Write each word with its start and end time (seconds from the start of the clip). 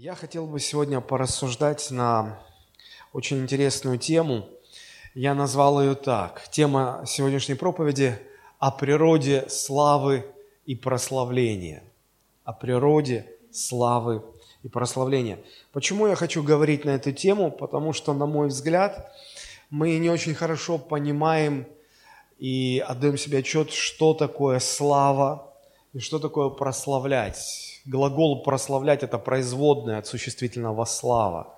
Я 0.00 0.14
хотел 0.14 0.46
бы 0.46 0.60
сегодня 0.60 1.00
порассуждать 1.00 1.90
на 1.90 2.38
очень 3.12 3.38
интересную 3.38 3.98
тему. 3.98 4.48
Я 5.12 5.34
назвал 5.34 5.82
ее 5.82 5.96
так. 5.96 6.40
Тема 6.52 7.02
сегодняшней 7.04 7.56
проповеди 7.56 8.16
о 8.60 8.70
природе 8.70 9.46
славы 9.48 10.24
и 10.66 10.76
прославления. 10.76 11.82
О 12.44 12.52
природе 12.52 13.26
славы 13.50 14.22
и 14.62 14.68
прославления. 14.68 15.40
Почему 15.72 16.06
я 16.06 16.14
хочу 16.14 16.44
говорить 16.44 16.84
на 16.84 16.90
эту 16.90 17.10
тему? 17.10 17.50
Потому 17.50 17.92
что, 17.92 18.14
на 18.14 18.26
мой 18.26 18.46
взгляд, 18.46 19.12
мы 19.68 19.98
не 19.98 20.10
очень 20.10 20.34
хорошо 20.36 20.78
понимаем 20.78 21.66
и 22.38 22.80
отдаем 22.86 23.18
себе 23.18 23.38
отчет, 23.38 23.72
что 23.72 24.14
такое 24.14 24.60
слава 24.60 25.52
и 25.92 25.98
что 25.98 26.20
такое 26.20 26.50
прославлять 26.50 27.67
глагол 27.88 28.42
прославлять– 28.42 29.02
это 29.02 29.18
производное 29.18 29.98
от 29.98 30.06
существительного 30.06 30.84
слава. 30.84 31.54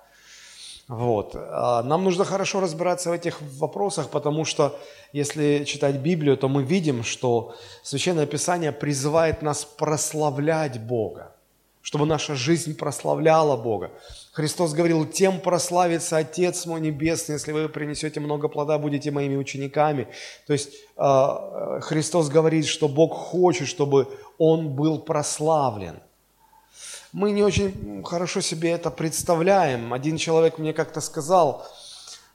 Вот. 0.87 1.35
А 1.35 1.83
нам 1.83 2.03
нужно 2.03 2.25
хорошо 2.25 2.59
разбираться 2.59 3.09
в 3.09 3.13
этих 3.13 3.41
вопросах, 3.41 4.09
потому 4.09 4.45
что 4.45 4.77
если 5.13 5.63
читать 5.65 5.97
Библию, 5.97 6.37
то 6.37 6.49
мы 6.49 6.63
видим, 6.63 7.03
что 7.03 7.55
Священное 7.83 8.25
Писание 8.25 8.71
призывает 8.71 9.41
нас 9.41 9.63
прославлять 9.63 10.81
Бога, 10.81 11.35
чтобы 11.81 12.05
наша 12.05 12.35
жизнь 12.35 12.75
прославляла 12.75 13.55
Бога. 13.55 13.91
Христос 14.33 14.73
говорил, 14.73 15.05
тем 15.05 15.39
прославится 15.39 16.17
Отец 16.17 16.65
мой 16.65 16.81
Небесный, 16.81 17.33
если 17.33 17.51
вы 17.53 17.69
принесете 17.69 18.19
много 18.19 18.49
плода, 18.49 18.77
будете 18.77 19.11
моими 19.11 19.37
учениками. 19.37 20.07
То 20.47 20.53
есть 20.53 20.73
а, 20.97 21.79
Христос 21.81 22.29
говорит, 22.29 22.65
что 22.65 22.87
Бог 22.87 23.13
хочет, 23.13 23.67
чтобы 23.67 24.07
Он 24.37 24.69
был 24.75 24.99
прославлен– 24.99 26.01
мы 27.13 27.31
не 27.31 27.43
очень 27.43 28.03
хорошо 28.03 28.41
себе 28.41 28.71
это 28.71 28.89
представляем. 28.89 29.93
Один 29.93 30.17
человек 30.17 30.57
мне 30.57 30.73
как-то 30.73 31.01
сказал, 31.01 31.67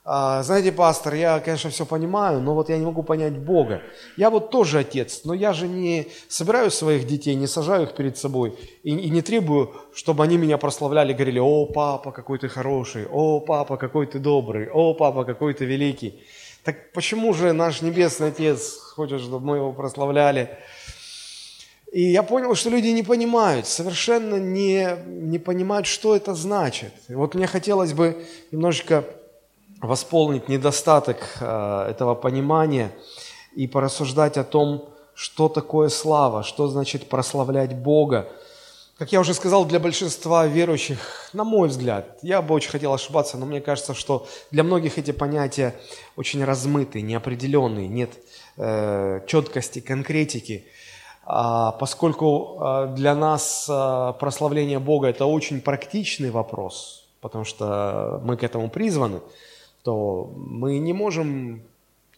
«А, 0.05 0.43
знаете, 0.43 0.71
пастор, 0.71 1.15
я, 1.15 1.41
конечно, 1.41 1.71
все 1.71 1.85
понимаю, 1.85 2.41
но 2.41 2.55
вот 2.55 2.69
я 2.69 2.79
не 2.79 2.85
могу 2.85 3.03
понять 3.03 3.39
Бога. 3.39 3.83
Я 4.17 4.31
вот 4.31 4.51
тоже 4.51 4.81
отец, 4.81 5.23
но 5.25 5.35
я 5.35 5.53
же 5.53 5.67
не 5.67 6.07
собираю 6.29 6.71
своих 6.71 7.07
детей, 7.07 7.35
не 7.35 7.49
сажаю 7.49 7.85
их 7.85 7.95
перед 7.97 8.17
собой 8.17 8.57
и, 8.85 8.91
и 8.91 9.11
не 9.11 9.23
требую, 9.23 9.75
чтобы 9.95 10.23
они 10.23 10.37
меня 10.37 10.59
прославляли, 10.59 11.13
говорили, 11.13 11.41
о, 11.41 11.67
папа, 11.67 12.13
какой 12.13 12.39
ты 12.39 12.49
хороший, 12.49 13.07
о, 13.11 13.41
папа, 13.41 13.77
какой 13.77 14.07
ты 14.07 14.21
добрый, 14.21 14.69
о, 14.71 14.95
папа, 14.95 15.25
какой 15.25 15.55
ты 15.55 15.65
великий. 15.65 16.23
Так 16.63 16.93
почему 16.93 17.33
же 17.33 17.53
наш 17.53 17.83
Небесный 17.83 18.29
Отец 18.29 18.77
хочет, 18.95 19.21
чтобы 19.21 19.45
мы 19.45 19.57
его 19.57 19.73
прославляли? 19.73 20.57
И 21.97 22.11
я 22.11 22.23
понял, 22.23 22.55
что 22.55 22.69
люди 22.69 22.89
не 22.89 23.03
понимают, 23.03 23.67
совершенно 23.67 24.35
не, 24.35 24.99
не 25.07 25.39
понимают, 25.39 25.87
что 25.87 26.15
это 26.15 26.35
значит. 26.35 26.93
И 27.09 27.15
вот 27.15 27.35
мне 27.35 27.47
хотелось 27.47 27.95
бы 27.95 28.23
немножечко 28.53 29.03
восполнить 29.81 30.47
недостаток 30.47 31.17
э, 31.41 31.87
этого 31.89 32.15
понимания 32.15 32.93
и 33.55 33.67
порассуждать 33.67 34.37
о 34.37 34.45
том, 34.45 34.91
что 35.15 35.49
такое 35.49 35.89
слава, 35.89 36.43
что 36.43 36.69
значит 36.69 37.09
прославлять 37.09 37.75
Бога. 37.75 38.29
Как 38.99 39.13
я 39.13 39.21
уже 39.21 39.33
сказал, 39.33 39.65
для 39.65 39.81
большинства 39.81 40.47
верующих, 40.47 41.31
на 41.33 41.45
мой 41.45 41.69
взгляд, 41.69 42.19
я 42.21 42.43
бы 42.43 42.55
очень 42.55 42.73
хотел 42.73 42.93
ошибаться, 42.93 43.39
но 43.39 43.47
мне 43.47 43.63
кажется, 43.63 43.95
что 43.95 44.27
для 44.51 44.65
многих 44.65 44.99
эти 44.99 45.13
понятия 45.13 45.75
очень 46.15 46.45
размытые, 46.45 47.01
неопределенные, 47.01 47.89
нет 47.89 48.11
э, 48.59 49.23
четкости, 49.27 49.81
конкретики– 49.81 50.67
поскольку 51.27 52.59
а, 52.61 52.87
для 52.87 53.15
нас 53.17 53.67
а, 53.69 54.13
прославление 54.13 54.79
Бога– 54.79 55.09
это 55.09 55.27
очень 55.27 55.61
практичный 55.61 56.31
вопрос, 56.31 57.09
потому 57.21 57.45
что 57.45 58.21
мы 58.25 58.37
к 58.37 58.45
этому 58.45 58.71
призваны, 58.71 59.21
то 59.83 60.31
мы 60.37 60.79
не 60.79 60.93
можем 60.93 61.63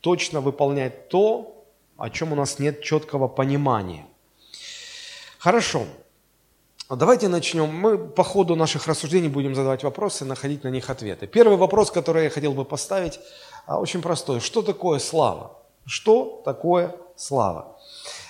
точно 0.03 0.42
выполнять 0.42 1.09
то, 1.09 1.65
о 1.97 2.10
чем 2.10 2.33
у 2.33 2.37
нас 2.37 2.59
нет 2.59 2.83
четкого 2.83 3.28
понимания. 3.28 4.06
Хорошо. 5.38 5.84
Давайте 6.91 7.28
начнем. 7.28 7.75
Мы 7.75 7.99
по 7.99 8.25
ходу 8.25 8.56
наших 8.56 8.87
рассуждений 8.87 9.28
будем 9.28 9.54
задавать 9.54 9.84
вопросы, 9.84 10.27
находить 10.27 10.65
на 10.65 10.69
них 10.69 10.91
ответы. 10.91 11.27
Первый 11.27 11.56
вопрос, 11.56 11.91
который 11.91 12.25
я 12.25 12.31
хотел 12.31 12.53
бы 12.53 12.65
поставить, 12.65 13.21
очень 13.66 14.03
простой. 14.03 14.41
Что 14.41 14.62
такое 14.62 14.99
слава? 14.99 15.59
Что 15.87 16.43
такое 16.44 16.94
слава? 17.16 17.78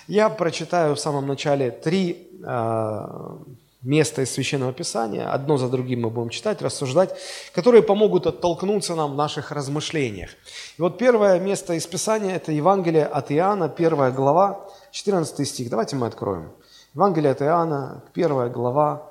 Я 0.09 0.29
прочитаю 0.29 0.95
в 0.95 0.99
самом 0.99 1.27
начале 1.27 1.69
три 1.69 2.31
э, 2.43 3.37
места 3.83 4.23
из 4.23 4.31
Священного 4.31 4.73
Писания, 4.73 5.31
одно 5.31 5.57
за 5.57 5.69
другим 5.69 6.01
мы 6.01 6.09
будем 6.09 6.29
читать, 6.29 6.63
рассуждать, 6.63 7.15
которые 7.53 7.83
помогут 7.83 8.25
оттолкнуться 8.25 8.95
нам 8.95 9.11
в 9.11 9.15
наших 9.15 9.51
размышлениях. 9.51 10.31
И 10.79 10.81
вот 10.81 10.97
первое 10.97 11.39
место 11.39 11.75
из 11.75 11.85
Писания– 11.85 12.35
это 12.35 12.51
Евангелие 12.51 13.05
от 13.05 13.31
Иоанна, 13.31 13.69
первая 13.69 14.09
глава, 14.09 14.65
14 14.89 15.47
стих. 15.47 15.69
Давайте 15.69 15.95
мы 15.95 16.07
откроем. 16.07 16.53
Евангелие 16.95 17.31
от 17.31 17.43
Иоанна, 17.43 18.01
первая 18.15 18.49
глава, 18.49 19.03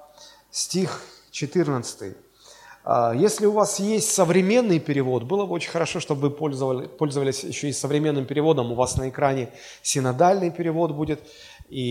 стих 0.50 1.00
14. 1.30 2.16
А, 2.90 3.12
если 3.12 3.44
у 3.44 3.52
вас 3.52 3.80
есть 3.80 4.10
современный 4.14 4.78
перевод, 4.78 5.24
было 5.24 5.44
бы 5.44 5.52
очень 5.52 5.70
хорошо, 5.70 6.00
чтобы 6.00 6.30
вы 6.30 6.30
пользовались, 6.30 7.44
еще 7.44 7.68
и 7.68 7.72
современным 7.72 8.24
переводом. 8.24 8.72
У 8.72 8.74
вас 8.74 8.96
на 8.96 9.10
экране 9.10 9.50
синодальный 9.82 10.50
перевод 10.50 10.92
будет. 10.92 11.20
И 11.68 11.82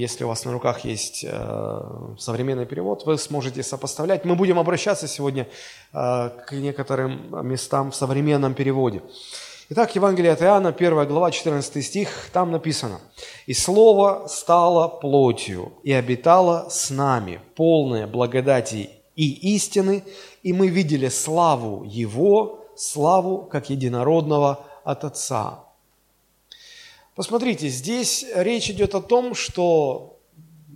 если 0.00 0.24
у 0.24 0.28
вас 0.28 0.44
на 0.44 0.52
руках 0.52 0.84
есть 0.84 1.24
э, 1.24 1.80
современный 2.18 2.66
перевод, 2.66 3.06
вы 3.06 3.18
сможете 3.18 3.62
сопоставлять. 3.62 4.24
Мы 4.24 4.34
будем 4.34 4.58
обращаться 4.58 5.06
сегодня 5.06 5.46
э, 5.92 6.30
к 6.44 6.50
некоторым 6.50 7.46
местам 7.46 7.92
в 7.92 7.94
современном 7.94 8.54
переводе. 8.54 9.00
Итак, 9.68 9.94
Евангелие 9.94 10.32
от 10.32 10.42
Иоанна, 10.42 10.70
1 10.70 11.06
глава, 11.06 11.30
14 11.30 11.86
стих, 11.86 12.08
там 12.32 12.50
написано. 12.50 12.98
«И 13.46 13.54
Слово 13.54 14.26
стало 14.26 14.88
плотью 14.88 15.74
и 15.84 15.92
обитало 15.92 16.66
с 16.68 16.90
нами, 16.90 17.40
полное 17.54 18.08
благодати 18.08 18.90
и 19.16 19.54
истины, 19.54 20.02
и 20.42 20.52
мы 20.52 20.68
видели 20.68 21.08
славу 21.08 21.84
Его, 21.84 22.64
славу 22.76 23.38
как 23.50 23.70
единородного 23.70 24.64
от 24.84 25.04
Отца. 25.04 25.64
Посмотрите, 27.14 27.68
здесь 27.68 28.24
речь 28.34 28.70
идет 28.70 28.94
о 28.94 29.02
том, 29.02 29.34
что 29.34 30.18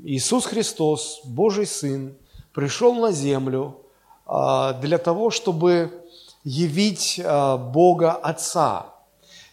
Иисус 0.04 0.44
Христос, 0.44 1.22
Божий 1.24 1.66
Сын, 1.66 2.14
пришел 2.52 2.94
на 2.94 3.10
землю 3.10 3.78
а, 4.26 4.74
для 4.74 4.98
того, 4.98 5.30
чтобы 5.30 5.90
явить 6.44 7.20
а, 7.24 7.56
Бога 7.56 8.12
Отца. 8.12 8.92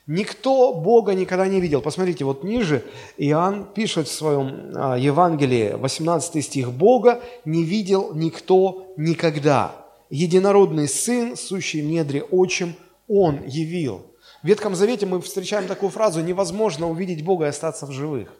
Никто 0.05 0.73
Бога 0.73 1.13
никогда 1.13 1.47
не 1.47 1.61
видел. 1.61 1.81
Посмотрите, 1.81 2.25
вот 2.25 2.43
ниже 2.43 2.85
Иоанн 3.17 3.65
пишет 3.65 4.09
в 4.09 4.13
своем 4.13 4.73
а, 4.75 4.97
Евангелии, 4.97 5.75
18 5.77 6.43
стих, 6.43 6.71
«Бога 6.71 7.21
не 7.45 7.63
видел 7.63 8.13
никто 8.13 8.93
никогда. 8.97 9.82
Единородный 10.15 10.87
Сын, 10.87 11.35
сущий 11.35 11.81
в 11.81 11.85
недре 11.85 12.23
отчим, 12.23 12.75
Он 13.07 13.43
явил». 13.45 14.05
В 14.43 14.47
Ветхом 14.47 14.75
Завете 14.75 15.05
мы 15.05 15.21
встречаем 15.21 15.67
такую 15.67 15.89
фразу 15.89 16.21
«невозможно 16.21 16.89
увидеть 16.89 17.23
Бога 17.23 17.45
и 17.45 17.49
остаться 17.49 17.85
в 17.85 17.91
живых». 17.91 18.33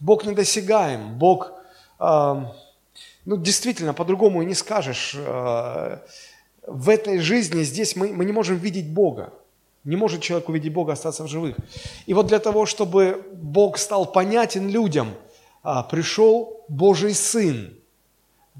Бог 0.00 0.24
недосягаем, 0.24 1.18
Бог, 1.18 1.52
э, 2.00 2.34
ну 3.24 3.36
действительно, 3.36 3.94
по-другому 3.94 4.42
и 4.42 4.46
не 4.46 4.54
скажешь. 4.54 5.14
Э, 5.16 5.98
в 6.66 6.88
этой 6.88 7.18
жизни 7.18 7.62
здесь 7.62 7.96
мы, 7.96 8.08
мы 8.08 8.24
не 8.24 8.32
можем 8.32 8.56
видеть 8.56 8.90
Бога. 8.90 9.32
Не 9.84 9.96
может 9.96 10.20
человек 10.20 10.48
увидеть 10.48 10.72
Бога, 10.72 10.92
остаться 10.92 11.24
в 11.24 11.28
живых. 11.28 11.56
И 12.06 12.14
вот 12.14 12.26
для 12.26 12.40
того, 12.40 12.66
чтобы 12.66 13.24
Бог 13.32 13.78
стал 13.78 14.06
понятен 14.06 14.68
людям, 14.68 15.14
а, 15.62 15.82
пришел 15.82 16.64
Божий 16.68 17.14
Сын. 17.14 17.77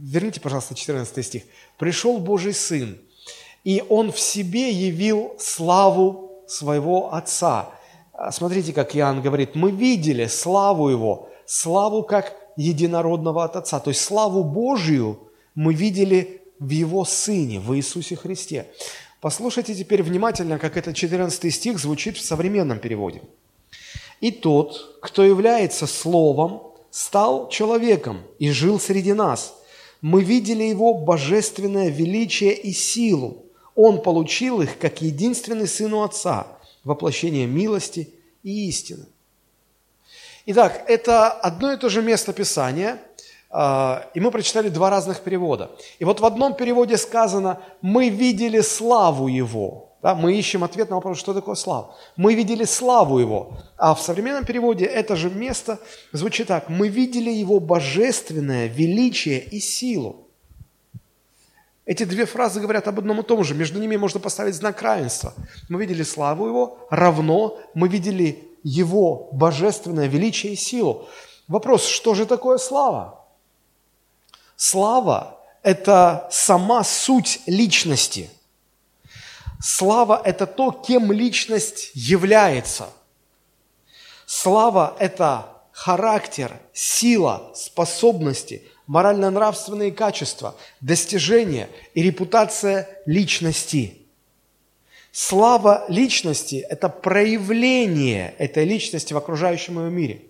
Верните, 0.01 0.41
пожалуйста, 0.41 0.75
14 0.75 1.25
стих. 1.25 1.43
Пришел 1.77 2.19
Божий 2.19 2.55
Сын, 2.55 2.99
и 3.65 3.83
Он 3.89 4.13
в 4.13 4.21
себе 4.21 4.71
явил 4.71 5.35
славу 5.39 6.43
своего 6.47 7.13
Отца. 7.13 7.71
А, 8.13 8.33
смотрите, 8.33 8.73
как 8.73 8.97
Иоанн 8.97 9.23
говорит, 9.23 9.55
мы 9.55 9.71
видели 9.71 10.27
славу 10.27 10.89
Его, 10.89 11.29
славу 11.47 12.03
как 12.03 12.37
единородного 12.57 13.45
от 13.45 13.57
Отца. 13.57 13.81
То 13.81 13.91
есть 13.91 14.01
славу 14.01 14.45
Божию 14.45 15.19
мы 15.55 15.75
видели 15.75 16.43
в 16.59 16.71
Его 16.71 17.05
Сыне, 17.05 17.61
в 17.61 17.75
Иисусе 17.77 18.17
Христе. 18.17 18.67
Послушайте 19.21 19.75
теперь 19.75 20.03
внимательно, 20.03 20.59
как 20.59 20.77
этот 20.77 20.95
14 20.95 21.53
стих 21.53 21.79
звучит 21.79 22.17
в 22.17 22.25
современном 22.25 22.79
переводе. 22.79 23.23
«И 24.21 24.31
тот, 24.31 24.99
кто 25.01 25.25
является 25.25 25.87
Словом, 25.87 26.63
стал 26.91 27.49
человеком 27.49 28.23
и 28.39 28.51
жил 28.51 28.81
среди 28.81 29.13
нас. 29.13 29.55
Мы 30.01 30.23
видели 30.23 30.63
его 30.63 30.95
божественное 30.95 31.89
величие 31.89 32.55
и 32.55 32.73
силу. 32.73 33.45
Он 33.75 34.03
получил 34.03 34.61
их 34.63 34.79
как 34.79 35.03
единственный 35.03 35.67
сын 35.67 35.93
у 35.93 36.03
Отца, 36.03 36.47
воплощение 36.85 37.47
милости 37.47 38.09
и 38.43 38.69
истины». 38.69 39.07
Итак, 40.51 40.85
это 40.89 41.31
одно 41.31 41.73
и 41.73 41.77
то 41.77 41.91
же 41.91 42.01
место 42.01 42.33
Писания, 42.33 42.99
а, 43.51 44.09
и 44.15 44.21
мы 44.21 44.31
прочитали 44.31 44.71
два 44.71 44.89
разных 44.89 45.21
перевода. 45.21 45.71
И 45.99 46.05
вот 46.05 46.21
в 46.21 46.25
одном 46.25 46.55
переводе 46.55 46.97
сказано 46.97 47.61
«мы 47.83 48.09
видели 48.09 48.61
славу 48.63 49.29
Его». 49.29 49.88
Да, 50.03 50.15
мы 50.15 50.39
ищем 50.39 50.63
ответ 50.63 50.91
на 50.91 50.97
вопрос, 50.97 51.19
что 51.19 51.35
такое 51.35 51.57
слава. 51.57 51.97
Мы 52.17 52.35
видели 52.35 52.65
славу 52.65 53.19
Его. 53.19 53.59
А 53.77 53.95
в 53.95 54.01
современном 54.01 54.45
переводе 54.45 54.85
это 54.85 55.17
же 55.17 55.29
место 55.29 55.79
звучит 56.13 56.49
так. 56.49 56.69
Мы 56.69 56.89
видели 56.89 57.31
Его 57.31 57.59
божественное 57.59 58.69
величие 58.69 59.41
и 59.41 59.59
силу. 59.59 60.29
Эти 61.85 62.05
две 62.05 62.27
фразы 62.27 62.61
говорят 62.61 62.87
об 62.87 62.99
одном 62.99 63.21
и 63.21 63.23
том 63.25 63.43
же. 63.43 63.55
Между 63.55 63.81
ними 63.81 63.97
можно 63.97 64.21
поставить 64.21 64.55
знак 64.55 64.83
равенства. 64.83 65.33
Мы 65.69 65.81
видели 65.81 66.05
славу 66.05 66.47
Его, 66.47 66.87
равно 66.91 67.59
мы 67.75 67.89
видели 67.89 68.47
Его 68.63 69.31
божественное 69.33 70.07
величие 70.07 70.53
и 70.53 70.57
силу. 70.57 71.09
Вопрос, 71.49 71.87
что 71.87 72.15
же 72.15 72.27
такое 72.27 72.59
слава? 72.59 73.25
Слава– 74.55 75.41
это 75.63 76.29
сама 76.31 76.85
суть 76.85 77.41
личности. 77.47 78.31
Слава– 79.61 80.21
это 80.25 80.47
то, 80.47 80.71
кем 80.71 81.11
личность 81.11 81.91
является. 81.95 82.89
Слава– 84.27 84.97
это 85.01 85.47
характер, 85.73 86.53
сила, 86.73 87.53
способности, 87.55 88.63
морально-нравственные 88.87 89.91
качества, 89.91 90.57
достижения 90.81 91.69
и 91.95 92.03
репутация 92.03 92.89
личности. 93.07 93.99
Слава 95.11 95.85
личности– 95.89 96.65
это 96.71 96.89
проявление 96.89 98.35
этой 98.39 98.65
личности 98.65 99.13
в 99.13 99.17
окружающем 99.17 99.81
ее 99.81 99.91
мире. 99.91 100.23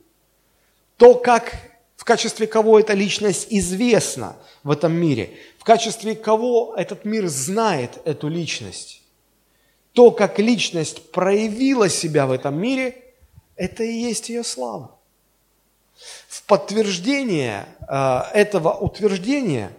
То, 0.97 1.15
как 1.15 1.55
в 1.97 2.05
качестве 2.05 2.47
кого 2.47 2.81
эта 2.81 2.95
личность 2.95 3.49
известна 3.51 4.37
в 4.63 4.71
этом 4.71 4.93
мире, 4.93 5.37
в 5.59 5.65
качестве 5.65 6.15
кого 6.15 6.75
этот 6.77 7.05
мир 7.05 7.27
знает 7.29 8.01
эту 8.05 8.29
личность. 8.29 8.98
То, 9.99 10.13
как 10.13 10.39
личность 10.39 11.11
проявила 11.11 11.89
себя 11.89 12.29
в 12.29 12.31
этом 12.31 12.57
мире, 12.57 13.03
это 13.57 13.83
и 13.83 13.93
есть 13.93 14.29
ее 14.29 14.45
слава. 14.45 14.93
В 16.29 16.45
подтверждение 16.45 17.67
э, 17.81 18.21
этого 18.33 18.75
утверждения 18.75 19.73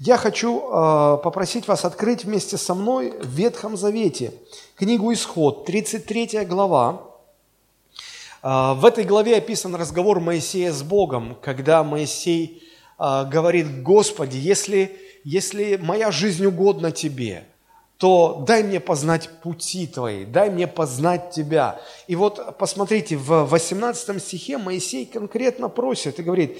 я 0.00 0.18
хочу 0.18 0.58
э, 0.58 1.18
попросить 1.24 1.66
вас 1.66 1.86
открыть 1.86 2.24
вместе 2.24 2.58
со 2.58 2.74
мной 2.74 3.14
в 3.18 3.26
Ветхом 3.26 3.78
Завете 3.78 4.34
книгу 4.76 5.10
Исход, 5.14 5.64
33 5.64 6.44
глава. 6.44 7.00
Э, 8.42 8.74
в 8.74 8.84
этой 8.84 9.04
главе 9.04 9.38
описан 9.38 9.74
разговор 9.74 10.20
Моисея 10.20 10.74
с 10.74 10.82
Богом, 10.82 11.38
когда 11.40 11.82
Моисей 11.82 12.62
говорит, 12.98 13.82
Господи, 13.82 14.36
если, 14.36 15.00
если 15.24 15.76
моя 15.76 16.10
жизнь 16.10 16.44
угодна 16.44 16.92
Тебе– 16.92 17.44
то 17.98 18.44
дай 18.46 18.62
мне 18.62 18.78
познать 18.78 19.28
пути 19.42 19.88
Твои, 19.88 20.24
дай 20.24 20.50
мне 20.50 20.68
познать 20.68 21.30
Тебя. 21.32 21.80
И 22.06 22.14
вот 22.14 22.56
посмотрите, 22.56 23.16
в 23.16 23.44
18 23.44 24.22
стихе 24.22 24.56
Моисей 24.56 25.04
конкретно 25.04 25.68
просит 25.68 26.20
и 26.20 26.22
говорит, 26.22 26.58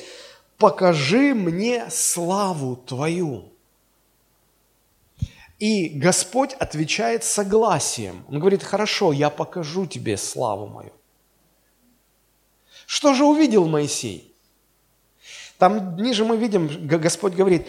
покажи 0.59 1.35
мне 1.35 1.89
славу 1.91 2.77
Твою. 2.77 3.53
И 5.61 5.89
Господь 5.89 6.55
отвечает 6.55 7.23
согласием. 7.23 8.25
Он 8.29 8.41
говорит, 8.41 8.65
хорошо, 8.65 9.13
я 9.13 9.31
покажу 9.31 9.87
тебе 9.87 10.17
славу 10.17 10.67
мою. 10.67 10.93
Что 12.87 13.15
же 13.15 13.25
увидел 13.25 13.67
Моисей? 13.69 14.35
Там 15.59 15.97
ниже 15.97 16.25
мы 16.25 16.37
видим, 16.37 16.69
Господь 16.87 17.35
говорит, 17.35 17.67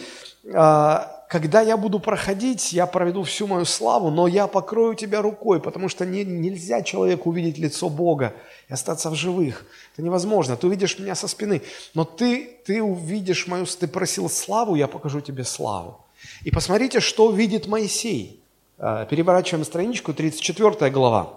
«А, 0.53 1.18
когда 1.29 1.61
я 1.61 1.77
буду 1.77 1.99
проходить, 1.99 2.73
я 2.73 2.87
проведу 2.87 3.21
всю 3.21 3.45
мою 3.45 3.63
славу, 3.63 4.09
но 4.09 4.27
я 4.27 4.47
покрою 4.47 4.95
тебя 4.95 5.21
рукой, 5.21 5.61
потому 5.61 5.87
что 5.87 6.03
не, 6.03 6.25
нельзя 6.25 6.81
человеку 6.81 7.29
увидеть 7.29 7.59
лицо 7.59 7.87
Бога 7.87 8.33
и 8.67 8.73
остаться 8.73 9.11
в 9.11 9.15
живых. 9.15 9.63
Это 9.93 10.01
невозможно. 10.01 10.57
Ты 10.57 10.65
увидишь 10.65 10.97
меня 10.97 11.13
со 11.13 11.27
спины, 11.27 11.61
но 11.93 12.03
ты, 12.03 12.57
ты 12.65 12.81
увидишь 12.81 13.45
мою... 13.45 13.67
Ты 13.67 13.87
просил 13.87 14.27
славу, 14.27 14.73
я 14.73 14.87
покажу 14.87 15.21
тебе 15.21 15.43
славу. 15.43 16.03
И 16.45 16.49
посмотрите, 16.49 16.99
что 16.99 17.29
видит 17.29 17.67
Моисей. 17.67 18.41
Э, 18.79 19.05
переворачиваем 19.07 19.63
страничку, 19.65 20.15
34 20.15 20.89
глава. 20.89 21.33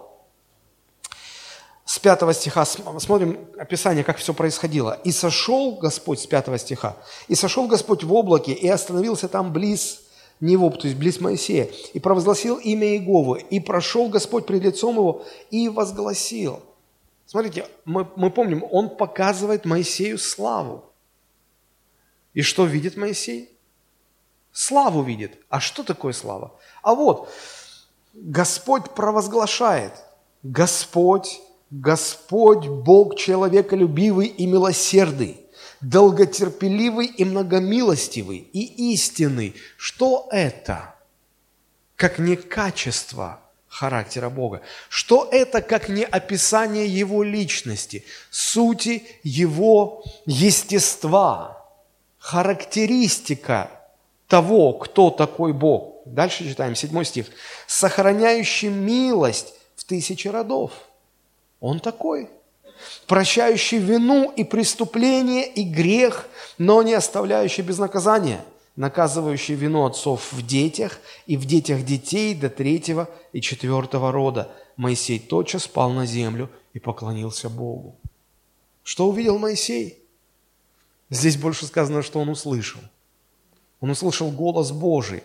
С 2.03 2.05
5 2.05 2.35
стиха 2.35 2.65
смотрим 2.65 3.47
описание, 3.57 4.03
как 4.03 4.17
все 4.17 4.33
происходило. 4.33 4.99
«И 5.05 5.13
сошел 5.13 5.77
Господь» 5.77 6.19
с 6.19 6.27
5 6.27 6.59
стиха. 6.59 6.97
«И 7.29 7.35
сошел 7.35 7.65
Господь 7.65 8.03
в 8.03 8.13
облаке 8.13 8.51
и 8.51 8.67
остановился 8.67 9.29
там 9.29 9.53
близ 9.53 10.01
него, 10.41 10.69
то 10.71 10.85
есть 10.85 10.99
близ 10.99 11.21
Моисея, 11.21 11.69
и 11.93 12.01
провозгласил 12.01 12.57
имя 12.57 12.87
Иеговы, 12.87 13.39
и 13.49 13.61
прошел 13.61 14.09
Господь 14.09 14.45
пред 14.45 14.63
лицом 14.63 14.97
его 14.97 15.23
и 15.49 15.69
возгласил». 15.69 16.59
Смотрите, 17.25 17.69
мы, 17.85 18.05
мы 18.17 18.31
помним, 18.31 18.65
он 18.69 18.89
показывает 18.97 19.63
Моисею 19.63 20.17
славу. 20.17 20.83
И 22.33 22.41
что 22.41 22.65
видит 22.65 22.97
Моисей? 22.97 23.57
Славу 24.51 25.03
видит. 25.03 25.39
А 25.47 25.61
что 25.61 25.83
такое 25.83 26.11
слава? 26.11 26.51
А 26.81 26.95
вот, 26.95 27.29
Господь 28.13 28.89
провозглашает, 28.89 29.93
Господь 30.43 31.41
Господь 31.73 32.67
Бог 32.67 33.15
человеколюбивый 33.15 34.27
и 34.27 34.45
милосердный, 34.45 35.39
долготерпеливый 35.81 37.07
и 37.07 37.25
многомилостивый 37.25 38.37
и 38.53 38.93
истинный. 38.93 39.55
Что 39.75 40.27
это? 40.29 40.93
Как 41.95 42.19
не 42.19 42.35
качество 42.35 43.39
характера 43.67 44.29
Бога. 44.29 44.61
Что 44.87 45.27
это, 45.31 45.63
как 45.63 45.89
не 45.89 46.03
описание 46.03 46.85
Его 46.85 47.23
личности, 47.23 48.05
сути 48.29 49.03
Его 49.23 50.03
естества, 50.27 51.65
характеристика 52.19 53.71
того, 54.27 54.73
кто 54.73 55.09
такой 55.09 55.53
Бог. 55.53 56.03
Дальше 56.05 56.47
читаем, 56.47 56.75
седьмой 56.75 57.05
стих. 57.05 57.25
«Сохраняющий 57.65 58.69
милость 58.69 59.55
в 59.75 59.85
тысячи 59.85 60.27
родов». 60.27 60.71
Он 61.63 61.79
такой, 61.79 62.29
прощающий 63.07 63.77
вину 63.77 64.29
и 64.35 64.43
преступление 64.43 65.47
и 65.47 65.63
грех, 65.63 66.27
но 66.57 66.83
не 66.83 66.93
оставляющий 66.93 67.63
без 67.63 67.77
наказания, 67.77 68.43
наказывающий 68.75 69.55
вину 69.55 69.85
отцов 69.85 70.33
в 70.33 70.45
детях 70.45 70.99
и 71.25 71.37
в 71.37 71.45
детях 71.45 71.85
детей 71.85 72.35
до 72.35 72.49
третьего 72.49 73.09
и 73.31 73.39
четвертого 73.39 74.11
рода. 74.11 74.51
Моисей 74.75 75.19
тотчас 75.19 75.63
спал 75.63 75.91
на 75.91 76.05
землю 76.05 76.49
и 76.73 76.79
поклонился 76.79 77.49
Богу. 77.49 77.95
Что 78.83 79.07
увидел 79.07 79.39
Моисей? 79.39 80.03
Здесь 81.09 81.37
больше 81.37 81.65
сказано, 81.65 82.01
что 82.03 82.19
он 82.19 82.27
услышал. 82.27 82.81
Он 83.79 83.89
услышал 83.89 84.31
голос 84.31 84.73
Божий. 84.73 85.23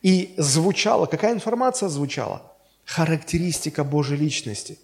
И 0.00 0.32
звучала, 0.38 1.04
какая 1.04 1.34
информация 1.34 1.90
звучала? 1.90 2.54
Характеристика 2.86 3.84
Божьей 3.84 4.16
личности 4.16 4.78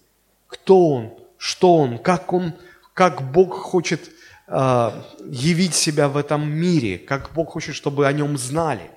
кто 0.51 0.89
Он, 0.89 1.13
что 1.37 1.77
Он, 1.77 1.97
как 1.97 2.33
Он, 2.33 2.53
как 2.93 3.31
Бог 3.31 3.53
хочет 3.53 4.11
э, 4.47 5.03
явить 5.25 5.73
себя 5.73 6.09
в 6.09 6.17
этом 6.17 6.51
мире, 6.51 6.97
как 6.99 7.31
Бог 7.33 7.53
хочет, 7.53 7.73
чтобы 7.73 8.05
о 8.05 8.11
Нем 8.11 8.37
знали. 8.37 8.91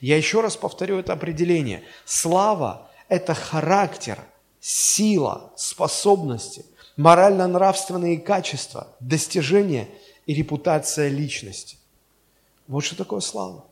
Я 0.00 0.16
еще 0.16 0.40
раз 0.40 0.56
повторю 0.56 0.98
это 0.98 1.12
определение. 1.12 1.82
Слава– 2.04 2.88
это 3.08 3.34
характер, 3.34 4.18
сила, 4.60 5.52
способности, 5.56 6.64
морально-нравственные 6.96 8.18
качества, 8.18 8.96
достижения 9.00 9.88
и 10.26 10.34
репутация 10.34 11.08
личности. 11.08 11.76
Вот 12.68 12.84
что 12.84 12.96
такое 12.96 13.20
слава. 13.20 13.64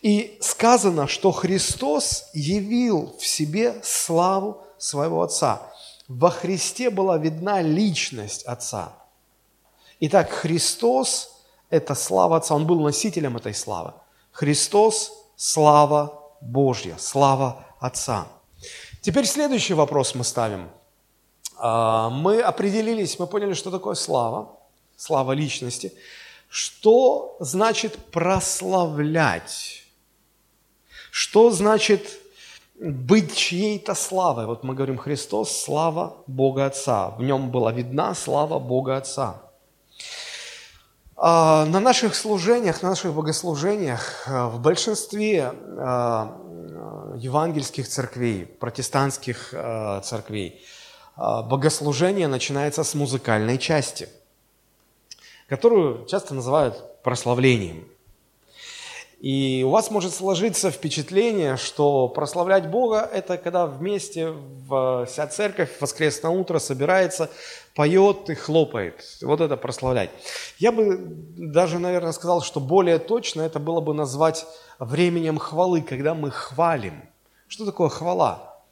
И 0.00 0.38
сказано, 0.40 1.06
что 1.06 1.32
Христос 1.32 2.30
явил 2.32 3.14
в 3.18 3.26
себе 3.26 3.80
славу 3.82 4.64
своего 4.80 5.22
Отца. 5.22 5.62
Во 6.08 6.30
Христе 6.30 6.90
была 6.90 7.18
видна 7.18 7.62
личность 7.62 8.42
Отца. 8.44 8.92
Итак, 10.00 10.30
Христос– 10.30 11.44
это 11.70 11.94
слава 11.94 12.38
Отца, 12.38 12.54
Он 12.54 12.66
был 12.66 12.80
носителем 12.80 13.36
этой 13.36 13.54
славы. 13.54 13.92
Христос– 14.32 15.12
слава 15.36 16.20
Божья, 16.40 16.96
слава 16.98 17.64
Отца. 17.78 18.26
Теперь 19.02 19.26
следующий 19.26 19.74
вопрос 19.74 20.14
мы 20.14 20.24
ставим. 20.24 20.70
А, 21.56 22.10
мы 22.10 22.40
определились, 22.40 23.18
мы 23.18 23.26
поняли, 23.26 23.54
что 23.54 23.70
такое 23.70 23.94
слава, 23.94 24.58
слава 24.96 25.32
личности. 25.32 25.92
Что 26.48 27.36
значит 27.38 27.96
прославлять? 28.10 29.84
Что 31.10 31.50
значит 31.50 32.18
быть 32.80 33.36
чьей-то 33.36 33.94
славой. 33.94 34.46
Вот 34.46 34.64
мы 34.64 34.74
говорим 34.74 34.96
Христос, 34.96 35.64
слава 35.64 36.16
Бога 36.26 36.66
Отца. 36.66 37.10
В 37.10 37.22
нем 37.22 37.50
была 37.50 37.72
видна 37.72 38.14
слава 38.14 38.58
Бога 38.58 38.96
Отца. 38.96 39.42
А, 41.16 41.66
на 41.66 41.80
наших 41.80 42.14
служениях, 42.14 42.80
на 42.82 42.88
наших 42.88 43.12
богослужениях 43.12 44.24
а, 44.26 44.48
в 44.48 44.60
большинстве 44.60 45.52
а, 45.76 47.14
евангельских 47.16 47.86
церквей, 47.86 48.46
протестантских 48.46 49.54
церквей, 50.02 50.64
богослужение 51.16 52.28
начинается 52.28 52.82
с 52.82 52.94
музыкальной 52.94 53.58
части, 53.58 54.08
которую 55.48 56.06
часто 56.06 56.32
называют 56.34 57.02
прославлением. 57.02 57.86
И 59.20 59.62
у 59.66 59.70
вас 59.70 59.90
может 59.90 60.14
сложиться 60.14 60.70
впечатление, 60.70 61.58
что 61.58 62.08
прославлять 62.08 62.70
Бога– 62.70 63.06
это 63.12 63.36
когда 63.36 63.66
вместе 63.66 64.32
вся 64.66 65.26
церковь 65.26 65.76
в 65.76 65.82
воскресное 65.82 66.30
утро 66.30 66.58
собирается, 66.58 67.28
поет 67.74 68.30
и 68.30 68.34
хлопает. 68.34 69.04
Вот 69.20 69.42
это 69.42 69.58
прославлять. 69.58 70.08
Я 70.58 70.72
бы 70.72 70.96
даже, 71.36 71.78
наверное, 71.78 72.12
сказал, 72.12 72.40
что 72.40 72.60
более 72.60 72.98
точно 72.98 73.42
это 73.42 73.58
было 73.58 73.82
бы 73.82 73.92
назвать 73.92 74.46
временем 74.78 75.36
хвалы, 75.36 75.82
когда 75.82 76.14
мы 76.14 76.30
хвалим. 76.30 77.02
Что 77.46 77.66
такое 77.66 77.90
хвала? 77.90 78.62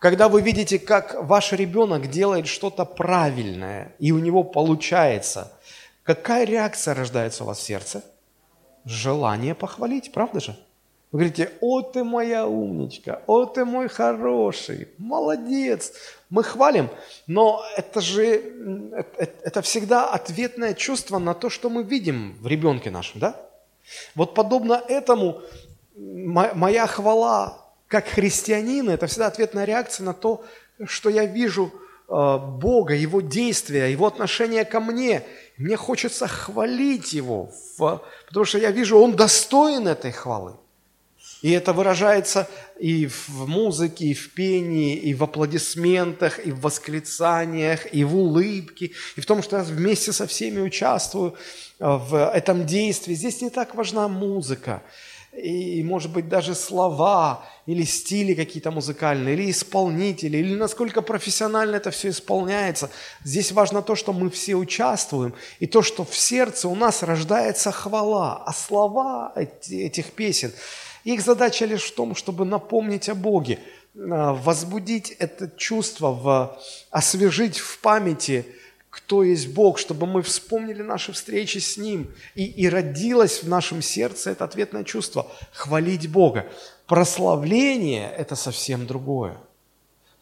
Когда 0.00 0.28
вы 0.28 0.40
видите, 0.42 0.80
как 0.80 1.14
ваш 1.22 1.52
ребенок 1.52 2.10
делает 2.10 2.48
что-то 2.48 2.84
правильное, 2.84 3.94
и 4.00 4.10
у 4.10 4.18
него 4.18 4.42
получается, 4.42 5.52
какая 6.02 6.44
реакция 6.44 6.94
рождается 6.94 7.44
у 7.44 7.46
вас 7.46 7.58
в 7.58 7.62
сердце– 7.62 8.02
желание 8.84 9.54
похвалить, 9.54 10.12
правда 10.12 10.40
же? 10.40 10.56
Вы 11.12 11.18
говорите, 11.18 11.52
о 11.60 11.82
ты 11.82 12.04
моя 12.04 12.46
умничка, 12.46 13.20
о 13.26 13.44
ты 13.44 13.66
мой 13.66 13.88
хороший, 13.88 14.88
молодец. 14.96 15.92
Мы 16.30 16.42
хвалим, 16.42 16.88
но 17.26 17.62
это 17.76 18.00
же, 18.00 18.24
это 19.18 19.60
всегда 19.60 20.08
ответное 20.08 20.72
чувство 20.72 21.18
на 21.18 21.34
то, 21.34 21.50
что 21.50 21.68
мы 21.68 21.82
видим 21.82 22.38
в 22.40 22.46
ребенке 22.46 22.90
нашем, 22.90 23.20
да? 23.20 23.36
Вот 24.14 24.34
подобно 24.34 24.82
этому 24.88 25.42
моя 25.94 26.86
хвала 26.86 27.58
как 27.88 28.06
христианина, 28.06 28.92
это 28.92 29.06
всегда 29.06 29.26
ответная 29.26 29.66
реакция 29.66 30.04
на 30.04 30.14
то, 30.14 30.42
что 30.86 31.10
я 31.10 31.26
вижу 31.26 31.70
Бога, 32.08 32.94
Его 32.94 33.20
действия, 33.20 33.90
Его 33.90 34.06
отношение 34.06 34.64
ко 34.64 34.80
мне. 34.80 35.22
Мне 35.56 35.76
хочется 35.76 36.26
хвалить 36.26 37.12
Его 37.12 37.50
Потому 37.76 38.44
что 38.44 38.58
я 38.58 38.70
вижу, 38.70 38.98
он 38.98 39.16
достоин 39.16 39.88
этой 39.88 40.12
хвалы. 40.12 40.54
И 41.42 41.50
это 41.50 41.72
выражается 41.72 42.48
и 42.78 43.06
в 43.06 43.48
музыке, 43.48 44.06
и 44.06 44.14
в 44.14 44.32
пении, 44.32 44.96
и 44.96 45.12
в 45.12 45.24
аплодисментах, 45.24 46.46
и 46.46 46.52
в 46.52 46.60
восклицаниях, 46.60 47.92
и 47.92 48.04
в 48.04 48.16
улыбке, 48.16 48.92
и 49.16 49.20
в 49.20 49.26
том, 49.26 49.42
что 49.42 49.56
я 49.56 49.64
вместе 49.64 50.12
со 50.12 50.28
всеми 50.28 50.60
участвую 50.60 51.32
э, 51.32 51.84
в 51.84 52.30
этом 52.30 52.64
действии. 52.64 53.14
Здесь 53.14 53.42
не 53.42 53.50
так 53.50 53.74
важна 53.74 54.06
музыка 54.06 54.82
и, 55.32 55.82
может 55.82 56.12
быть, 56.12 56.28
даже 56.28 56.54
слова, 56.54 57.44
или 57.66 57.84
стили 57.84 58.34
какие-то 58.34 58.70
музыкальные, 58.70 59.34
или 59.34 59.50
исполнители, 59.50 60.36
или 60.36 60.54
насколько 60.54 61.00
профессионально 61.00 61.76
это 61.76 61.90
все 61.90 62.10
исполняется. 62.10 62.90
Здесь 63.24 63.50
важно 63.52 63.82
то, 63.82 63.94
что 63.94 64.12
мы 64.12 64.28
все 64.30 64.56
участвуем, 64.56 65.34
и 65.58 65.66
то, 65.66 65.82
что 65.82 66.04
в 66.04 66.14
сердце 66.14 66.68
у 66.68 66.74
нас 66.74 67.02
рождается 67.02 67.72
хвала, 67.72 68.42
а 68.44 68.52
слова 68.52 69.32
этих 69.34 70.12
песен, 70.12 70.52
их 71.04 71.22
задача 71.22 71.64
лишь 71.64 71.84
в 71.84 71.94
том, 71.94 72.14
чтобы 72.14 72.44
напомнить 72.44 73.08
о 73.08 73.14
Боге, 73.14 73.58
а, 73.96 74.34
возбудить 74.34 75.10
это 75.18 75.50
чувство, 75.56 76.58
освежить 76.90 77.58
в 77.58 77.78
памяти– 77.78 78.44
кто 78.92 79.22
есть 79.22 79.54
Бог, 79.54 79.78
чтобы 79.78 80.06
мы 80.06 80.20
вспомнили 80.20 80.82
наши 80.82 81.12
встречи 81.12 81.56
с 81.56 81.78
Ним. 81.78 82.14
И, 82.34 82.44
и 82.44 82.68
родилось 82.68 83.42
в 83.42 83.48
нашем 83.48 83.80
сердце 83.80 84.30
это 84.30 84.44
ответное 84.44 84.84
чувство– 84.84 85.26
хвалить 85.52 86.10
Бога. 86.10 86.46
Прославление– 86.86 88.12
это 88.18 88.36
совсем 88.36 88.86
другое. 88.86 89.38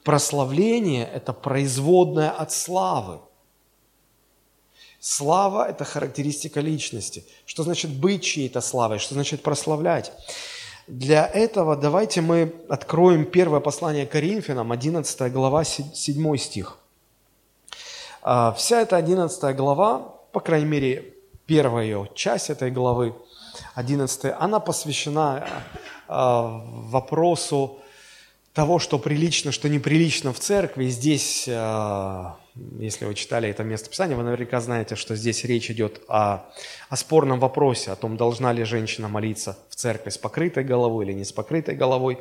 Прославление– 0.05 1.05
это 1.15 1.33
производное 1.33 2.31
от 2.31 2.53
славы. 2.53 3.19
Слава– 5.01 5.69
это 5.69 5.85
характеристика 5.85 6.61
личности. 6.61 7.25
Что 7.47 7.65
значит 7.65 7.91
быть 7.91 8.23
чьей-то 8.23 8.61
славой? 8.61 9.01
Что 9.01 9.15
значит 9.15 9.43
прославлять? 9.43 10.13
Для 10.87 11.27
этого 11.27 11.75
давайте 11.75 12.21
мы 12.21 12.55
откроем 12.69 13.25
первое 13.25 13.59
послание 13.59 14.07
Коринфянам, 14.07 14.71
11 14.71 15.33
глава, 15.33 15.65
7 15.65 16.37
стих. 16.37 16.79
А, 18.23 18.53
вся 18.53 18.83
эта 18.83 18.97
11 18.97 19.57
глава, 19.57 20.15
по 20.33 20.41
крайней 20.41 20.67
мере, 20.67 21.15
первая 21.47 21.85
ее 21.85 22.11
часть 22.15 22.51
этой 22.51 22.71
главы, 22.71 23.15
11, 23.75 24.35
она 24.39 24.61
посвящена 24.61 25.47
а, 26.07 26.63
вопросу 26.67 27.79
того, 28.53 28.79
что 28.79 28.99
прилично, 28.99 29.53
что 29.53 29.69
неприлично 29.69 30.33
в 30.35 30.39
церкви. 30.39 30.89
Здесь, 30.89 31.49
а, 31.49 32.37
если 32.79 33.07
вы 33.07 33.15
читали 33.15 33.49
это 33.49 33.65
местописание, 33.65 34.19
вы 34.19 34.23
наверняка 34.23 34.61
знаете, 34.61 34.97
что 34.97 35.17
здесь 35.17 35.45
речь 35.45 35.71
идет 35.71 36.03
о, 36.09 36.45
о 36.91 36.97
спорном 36.97 37.41
вопросе, 37.41 37.91
о 37.91 37.97
том, 37.97 38.19
должна 38.19 38.53
ли 38.53 38.65
женщина 38.65 39.09
молиться 39.09 39.59
в 39.71 39.77
церкви 39.77 40.11
с 40.11 40.19
покрытой 40.19 40.65
головой 40.65 41.07
или 41.07 41.15
не 41.15 41.25
с 41.25 41.33
покрытой 41.33 41.75
головой. 41.75 42.19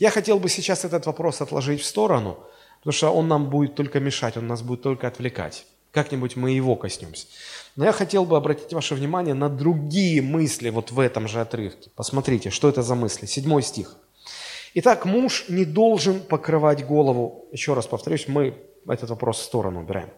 Я 0.00 0.10
хотел 0.10 0.40
бы 0.40 0.48
сейчас 0.48 0.84
этот 0.84 1.06
вопрос 1.06 1.40
отложить 1.40 1.82
в 1.82 1.86
сторону– 1.86 2.40
Потому 2.86 2.98
что 2.98 3.10
он 3.10 3.26
нам 3.26 3.50
будет 3.50 3.74
только 3.74 3.98
мешать, 3.98 4.36
он 4.36 4.46
нас 4.46 4.62
будет 4.62 4.82
только 4.82 5.08
отвлекать. 5.08 5.66
Как-нибудь 5.90 6.36
мы 6.36 6.52
его 6.52 6.76
коснемся. 6.76 7.26
Но 7.74 7.84
я 7.84 7.90
хотел 7.90 8.24
бы 8.24 8.36
обратить 8.36 8.72
ваше 8.72 8.94
внимание 8.94 9.34
на 9.34 9.48
другие 9.48 10.22
мысли 10.22 10.70
вот 10.70 10.92
в 10.92 11.00
этом 11.00 11.26
же 11.26 11.40
отрывке. 11.40 11.90
Посмотрите, 11.96 12.50
что 12.50 12.68
это 12.68 12.82
за 12.82 12.94
мысли. 12.94 13.26
Седьмой 13.26 13.64
стих. 13.64 13.96
Итак, 14.74 15.04
муж 15.04 15.46
не 15.48 15.64
должен 15.64 16.20
покрывать 16.20 16.86
голову. 16.86 17.46
Еще 17.50 17.74
раз 17.74 17.88
повторюсь, 17.88 18.28
мы 18.28 18.54
этот 18.86 19.10
вопрос 19.10 19.40
в 19.40 19.42
сторону 19.42 19.80
убираем. 19.80 20.10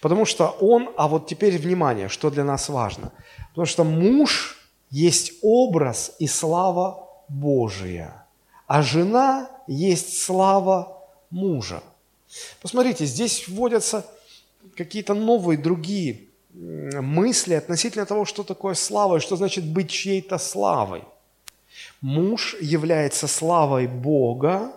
Потому 0.00 0.24
что 0.24 0.48
он, 0.60 0.90
а 0.96 1.06
вот 1.06 1.28
теперь 1.28 1.56
внимание, 1.56 2.08
что 2.08 2.30
для 2.30 2.42
нас 2.42 2.68
важно. 2.68 3.12
Потому 3.50 3.66
что 3.66 3.84
муж 3.84 4.58
есть 4.90 5.34
образ 5.40 6.16
и 6.18 6.26
слава 6.26 7.08
Божия, 7.28 8.26
а 8.66 8.82
жена 8.82 9.48
есть 9.68 10.20
слава 10.20 10.98
мужа. 11.30 11.80
Посмотрите, 12.60 13.06
здесь 13.06 13.48
вводятся 13.48 14.06
какие-то 14.76 15.14
новые, 15.14 15.58
другие 15.58 16.28
мысли 16.52 17.54
относительно 17.54 18.06
того, 18.06 18.24
что 18.24 18.42
такое 18.42 18.74
слава 18.74 19.16
и 19.16 19.20
что 19.20 19.36
значит 19.36 19.64
быть 19.64 19.90
чьей-то 19.90 20.38
славой. 20.38 21.04
Муж 22.00 22.56
является 22.60 23.26
славой 23.26 23.86
Бога, 23.86 24.72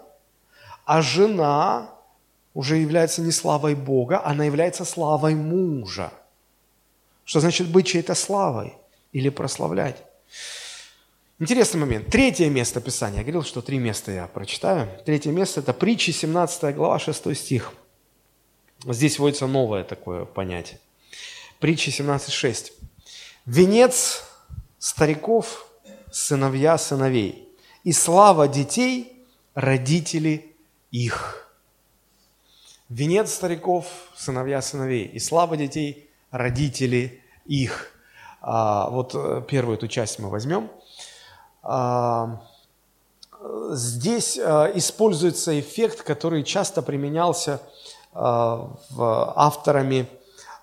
а 0.86 1.02
жена 1.02 1.90
уже 2.54 2.78
является 2.78 3.22
не 3.22 3.32
славой 3.32 3.76
Бога, 3.76 4.22
она 4.26 4.46
является 4.46 4.86
славой 4.86 5.36
мужа. 5.36 6.12
Что 7.26 7.40
значит 7.40 7.68
быть 7.68 7.88
чьей-то 7.88 8.16
славой 8.16 8.74
или 9.12 9.30
прославлять? 9.30 9.98
Интересный 11.38 11.82
момент. 11.82 12.08
Третье 12.08 12.50
место 12.50 12.80
Писания. 12.80 13.18
Я 13.18 13.24
говорил, 13.24 13.44
что 13.44 13.62
три 13.62 13.78
места 13.78 14.10
я 14.10 14.28
прочитаю. 14.28 14.88
Третье 15.06 15.32
место– 15.32 15.60
это 15.62 15.74
притчи, 15.74 16.12
17 16.12 16.74
глава, 16.74 16.98
6 16.98 17.36
стих. 17.36 17.74
Здесь 18.86 19.20
вводится 19.20 19.46
новое 19.46 19.84
такое 19.84 20.24
понятие. 20.24 20.80
Притчи 21.60 21.90
17.6. 21.90 22.72
«Венец 23.46 24.24
стариков– 24.80 25.68
сыновья 26.12 26.78
сыновей, 26.78 27.50
и 27.84 27.92
слава 27.92 28.48
детей– 28.48 29.12
родители 29.56 30.56
их». 30.92 31.50
Венец 32.88 33.34
стариков– 33.34 33.88
сыновья 34.16 34.62
сыновей, 34.62 35.04
и 35.04 35.20
слава 35.20 35.58
детей– 35.58 36.10
родители 36.32 37.22
их. 37.46 37.92
А, 38.40 38.90
вот 38.90 39.14
э, 39.16 39.44
первую 39.46 39.78
эту 39.78 39.90
часть 39.90 40.18
мы 40.20 40.30
возьмем– 40.30 40.72
Здесь 43.72 44.40
а, 44.40 44.72
используется 44.74 45.60
эффект, 45.60 46.04
который 46.04 46.44
часто 46.44 46.82
применялся 46.82 47.62
а, 48.14 48.72
авторами 49.36 50.08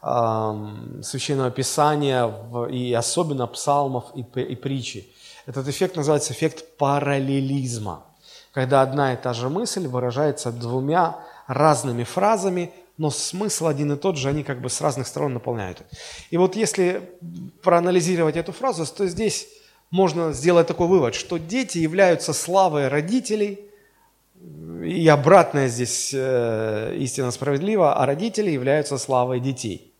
Священного 0.01 1.53
Писания 1.53 2.29
и 2.69 2.93
особенно 2.93 3.47
псалмов 3.47 4.07
и 4.17 4.25
притчи. 4.57 5.09
Этот 5.47 5.69
эффект 5.69 5.95
называется 5.95 6.33
эффект 6.33 6.77
параллелизма, 6.77 8.05
когда 8.53 8.83
одна 8.83 9.13
и 9.13 9.17
та 9.17 9.33
же 9.33 9.49
мысль 9.49 9.87
выражается 9.87 10.51
двумя 10.51 11.21
разными 11.47 12.03
фразами, 12.03 12.73
но 12.97 13.11
смысл 13.11 13.69
один 13.69 13.93
и 13.93 13.97
тот 13.97 14.17
же, 14.17 14.29
они 14.29 14.43
как 14.43 14.61
бы 14.61 14.69
с 14.69 14.81
разных 14.81 15.07
сторон 15.07 15.35
наполняют. 15.35 15.83
И 16.31 16.37
вот 16.37 16.57
если 16.57 17.17
проанализировать 17.63 18.37
эту 18.37 18.51
фразу, 18.53 18.85
то 18.87 19.07
здесь 19.07 19.47
можно 19.93 20.33
сделать 20.33 20.67
такой 20.67 20.89
вывод, 20.89 21.15
что 21.15 21.37
дети 21.37 21.79
являются 21.79 22.33
славой 22.33 22.89
родителей, 22.89 23.61
и 24.83 25.07
обратное 25.07 25.69
здесь 25.69 26.11
э, 26.15 26.97
истинно 26.99 27.31
справедливо, 27.31 27.95
а 27.95 28.07
родители 28.07 28.51
являются 28.51 28.99
славой 28.99 29.39
детей. 29.39 29.93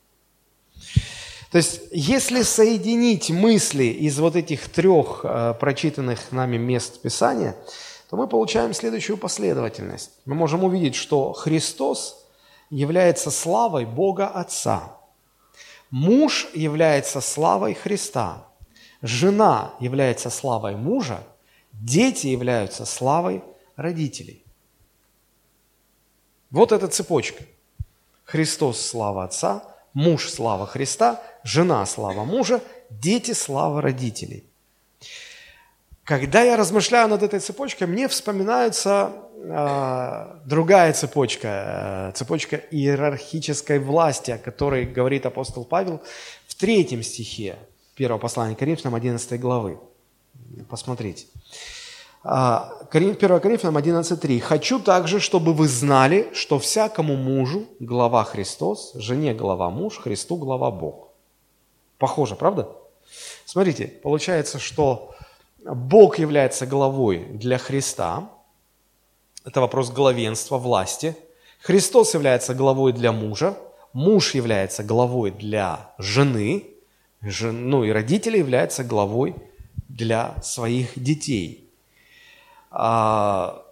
То 1.53 1.59
есть, 1.59 1.83
если 1.93 2.43
соединить 2.43 3.31
мысли 3.31 3.85
из 3.85 4.19
вот 4.19 4.35
этих 4.35 4.69
трех 4.71 5.21
э, 5.25 5.55
прочитанных 5.61 6.33
нами 6.33 6.57
мест 6.57 7.03
Писания, 7.03 7.55
то 8.09 8.17
мы 8.17 8.27
получаем 8.27 8.73
следующую 8.73 9.19
последовательность. 9.19 10.13
Мы 10.25 10.35
можем 10.35 10.65
увидеть, 10.65 10.95
что 10.95 11.35
Христос 11.35 12.27
является 12.71 13.31
славой 13.31 13.85
Бога 13.85 14.27
Отца. 14.27 14.97
Муж 15.91 16.49
является 16.55 17.21
славой 17.21 17.75
Христа. 17.75 18.49
Жена 19.03 19.75
является 19.81 20.31
славой 20.31 20.77
мужа. 20.77 21.25
Дети 21.73 22.29
являются 22.29 22.85
славой 22.87 23.43
родителей. 23.75 24.45
Вот 26.51 26.71
эта 26.71 26.87
цепочка. 26.87 27.43
Христос– 28.25 28.81
слава 28.87 29.25
Отца, 29.25 29.65
муж– 29.93 30.31
слава 30.31 30.67
Христа, 30.67 31.21
жена– 31.43 31.85
слава 31.87 32.25
мужа, 32.25 32.61
дети– 32.89 33.33
слава 33.33 33.83
родителей. 33.83 34.45
Когда 36.05 36.43
я 36.43 36.57
размышляю 36.57 37.09
над 37.09 37.23
этой 37.23 37.41
цепочкой, 37.41 37.89
мне 37.89 38.09
вспоминается 38.09 39.13
э, 39.37 40.37
другая 40.47 40.93
цепочка, 40.93 42.11
э, 42.11 42.13
цепочка 42.15 42.57
иерархической 42.57 43.79
власти, 43.79 44.31
о 44.31 44.39
которой 44.39 44.85
говорит 44.85 45.27
апостол 45.27 45.65
Павел 45.65 46.01
в 46.47 46.55
третьем 46.55 47.03
стихе 47.03 47.57
первого 48.03 48.19
послания 48.19 48.57
Коринфянам 48.57 48.97
11 48.97 49.41
главы. 49.41 49.79
Посмотрите. 50.69 51.27
1 52.25 52.33
а, 52.33 52.79
Коринфянам 52.91 53.77
11.3. 53.77 54.41
«Хочу 54.41 54.81
также, 54.81 55.21
чтобы 55.21 55.55
вы 55.55 55.69
знали, 55.69 56.29
что 56.35 56.59
всякому 56.59 57.15
мужу 57.15 57.67
глава 57.79 58.25
Христос, 58.25 58.93
жене 58.95 59.35
глава 59.35 59.71
муж, 59.71 59.99
Христу 59.99 60.37
глава 60.37 60.73
Бог». 60.73 61.11
Похоже, 61.99 62.35
правда? 62.35 62.69
Смотрите, 63.45 63.87
получается, 63.87 64.59
что 64.59 65.15
Бог 65.65 66.19
является 66.19 66.67
главой 66.67 67.19
для 67.19 67.57
Христа. 67.57 68.29
Это 69.45 69.61
вопрос 69.61 69.91
главенства, 69.91 70.59
власти. 70.59 71.15
Христос 71.61 72.15
является 72.15 72.53
главой 72.53 72.93
для 72.93 73.13
мужа. 73.13 73.57
Муж 73.93 74.35
является 74.35 74.83
главой 74.83 75.31
для 75.31 75.93
жены. 75.99 76.72
Ну 77.23 77.85
и 77.85 77.91
родители 77.91 78.39
являются 78.39 78.85
главой 78.85 79.37
для 79.89 80.41
своих 80.43 80.99
детей 81.01 81.63
а, 82.73 83.63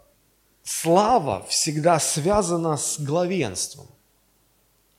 слава 0.63 1.45
всегда 1.49 1.99
связана 1.99 2.77
с 2.77 3.01
главенством. 3.01 3.87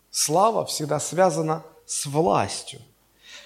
Слава 0.10 0.65
всегда 0.65 1.00
связана 1.00 1.63
с 1.86 2.05
властью. 2.08 2.81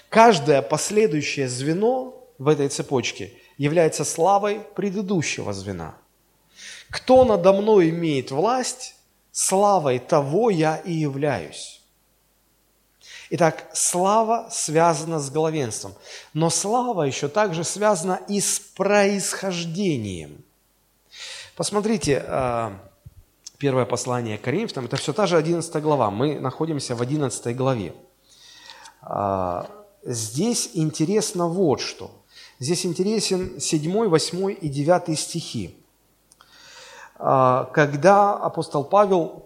Каждое 0.08 0.62
последующее 0.62 1.48
звено 1.48 2.14
в 2.38 2.48
этой 2.48 2.68
цепочке 2.68 3.34
является 3.58 4.04
славой 4.04 4.60
предыдущего 4.74 5.52
звена. 5.52 5.96
Кто 6.90 7.24
надо 7.24 7.52
мной 7.52 7.90
имеет 7.90 8.30
власть, 8.30 8.96
славой 9.30 9.98
того 9.98 10.50
я 10.50 10.76
и 10.78 10.92
являюсь. 10.92 11.75
Итак, 13.28 13.68
слава 13.72 14.48
связана 14.50 15.18
с 15.18 15.30
главенством, 15.30 15.94
но 16.32 16.48
слава 16.48 17.02
еще 17.02 17.26
также 17.26 17.64
связана 17.64 18.20
и 18.28 18.40
с 18.40 18.60
происхождением. 18.60 20.44
Посмотрите, 21.56 22.24
а, 22.28 22.78
первое 23.58 23.84
послание 23.84 24.38
Коринфянам, 24.38 24.84
это 24.84 24.96
все 24.96 25.12
та 25.12 25.26
же 25.26 25.36
11 25.36 25.82
глава, 25.82 26.10
мы 26.12 26.38
находимся 26.38 26.94
в 26.94 27.02
11 27.02 27.56
главе. 27.56 27.94
А, 29.02 29.68
здесь 30.04 30.70
интересно 30.74 31.48
вот 31.48 31.80
что. 31.80 32.12
Здесь 32.60 32.86
интересен 32.86 33.60
7, 33.60 34.08
8 34.08 34.56
и 34.60 34.68
9 34.68 35.18
стихи. 35.18 35.76
А, 37.16 37.64
когда 37.74 38.34
апостол 38.34 38.84
Павел 38.84 39.45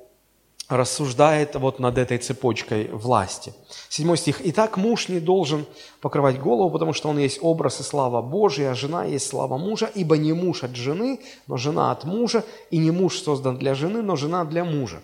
рассуждает 0.70 1.56
вот 1.56 1.80
над 1.80 1.98
этой 1.98 2.18
цепочкой 2.18 2.88
власти. 2.92 3.52
Седьмой 3.88 4.16
стих. 4.16 4.40
«Итак, 4.44 4.76
муж 4.76 5.09
не 5.09 5.18
должен 5.18 5.66
покрывать 6.00 6.38
голову, 6.38 6.70
потому 6.70 6.92
что 6.92 7.09
он 7.09 7.18
есть 7.18 7.40
образ 7.42 7.80
и 7.80 7.83
слава 7.83 8.22
Божия, 8.22 8.70
а 8.70 8.74
жена 8.74 9.04
есть 9.04 9.26
слава 9.26 9.59
мужа, 9.59 9.90
ибо 9.92 10.16
не 10.16 10.33
муж 10.33 10.62
от 10.62 10.76
жены, 10.76 11.20
но 11.48 11.56
жена 11.56 11.90
от 11.90 12.04
мужа, 12.04 12.44
и 12.70 12.78
не 12.78 12.92
муж 12.92 13.18
создан 13.18 13.59
для 13.59 13.74
жены, 13.74 14.00
но 14.00 14.16
жена 14.16 14.44
для 14.44 14.64
мужа». 14.64 15.00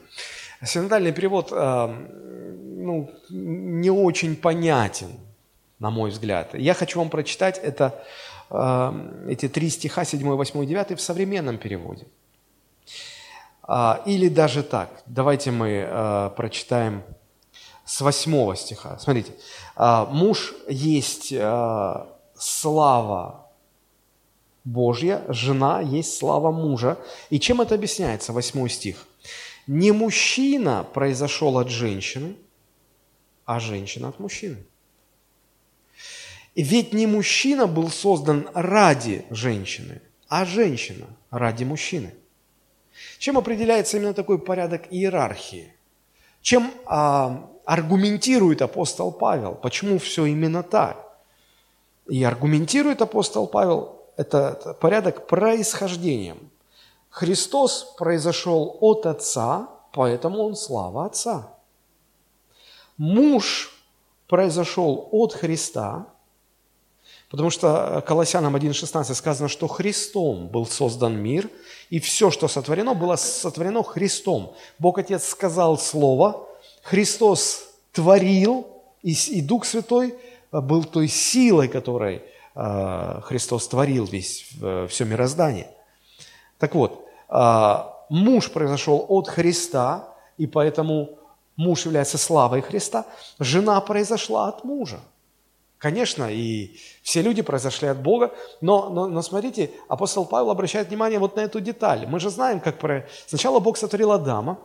Синодальный 0.64 1.12
перевод 1.12 1.48
э, 1.52 1.88
ну, 2.76 3.10
не 3.28 3.90
очень 3.90 4.36
понятен, 4.36 5.08
на 5.80 5.90
мой 5.90 6.10
взгляд. 6.10 6.54
Я 6.54 6.74
хочу 6.74 6.98
вам 7.00 7.10
прочитать 7.10 7.58
это, 7.58 8.02
э, 8.50 8.92
эти 9.28 9.48
три 9.48 9.68
стиха, 9.68 10.04
7, 10.04 10.22
8 10.22 10.62
и 10.62 10.66
9 10.66 10.96
в 10.96 11.00
современном 11.00 11.58
переводе. 11.58 12.06
А, 13.66 14.02
или 14.06 14.28
даже 14.28 14.62
так, 14.62 15.02
давайте 15.06 15.50
мы 15.50 15.84
а, 15.86 16.30
прочитаем 16.30 17.02
с 17.84 18.00
восьмого 18.00 18.56
стиха. 18.56 18.98
Смотрите, 18.98 19.32
а, 19.74 20.06
муж 20.06 20.54
есть 20.68 21.34
слава 22.38 23.50
Божья, 24.64 25.24
жена 25.28 25.80
есть 25.80 26.16
слава 26.16 26.52
мужа. 26.52 26.98
И 27.30 27.40
чем 27.40 27.60
это 27.60 27.74
объясняется, 27.74 28.32
восьмой 28.32 28.70
стих? 28.70 29.06
Не 29.66 29.90
мужчина 29.90 30.84
произошел 30.84 31.58
от 31.58 31.68
женщины, 31.68 32.36
а 33.44 33.58
женщина 33.58 34.08
от 34.08 34.20
мужчины. 34.20 34.58
Ведь 36.54 36.92
не 36.92 37.06
мужчина 37.06 37.66
был 37.66 37.90
создан 37.90 38.48
ради 38.54 39.26
женщины, 39.30 40.00
а 40.28 40.44
женщина 40.44 41.06
ради 41.30 41.64
мужчины– 41.64 42.14
чем 43.18 43.38
определяется 43.38 43.96
именно 43.96 44.14
такой 44.14 44.38
порядок 44.38 44.82
иерархии? 44.90 45.72
Чем 46.42 46.72
а, 46.86 47.50
аргументирует 47.64 48.62
апостол 48.62 49.12
Павел? 49.12 49.54
Почему 49.54 49.98
все 49.98 50.26
именно 50.26 50.62
так? 50.62 51.18
И 52.08 52.22
аргументирует 52.22 53.02
апостол 53.02 53.46
Павел 53.46 54.02
это 54.16 54.76
порядок 54.80 55.26
происхождением. 55.26 56.50
Христос 57.10 57.94
произошел 57.98 58.76
от 58.80 59.06
Отца, 59.06 59.68
поэтому 59.92 60.42
Он 60.42 60.56
слава 60.56 61.06
Отца. 61.06 61.52
Муж 62.96 63.72
произошел 64.28 65.08
от 65.12 65.34
Христа, 65.34 66.06
Потому 67.30 67.50
что 67.50 68.04
Колоссянам 68.06 68.54
1.16 68.54 69.14
сказано, 69.14 69.48
что 69.48 69.66
Христом 69.66 70.46
был 70.48 70.64
создан 70.64 71.16
мир, 71.16 71.50
и 71.90 72.00
все, 72.00 72.30
что 72.30 72.48
сотворено, 72.48 72.94
было 72.94 73.16
сотворено 73.16 73.82
Христом. 73.82 74.54
Бог 74.78 74.98
Отец 74.98 75.26
сказал 75.26 75.78
Слово, 75.78 76.46
Христос 76.82 77.68
творил, 77.92 78.66
и, 79.02 79.40
Дух 79.40 79.64
Святой 79.64 80.14
был 80.50 80.84
той 80.84 81.08
силой, 81.08 81.68
которой 81.68 82.22
э, 82.54 83.20
Христос 83.22 83.68
творил 83.68 84.04
весь, 84.04 84.48
э, 84.60 84.86
все 84.88 85.04
мироздание. 85.04 85.68
Так 86.58 86.74
вот, 86.74 87.04
э, 87.28 87.76
муж 88.08 88.50
произошел 88.50 89.04
от 89.08 89.28
Христа, 89.28 90.08
и 90.38 90.46
поэтому 90.46 91.10
муж 91.56 91.86
является 91.86 92.18
славой 92.18 92.62
Христа, 92.62 93.06
жена 93.38 93.80
произошла 93.80 94.48
от 94.48 94.64
мужа. 94.64 95.00
Конечно, 95.78 96.32
и 96.32 96.78
все 97.02 97.20
люди 97.20 97.42
произошли 97.42 97.88
от 97.88 98.00
Бога, 98.00 98.34
но, 98.62 98.88
но, 98.88 99.08
но 99.08 99.20
смотрите, 99.20 99.70
апостол 99.88 100.24
Павел 100.24 100.50
обращает 100.50 100.88
внимание 100.88 101.18
вот 101.18 101.36
на 101.36 101.40
эту 101.40 101.60
деталь. 101.60 102.06
Мы 102.06 102.18
же 102.18 102.30
знаем, 102.30 102.60
как 102.60 102.78
про... 102.78 103.06
сначала 103.26 103.60
Бог 103.60 103.76
сотворил 103.76 104.12
Адама, 104.12 104.58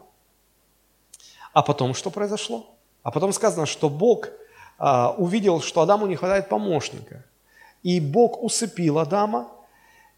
а 1.53 1.63
потом 1.63 1.93
что 1.93 2.11
произошло? 2.11 2.65
А 3.03 3.11
потом 3.11 3.33
сказано, 3.33 3.65
что 3.65 3.89
Бог 3.89 4.29
а, 4.77 5.13
увидел, 5.17 5.59
что 5.59 5.81
Адаму 5.81 6.07
не 6.07 6.15
хватает 6.15 6.47
помощника. 6.47 7.25
И 7.83 7.99
Бог 7.99 8.41
усыпил 8.41 8.99
Адама, 8.99 9.51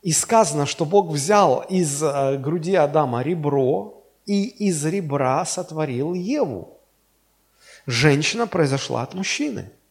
и 0.04 0.12
сказано, 0.12 0.68
что 0.68 0.86
Бог 0.86 1.08
взял 1.08 1.62
из 1.62 2.04
а, 2.04 2.38
груди 2.38 2.76
Адама 2.76 3.24
ребро, 3.24 4.04
и 4.28 4.46
из 4.46 4.86
ребра 4.86 5.44
сотворил 5.46 6.14
Еву. 6.14 6.78
Женщина 7.88 8.46
произошла 8.46 9.02
от 9.02 9.16
мужчины– 9.16 9.72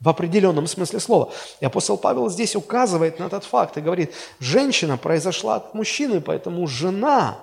в 0.00 0.08
определенном 0.08 0.66
смысле 0.66 1.00
слова. 1.00 1.32
И 1.60 1.64
апостол 1.64 1.96
Павел 1.96 2.28
здесь 2.28 2.54
указывает 2.56 3.18
на 3.18 3.24
этот 3.24 3.44
факт 3.44 3.76
и 3.78 3.80
говорит, 3.80 4.12
женщина 4.38 4.96
произошла 4.96 5.56
от 5.56 5.74
мужчины, 5.74 6.20
поэтому 6.20 6.66
жена 6.66 7.38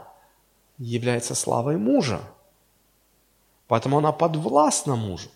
является 0.78 1.36
славой 1.36 1.78
мужа. 1.78 2.22
Поэтому 3.68 3.98
она 3.98 4.12
подвластна 4.12 4.96
мужу. 4.96 5.30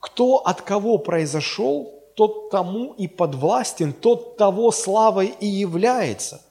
Кто 0.00 0.38
от 0.38 0.60
кого 0.60 0.98
произошел, 0.98 1.92
тот 2.14 2.50
тому 2.50 2.94
и 2.94 3.08
подвластен, 3.08 3.92
тот 3.92 4.36
того 4.36 4.72
славой 4.72 5.34
и 5.40 5.46
является. 5.46 6.42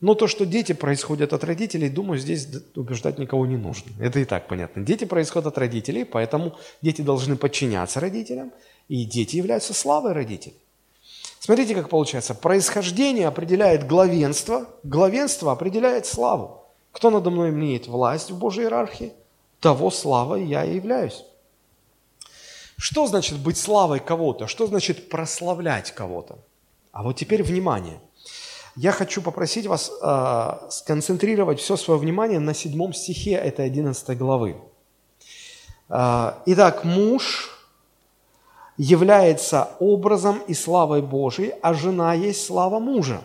Но 0.00 0.14
то, 0.14 0.26
что 0.26 0.44
дети 0.44 0.72
происходят 0.72 1.32
от 1.32 1.44
родителей, 1.44 1.88
думаю, 1.88 2.18
здесь 2.18 2.48
убеждать 2.74 3.18
никого 3.18 3.46
не 3.46 3.56
нужно. 3.56 3.90
Это 4.00 4.20
и 4.20 4.24
так 4.24 4.48
понятно. 4.48 4.82
Дети 4.84 5.04
происходят 5.04 5.46
от 5.46 5.58
родителей, 5.58 6.04
поэтому 6.04 6.56
дети 6.82 7.00
должны 7.00 7.36
подчиняться 7.36 8.00
родителям, 8.00 8.52
и 8.88 9.04
дети 9.04 9.36
являются 9.36 9.74
славой 9.74 10.12
родителей. 10.12 10.56
Смотрите, 11.40 11.74
как 11.74 11.90
получается. 11.90 12.34
Происхождение 12.34 13.28
определяет 13.28 13.86
главенство, 13.86 14.66
главенство 14.82 15.52
определяет 15.52 16.06
славу. 16.06 16.64
Кто 16.92 17.10
надо 17.10 17.30
мной 17.30 17.50
имеет 17.50 17.86
власть 17.86 18.30
в 18.30 18.38
Божьей 18.38 18.64
иерархии, 18.64 19.12
того 19.60 19.90
славой 19.90 20.44
я 20.44 20.64
и 20.64 20.76
являюсь. 20.76 21.24
Что 22.76 23.06
значит 23.06 23.38
быть 23.38 23.56
славой 23.56 24.00
кого-то? 24.00 24.46
Что 24.46 24.66
значит 24.66 25.08
прославлять 25.08 25.90
кого-то? 25.92 26.38
А 26.92 27.02
вот 27.02 27.16
теперь 27.16 27.42
внимание. 27.42 28.00
Я 28.76 28.92
хочу 28.92 29.22
попросить 29.22 29.66
вас 29.66 29.90
э, 30.02 30.70
сконцентрировать 30.70 31.60
все 31.60 31.76
свое 31.76 32.00
внимание 32.00 32.40
на 32.40 32.54
седьмом 32.54 32.92
стихе 32.92 33.32
этой 33.32 33.66
11 33.66 34.18
главы. 34.18 34.56
Э, 35.88 36.32
Итак, 36.46 36.84
муж 36.84 37.53
является 38.76 39.70
образом 39.78 40.40
и 40.48 40.54
славой 40.54 41.02
Божией, 41.02 41.54
а 41.62 41.74
жена 41.74 42.14
есть 42.14 42.44
слава 42.46 42.78
мужа. 42.78 43.20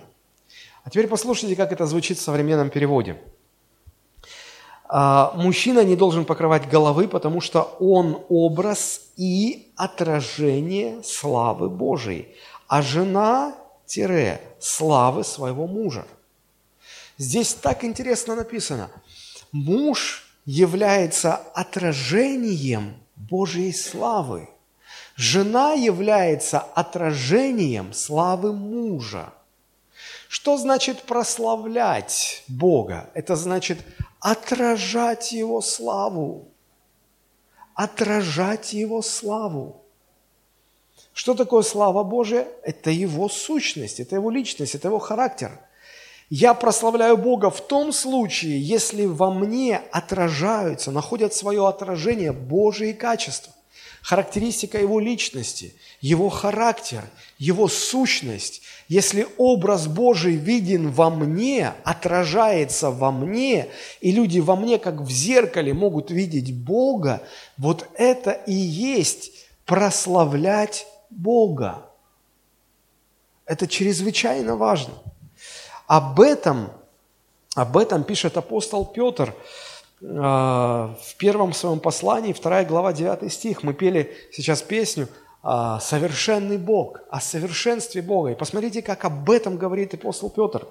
А 0.84 0.90
теперь 0.90 1.08
послушайте, 1.08 1.56
как 1.56 1.72
это 1.72 1.86
звучит 1.86 2.18
в 2.18 2.22
современном 2.22 2.70
переводе. 2.70 3.18
А, 4.88 5.34
мужчина 5.36 5.84
не 5.84 5.96
должен 5.96 6.26
покрывать 6.26 6.68
головы, 6.68 7.08
потому 7.08 7.42
что 7.42 7.76
он 7.80 8.24
образ 8.30 9.02
и 9.18 9.72
отражение 9.76 11.04
славы 11.04 11.70
Божией, 11.70 12.28
а 12.68 12.82
жена 12.82 13.56
тире 13.86 14.42
славы 14.60 15.24
своего 15.24 15.68
мужа. 15.68 16.06
Здесь 17.18 17.54
так 17.54 17.84
интересно 17.84 18.36
написано. 18.36 18.90
Муж 19.52 20.26
является 20.46 21.36
отражением 21.36 22.96
Божьей 23.16 23.74
славы. 23.74 24.48
Жена 25.20 25.74
является 25.74 26.60
отражением 26.60 27.92
славы 27.92 28.54
мужа. 28.54 29.34
Что 30.30 30.56
значит 30.56 31.02
прославлять 31.02 32.46
Бога? 32.48 33.10
Это 33.14 33.36
значит 33.36 33.80
отражать 34.22 35.34
Его 35.34 35.60
славу. 35.60 36.48
Отражать 37.74 38.72
Его 38.72 39.02
славу. 39.02 39.82
Что 41.12 41.34
такое 41.34 41.64
слава 41.64 42.06
Божия? 42.06 42.48
Это 42.64 42.90
Его 42.90 43.28
сущность, 43.28 44.00
это 44.00 44.16
Его 44.16 44.32
личность, 44.32 44.74
это 44.74 44.88
Его 44.88 45.00
характер. 45.00 45.52
Я 46.30 46.54
прославляю 46.54 47.18
Бога 47.18 47.50
в 47.50 47.60
том 47.60 47.92
случае, 47.92 48.62
если 48.62 49.06
во 49.06 49.34
мне 49.34 49.82
отражаются, 49.92 50.92
находят 50.92 51.34
свое 51.34 51.68
отражение 51.68 52.32
Божьи 52.32 52.94
качества 52.94 53.52
характеристика 54.02 54.80
его 54.80 55.00
личности, 55.00 55.74
его 56.02 56.30
характер, 56.30 57.04
его 57.38 57.68
сущность. 57.68 58.62
Если 58.88 59.28
образ 59.38 59.88
Божий 59.88 60.36
виден 60.36 60.92
во 60.92 61.10
мне, 61.10 61.74
отражается 61.84 62.92
во 62.92 63.12
мне, 63.12 63.68
и 64.02 64.12
люди 64.12 64.40
во 64.40 64.56
мне, 64.56 64.80
как 64.80 65.02
в 65.02 65.10
зеркале, 65.10 65.74
могут 65.74 66.12
видеть 66.12 66.56
Бога, 66.56 67.22
вот 67.58 67.88
это 67.96 68.32
и 68.32 68.54
есть 68.54 69.32
прославлять 69.66 70.88
Бога. 71.10 71.86
Это 73.46 73.68
чрезвычайно 73.68 74.56
важно. 74.56 74.94
Об 75.88 76.20
этом, 76.20 76.72
об 77.56 77.78
этом 77.78 78.04
пишет 78.04 78.38
апостол 78.38 78.86
Петр– 78.86 79.34
в 80.02 81.16
первом 81.18 81.54
своем 81.54 81.80
послании, 81.80 82.34
2 82.34 82.64
глава, 82.64 82.94
9 82.94 83.32
стих, 83.32 83.64
мы 83.64 83.74
пели 83.74 84.16
сейчас 84.32 84.62
песню 84.62 85.08
«Совершенный 85.42 86.58
Бог», 86.58 87.00
о 87.10 87.22
совершенстве 87.22 88.02
Бога. 88.02 88.32
И 88.32 88.36
посмотрите, 88.36 88.82
как 88.82 89.06
об 89.06 89.30
этом 89.32 89.58
говорит 89.58 89.94
апостол 89.94 90.30
Петр. 90.30 90.68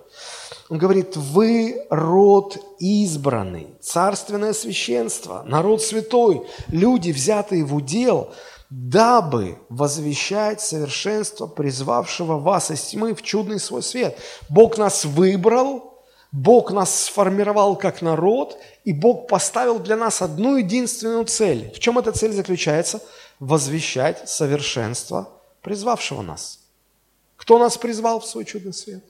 Он 0.69 0.79
говорит, 0.79 1.17
«Вы 1.17 1.87
род 1.91 2.59
избранный, 2.79 3.69
царственное 3.81 4.53
священство, 4.53 5.43
народ 5.47 5.83
святой, 5.83 6.47
люди, 6.69 7.11
взятые 7.13 7.65
в 7.65 7.75
удел, 7.75 8.31
дабы 8.69 9.59
возвещать 9.71 10.61
совершенство 10.61 11.47
призвавшего 11.47 12.39
вас 12.39 12.71
из 12.71 12.83
тьмы 12.83 13.15
в 13.15 13.23
чудный 13.23 13.59
свой 13.59 13.83
свет». 13.83 14.19
Бог 14.51 14.77
нас 14.77 15.07
выбрал, 15.07 15.98
Бог 16.31 16.73
нас 16.73 17.05
сформировал 17.05 17.77
как 17.77 18.03
народ, 18.03 18.59
и 18.85 18.93
Бог 18.93 19.29
поставил 19.29 19.79
для 19.79 19.97
нас 19.97 20.21
одну 20.21 20.57
единственную 20.57 21.25
цель. 21.25 21.73
В 21.75 21.79
чем 21.79 21.99
эта 21.99 22.13
цель 22.13 22.33
заключается? 22.33 23.03
Возвещать 23.39 24.29
совершенство 24.29 25.31
призвавшего 25.63 26.23
нас. 26.23 26.61
Кто 27.37 27.59
нас 27.59 27.79
призвал 27.79 28.21
в 28.21 28.27
свой 28.27 28.45
чудный 28.45 28.75
свет? 28.75 29.03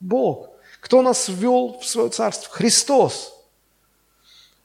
Бог. 0.00 0.50
Кто 0.80 1.02
нас 1.02 1.28
ввел 1.28 1.78
в 1.78 1.86
свое 1.86 2.10
царство? 2.10 2.52
Христос. 2.52 3.34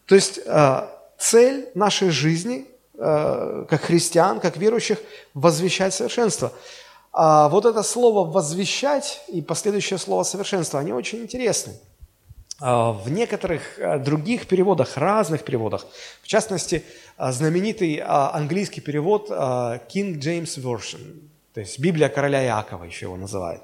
То 0.06 0.15
есть 0.15 0.39
э, 0.46 0.88
цель 1.17 1.70
нашей 1.74 2.10
жизни, 2.10 2.67
э, 2.96 3.65
как 3.70 3.82
христиан, 3.82 4.41
как 4.41 4.58
верующих, 4.58 5.00
возвещать 5.34 5.94
совершенство. 5.94 6.52
А 7.13 7.50
вот 7.50 7.65
это 7.65 7.84
слово 7.84 8.30
«возвещать» 8.30 9.21
и 9.28 9.41
последующее 9.41 10.00
слово 10.00 10.24
«совершенство», 10.24 10.80
они 10.80 10.93
очень 10.93 11.19
интересны. 11.19 11.74
А, 12.63 12.91
в 12.91 13.12
некоторых 13.12 13.80
а, 13.80 13.97
других 13.97 14.47
переводах, 14.47 14.95
разных 14.95 15.43
переводах, 15.43 15.86
в 16.21 16.28
частности, 16.28 16.86
а, 17.17 17.32
знаменитый 17.32 17.95
английский 17.95 18.82
перевод 18.82 19.30
King 19.30 20.19
James 20.19 20.58
Version, 20.58 21.21
то 21.54 21.60
есть 21.60 21.80
Библия 21.80 22.08
короля 22.08 22.45
Иакова 22.45 22.84
еще 22.84 23.08
его 23.08 23.17
называют. 23.17 23.63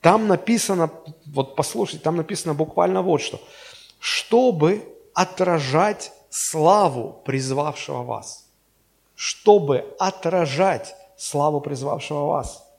Там 0.00 0.26
написано, 0.26 0.90
вот 1.26 1.54
послушайте, 1.54 2.02
там 2.02 2.16
написано 2.16 2.54
буквально 2.54 3.02
вот 3.02 3.20
что. 3.20 3.40
«Чтобы 3.98 4.82
отражать 5.14 6.12
славу 6.30 7.20
призвавшего 7.24 8.02
вас». 8.02 8.46
Чтобы 9.14 9.94
отражать 9.98 10.96
славу 11.18 11.60
призвавшего 11.60 12.24
вас. 12.24 12.69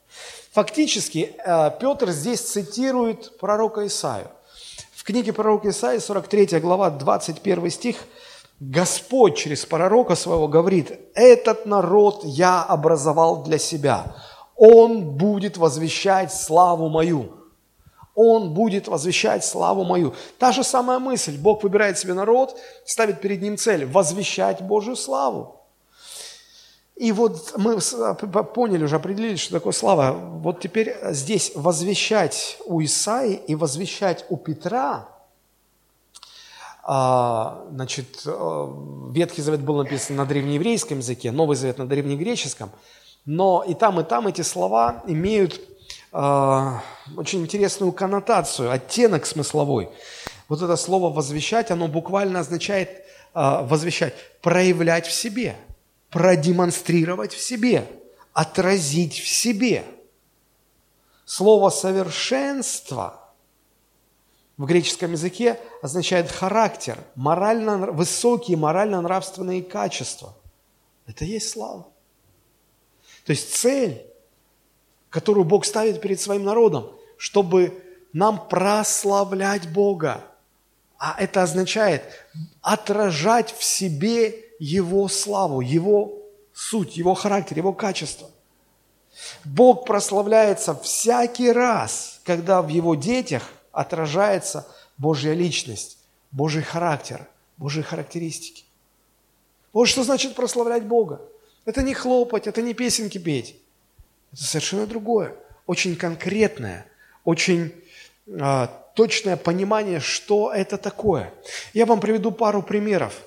Фактически 0.52 1.34
э, 1.38 1.72
Петр 1.80 2.12
здесь 2.12 2.42
цитирует 2.42 3.38
пророка 3.40 3.88
Исаию. 3.88 4.28
В 4.94 5.04
книге 5.04 5.32
пророка 5.32 5.70
Исаии, 5.70 6.00
43 6.00 6.60
глава, 6.60 6.90
21 6.90 7.72
стих, 7.72 7.96
Господь 8.60 9.38
через 9.38 9.66
пророка 9.66 10.16
своего 10.16 10.50
говорит, 10.50 10.92
«Этот 11.16 11.66
народ 11.66 12.22
я 12.26 12.62
образовал 12.64 13.44
для 13.44 13.58
себя, 13.58 14.14
он 14.58 15.12
будет 15.18 15.58
возвещать 15.58 16.34
славу 16.34 16.90
мою». 16.90 17.38
Он 18.14 18.54
будет 18.54 18.90
возвещать 18.90 19.46
славу 19.46 19.86
мою. 19.86 20.14
Та 20.38 20.52
же 20.52 20.66
самая 20.66 21.00
мысль. 21.00 21.38
Бог 21.38 21.64
выбирает 21.64 21.98
себе 21.98 22.14
народ, 22.14 22.60
ставит 22.84 23.22
перед 23.22 23.42
ним 23.42 23.56
цель– 23.58 23.86
возвещать 23.92 24.62
Божью 24.62 24.98
славу. 24.98 25.61
И 27.02 27.12
вот 27.14 27.54
мы 27.58 27.80
поняли 28.44 28.84
уже, 28.84 28.98
определили, 28.98 29.36
что 29.36 29.54
такое 29.54 29.74
слава. 29.74 30.12
Вот 30.12 30.60
теперь 30.60 30.96
здесь 31.10 31.52
возвещать 31.56 32.60
у 32.68 32.80
Исаи 32.80 33.42
и 33.48 33.56
возвещать 33.56 34.24
у 34.30 34.38
Петра, 34.38 35.10
а, 36.84 37.66
значит, 37.72 38.22
э, 38.28 38.68
Ветхий 39.14 39.42
Завет 39.42 39.62
был 39.62 39.78
написан 39.78 40.16
на 40.16 40.28
древнееврейском 40.28 41.00
языке, 41.00 41.32
Новый 41.32 41.58
Завет 41.58 41.80
на 41.80 41.88
древнегреческом, 41.88 42.70
но 43.26 43.64
и 43.68 43.74
там, 43.74 44.00
и 44.00 44.04
там 44.04 44.28
эти 44.28 44.44
слова 44.44 45.02
имеют 45.08 45.60
а, 46.12 46.84
очень 47.18 47.42
интересную 47.42 47.94
коннотацию, 47.94 48.70
оттенок 48.70 49.26
смысловой. 49.26 49.90
Вот 50.50 50.62
это 50.62 50.76
слово 50.76 51.12
«возвещать», 51.12 51.72
оно 51.72 51.88
буквально 51.88 52.42
означает 52.42 52.92
а, 53.34 53.64
«возвещать», 53.64 54.14
проявлять 54.44 55.08
в 55.08 55.12
себе– 55.12 55.56
продемонстрировать 56.12 57.34
в 57.34 57.41
себе, 57.41 57.89
отразить 58.34 59.17
в 59.17 59.28
себе. 59.28 59.84
Слово 61.26 61.69
«совершенство» 61.69 63.17
в 64.58 64.65
греческом 64.65 65.13
языке 65.13 65.60
означает 65.82 66.30
характер, 66.30 67.00
морально, 67.15 67.78
высокие 67.91 68.58
морально-нравственные 68.58 69.63
качества. 69.63 70.36
Это 71.08 71.26
есть 71.26 71.50
слава. 71.50 71.88
То 73.26 73.32
есть 73.32 73.56
цель, 73.56 74.06
которую 75.10 75.45
Бог 75.45 75.65
ставит 75.65 76.02
перед 76.02 76.19
своим 76.19 76.43
народом, 76.43 76.91
чтобы 77.17 77.84
нам 78.13 78.47
прославлять 78.50 79.71
Бога. 79.71 80.24
А 80.97 81.15
это 81.17 81.41
означает 81.43 82.04
отражать 82.62 83.56
в 83.58 83.63
себе 83.63 84.51
его 84.62 85.08
славу, 85.08 85.60
Его 85.62 86.21
суть, 86.54 86.95
Его 86.95 87.15
характер, 87.15 87.58
Его 87.58 87.74
качество. 87.74 88.30
Бог 89.43 89.86
прославляется 89.86 90.76
всякий 90.76 91.52
раз, 91.52 92.21
когда 92.24 92.62
в 92.62 92.67
Его 92.67 92.93
детях 92.93 93.41
отражается 93.71 94.67
Божья 95.00 95.34
личность, 95.34 95.97
Божий 96.32 96.62
характер, 96.62 97.28
Божьи 97.58 97.82
характеристики. 97.82 98.63
Вот 99.74 99.86
что 99.86 100.04
значит 100.04 100.36
прославлять 100.36 100.84
Бога. 100.84 101.21
Это 101.65 101.82
не 101.82 101.95
хлопать, 101.95 102.45
это 102.45 102.62
не 102.62 102.76
песенки 102.76 103.17
петь. 103.17 103.56
Это 104.32 104.43
совершенно 104.43 104.86
другое, 104.86 105.36
очень 105.65 105.95
конкретное, 105.95 106.86
очень 107.24 107.74
а, 108.39 108.67
точное 108.95 109.38
понимание, 109.38 110.00
что 110.00 110.54
это 110.54 110.78
такое. 110.78 111.34
Я 111.74 111.88
вам 111.88 112.00
приведу 112.00 112.32
пару 112.32 112.62
примеров 112.62 113.24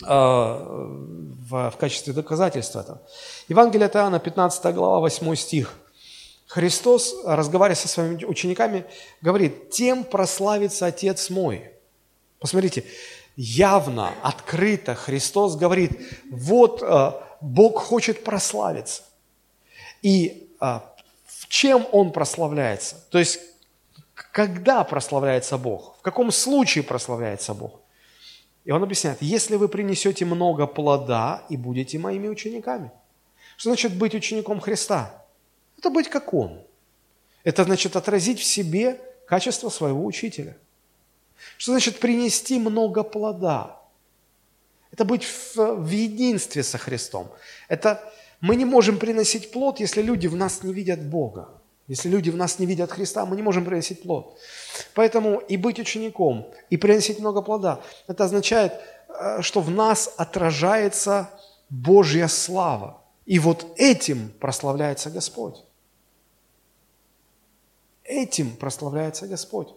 в, 0.00 1.70
в 1.70 1.76
качестве 1.78 2.12
доказательства 2.12 2.80
этого. 2.80 3.02
Евангелие 3.48 3.86
от 3.86 3.96
Иоанна, 3.96 4.18
15 4.18 4.74
глава, 4.74 5.00
8 5.00 5.34
стих. 5.36 5.74
Христос, 6.46 7.14
разговаривая 7.24 7.76
со 7.76 7.88
своими 7.88 8.24
учениками, 8.24 8.84
говорит, 9.20 9.70
«Тем 9.70 10.04
прославится 10.04 10.86
Отец 10.86 11.30
мой». 11.30 11.70
Посмотрите, 12.38 12.84
явно, 13.36 14.12
открыто 14.22 14.94
Христос 14.94 15.56
говорит, 15.56 15.98
вот 16.30 16.82
а, 16.82 17.22
Бог 17.40 17.78
хочет 17.78 18.22
прославиться. 18.22 19.02
И 20.02 20.50
а, 20.60 20.84
в 21.26 21.48
чем 21.48 21.86
Он 21.92 22.12
прославляется? 22.12 22.96
То 23.10 23.18
есть, 23.18 23.40
когда 24.14 24.84
прославляется 24.84 25.58
Бог? 25.58 25.96
В 25.98 26.02
каком 26.02 26.30
случае 26.30 26.84
прославляется 26.84 27.54
Бог? 27.54 27.80
И 28.64 28.70
он 28.70 28.82
объясняет, 28.82 29.20
если 29.20 29.56
вы 29.56 29.68
принесете 29.68 30.24
много 30.24 30.66
плода 30.66 31.44
и 31.50 31.56
будете 31.56 31.98
моими 31.98 32.28
учениками. 32.28 32.90
Что 33.56 33.70
значит 33.70 33.94
быть 33.94 34.14
учеником 34.14 34.60
Христа? 34.60 35.24
Это 35.78 35.90
быть 35.90 36.08
как 36.08 36.32
Он. 36.32 36.62
Это 37.44 37.64
значит 37.64 37.94
отразить 37.94 38.40
в 38.40 38.44
себе 38.44 39.00
качество 39.26 39.68
своего 39.68 40.04
учителя. 40.04 40.56
Что 41.58 41.72
значит 41.72 42.00
принести 42.00 42.58
много 42.58 43.02
плода? 43.02 43.80
Это 44.90 45.04
быть 45.04 45.24
в, 45.24 45.56
в 45.56 45.90
единстве 45.90 46.62
со 46.62 46.78
Христом. 46.78 47.30
Это 47.68 48.00
мы 48.40 48.56
не 48.56 48.64
можем 48.64 48.98
приносить 48.98 49.50
плод, 49.50 49.80
если 49.80 50.00
люди 50.00 50.26
в 50.26 50.36
нас 50.36 50.62
не 50.62 50.72
видят 50.72 51.04
Бога. 51.04 51.48
Если 51.86 52.08
люди 52.08 52.30
в 52.30 52.36
нас 52.36 52.58
не 52.58 52.66
видят 52.66 52.90
Христа, 52.90 53.26
мы 53.26 53.36
не 53.36 53.42
можем 53.42 53.64
приносить 53.64 54.02
плод. 54.02 54.38
Поэтому 54.94 55.38
и 55.38 55.56
быть 55.56 55.78
учеником, 55.78 56.50
и 56.70 56.76
приносить 56.76 57.20
много 57.20 57.42
плода, 57.42 57.80
это 58.06 58.24
означает, 58.24 58.72
э, 59.08 59.42
что 59.42 59.60
в 59.60 59.70
нас 59.70 60.12
отражается 60.16 61.28
Божья 61.68 62.26
слава. 62.28 63.02
И 63.26 63.38
вот 63.38 63.66
этим 63.76 64.30
прославляется 64.40 65.10
Господь. 65.10 65.62
Этим 68.02 68.56
прославляется 68.56 69.26
Господь. 69.26 69.68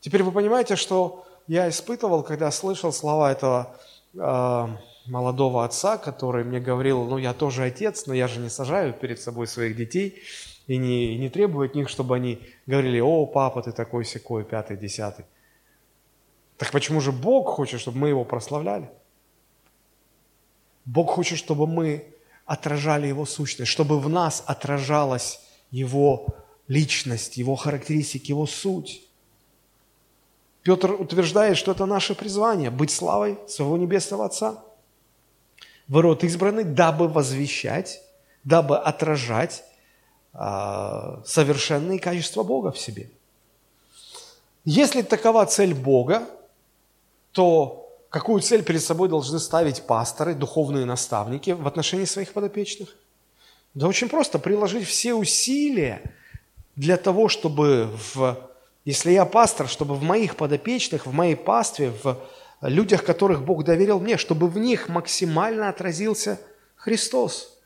Теперь 0.00 0.22
вы 0.22 0.32
понимаете, 0.32 0.76
что 0.76 1.26
я 1.46 1.68
испытывал, 1.68 2.22
когда 2.22 2.50
слышал 2.50 2.92
слова 2.92 3.32
этого 3.32 3.76
э, 4.14 4.68
молодого 5.06 5.64
отца, 5.64 5.98
который 5.98 6.44
мне 6.44 6.60
говорил, 6.60 7.04
ну 7.04 7.18
я 7.18 7.32
тоже 7.32 7.64
отец, 7.64 8.06
но 8.06 8.14
я 8.14 8.28
же 8.28 8.40
не 8.40 8.50
сажаю 8.50 8.92
перед 8.92 9.20
собой 9.20 9.46
своих 9.46 9.76
детей 9.76 10.22
и 10.66 10.76
не, 10.76 11.14
и 11.14 11.18
не 11.18 11.28
требую 11.30 11.66
от 11.66 11.74
них, 11.74 11.88
чтобы 11.88 12.16
они 12.16 12.40
говорили, 12.66 13.00
о, 13.00 13.26
папа, 13.26 13.62
ты 13.62 13.72
такой 13.72 14.04
секой, 14.04 14.44
пятый, 14.44 14.76
десятый. 14.76 15.24
Так 16.56 16.70
почему 16.72 17.00
же 17.00 17.12
Бог 17.12 17.48
хочет, 17.48 17.80
чтобы 17.80 17.98
мы 17.98 18.08
его 18.08 18.24
прославляли? 18.24 18.90
Бог 20.84 21.10
хочет, 21.10 21.38
чтобы 21.38 21.66
мы 21.66 22.14
отражали 22.44 23.06
Его 23.06 23.24
сущность, 23.26 23.70
чтобы 23.70 23.98
в 24.00 24.08
нас 24.08 24.42
отражалась 24.46 25.40
Его 25.70 26.26
личность, 26.68 27.36
Его 27.36 27.56
характеристики, 27.56 28.30
Его 28.30 28.46
суть. 28.46 29.02
Петр 30.62 30.92
утверждает, 30.92 31.56
что 31.56 31.72
это 31.72 31.86
наше 31.86 32.14
призвание– 32.14 32.70
быть 32.70 32.90
славой 32.90 33.38
своего 33.48 33.78
Небесного 33.78 34.26
Отца– 34.26 34.62
в 35.90 36.00
род 36.00 36.22
избранный, 36.22 36.62
дабы 36.62 37.08
возвещать, 37.08 38.00
дабы 38.44 38.78
отражать 38.78 39.64
а, 40.32 41.20
совершенные 41.26 41.98
качества 41.98 42.44
Бога 42.44 42.70
в 42.70 42.78
себе. 42.78 43.10
Если 44.64 45.02
такова 45.02 45.44
цель 45.46 45.74
Бога, 45.74 46.22
то 47.32 47.92
какую 48.08 48.40
цель 48.40 48.62
перед 48.62 48.84
собой 48.84 49.08
должны 49.08 49.40
ставить 49.40 49.82
пасторы, 49.82 50.34
духовные 50.34 50.84
наставники 50.84 51.50
в 51.50 51.66
отношении 51.66 52.04
своих 52.04 52.32
подопечных? 52.32 52.94
Да 53.74 53.88
очень 53.88 54.08
просто, 54.08 54.38
приложить 54.38 54.86
все 54.86 55.14
усилия 55.14 56.02
для 56.76 56.98
того, 56.98 57.28
чтобы, 57.28 57.90
в, 58.14 58.38
если 58.84 59.10
я 59.10 59.24
пастор, 59.24 59.68
чтобы 59.68 59.96
в 59.96 60.04
моих 60.04 60.36
подопечных, 60.36 61.06
в 61.06 61.12
моей 61.12 61.34
пастве, 61.34 61.92
в 62.04 62.16
людях, 62.68 63.04
которых 63.04 63.44
Бог 63.44 63.64
доверил 63.64 64.00
мне, 64.00 64.16
чтобы 64.16 64.48
в 64.48 64.58
них 64.58 64.88
максимально 64.88 65.68
отразился 65.68 66.38
Христос. 66.76 67.58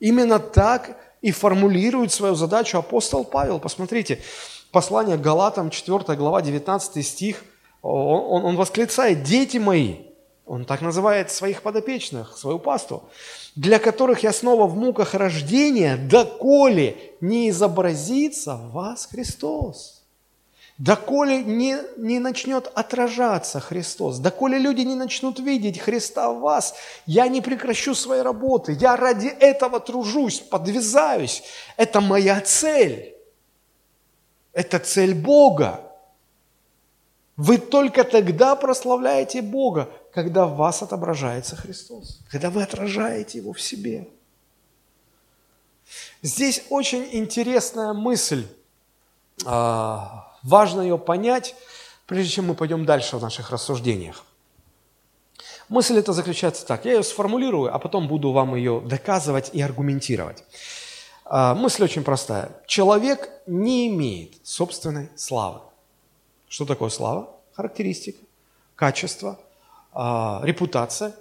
Именно 0.00 0.38
так 0.38 0.96
и 1.20 1.30
формулирует 1.30 2.12
свою 2.12 2.34
задачу 2.34 2.78
апостол 2.78 3.24
Павел. 3.24 3.60
Посмотрите, 3.60 4.20
послание 4.72 5.16
к 5.16 5.20
Галатам, 5.20 5.70
4 5.70 6.16
глава, 6.16 6.42
19 6.42 7.06
стих, 7.06 7.44
он, 7.82 8.44
он, 8.44 8.56
восклицает, 8.56 9.22
«Дети 9.22 9.56
мои», 9.56 9.96
он 10.44 10.64
так 10.64 10.82
называет 10.82 11.30
своих 11.30 11.62
подопечных, 11.62 12.36
свою 12.36 12.58
пасту, 12.58 13.04
«для 13.54 13.78
которых 13.78 14.22
я 14.22 14.32
снова 14.32 14.66
в 14.66 14.76
муках 14.76 15.14
рождения, 15.14 15.96
доколе 15.96 16.96
не 17.20 17.50
изобразится 17.50 18.56
в 18.56 18.72
вас 18.72 19.06
Христос». 19.06 19.99
Доколе 20.80 21.42
не, 21.42 21.76
не 21.98 22.18
начнет 22.20 22.66
отражаться 22.74 23.60
Христос, 23.60 24.18
доколе 24.18 24.56
люди 24.56 24.80
не 24.80 24.94
начнут 24.94 25.38
видеть 25.38 25.78
Христа 25.78 26.32
в 26.32 26.40
вас, 26.40 26.74
я 27.04 27.28
не 27.28 27.42
прекращу 27.42 27.94
своей 27.94 28.22
работы. 28.22 28.72
Я 28.80 28.96
ради 28.96 29.26
этого 29.26 29.78
тружусь, 29.78 30.40
подвязаюсь. 30.40 31.42
Это 31.76 32.00
моя 32.00 32.40
цель. 32.40 33.14
Это 34.54 34.78
цель 34.78 35.14
Бога. 35.14 35.82
Вы 37.36 37.58
только 37.58 38.02
тогда 38.02 38.56
прославляете 38.56 39.42
Бога, 39.42 39.90
когда 40.14 40.46
в 40.46 40.56
вас 40.56 40.80
отображается 40.80 41.56
Христос, 41.56 42.20
когда 42.30 42.48
вы 42.48 42.62
отражаете 42.62 43.36
Его 43.36 43.52
в 43.52 43.60
себе. 43.60 44.08
Здесь 46.22 46.62
очень 46.70 47.06
интересная 47.12 47.92
мысль 47.92 48.46
а, 49.44 50.29
Важно 50.42 50.80
ее 50.80 50.98
понять, 50.98 51.54
прежде 52.06 52.32
чем 52.32 52.46
мы 52.46 52.54
пойдем 52.54 52.84
дальше 52.84 53.16
в 53.16 53.22
наших 53.22 53.50
рассуждениях. 53.50 54.24
Мысль 55.68 55.98
эта 55.98 56.12
заключается 56.12 56.66
так. 56.66 56.84
Я 56.84 56.94
ее 56.94 57.02
сформулирую, 57.02 57.74
а 57.74 57.78
потом 57.78 58.08
буду 58.08 58.32
вам 58.32 58.56
ее 58.56 58.80
доказывать 58.80 59.50
и 59.52 59.62
аргументировать. 59.62 60.42
А, 61.24 61.54
мысль 61.54 61.84
очень 61.84 62.02
простая. 62.02 62.50
Человек 62.66 63.30
не 63.46 63.86
имеет 63.86 64.34
собственной 64.42 65.10
славы. 65.14 65.60
Что 66.48 66.66
такое 66.66 66.90
слава? 66.90 67.30
Характеристика, 67.52 68.18
качество, 68.74 69.38
а, 69.92 70.40
репутация, 70.42 71.14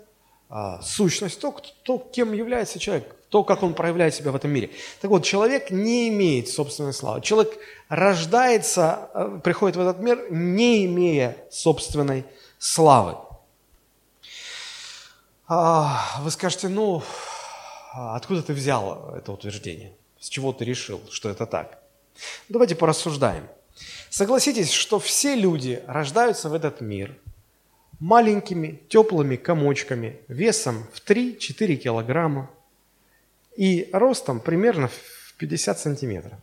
а, 0.50 0.82
сущность, 0.82 1.40
то, 1.40 1.56
то, 1.84 2.00
кем 2.00 2.34
является 2.34 2.80
человек 2.80 3.16
то, 3.30 3.44
как 3.44 3.64
он 3.64 3.74
проявляет 3.74 4.16
себя 4.16 4.32
в 4.32 4.36
этом 4.36 4.52
мире. 4.52 4.72
Так 5.02 5.12
вот, 5.12 5.24
человек 5.24 5.70
не 5.70 6.10
имеет 6.10 6.50
собственной 6.50 6.94
славы. 6.94 7.22
Человек 7.22 7.58
рождается, 7.88 9.10
э, 9.14 9.40
приходит 9.44 9.78
в 9.78 9.82
этот 9.82 10.00
мир, 10.00 10.32
не 10.32 10.86
имея 10.86 11.38
собственной 11.52 12.26
славы. 12.58 13.18
А, 15.48 16.20
вы 16.22 16.32
скажете, 16.32 16.68
ну, 16.68 17.04
откуда 17.94 18.42
ты 18.42 18.54
взял 18.54 19.14
это 19.16 19.32
утверждение? 19.32 19.94
С 20.20 20.28
чего 20.28 20.52
ты 20.52 20.66
решил, 20.66 21.02
что 21.12 21.30
это 21.30 21.46
так? 21.46 21.80
Давайте 22.50 22.76
порассуждаем. 22.76 23.48
Согласитесь, 24.10 24.72
что 24.72 25.00
все 25.00 25.36
люди 25.36 25.82
рождаются 25.88 26.50
в 26.50 26.54
этот 26.54 26.82
мир 26.82 27.16
маленькими, 28.00 28.82
теплыми 28.90 29.36
комочками, 29.36 30.20
весом 30.28 30.86
в 30.94 31.02
3-4 31.08 31.76
килограмма, 31.76 32.50
и 33.60 33.90
ростом 33.92 34.40
примерно 34.40 34.88
в 34.88 35.34
50 35.38 35.80
сантиметров. 35.80 36.40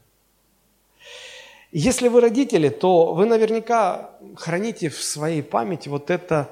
Если 1.73 2.09
вы 2.09 2.21
родители, 2.21 2.69
то 2.69 3.15
вы 3.15 3.25
наверняка 3.25 4.11
храните 4.37 4.91
в 4.91 5.03
своей 5.03 5.43
памяти 5.43 5.89
вот 5.89 6.11
это, 6.11 6.51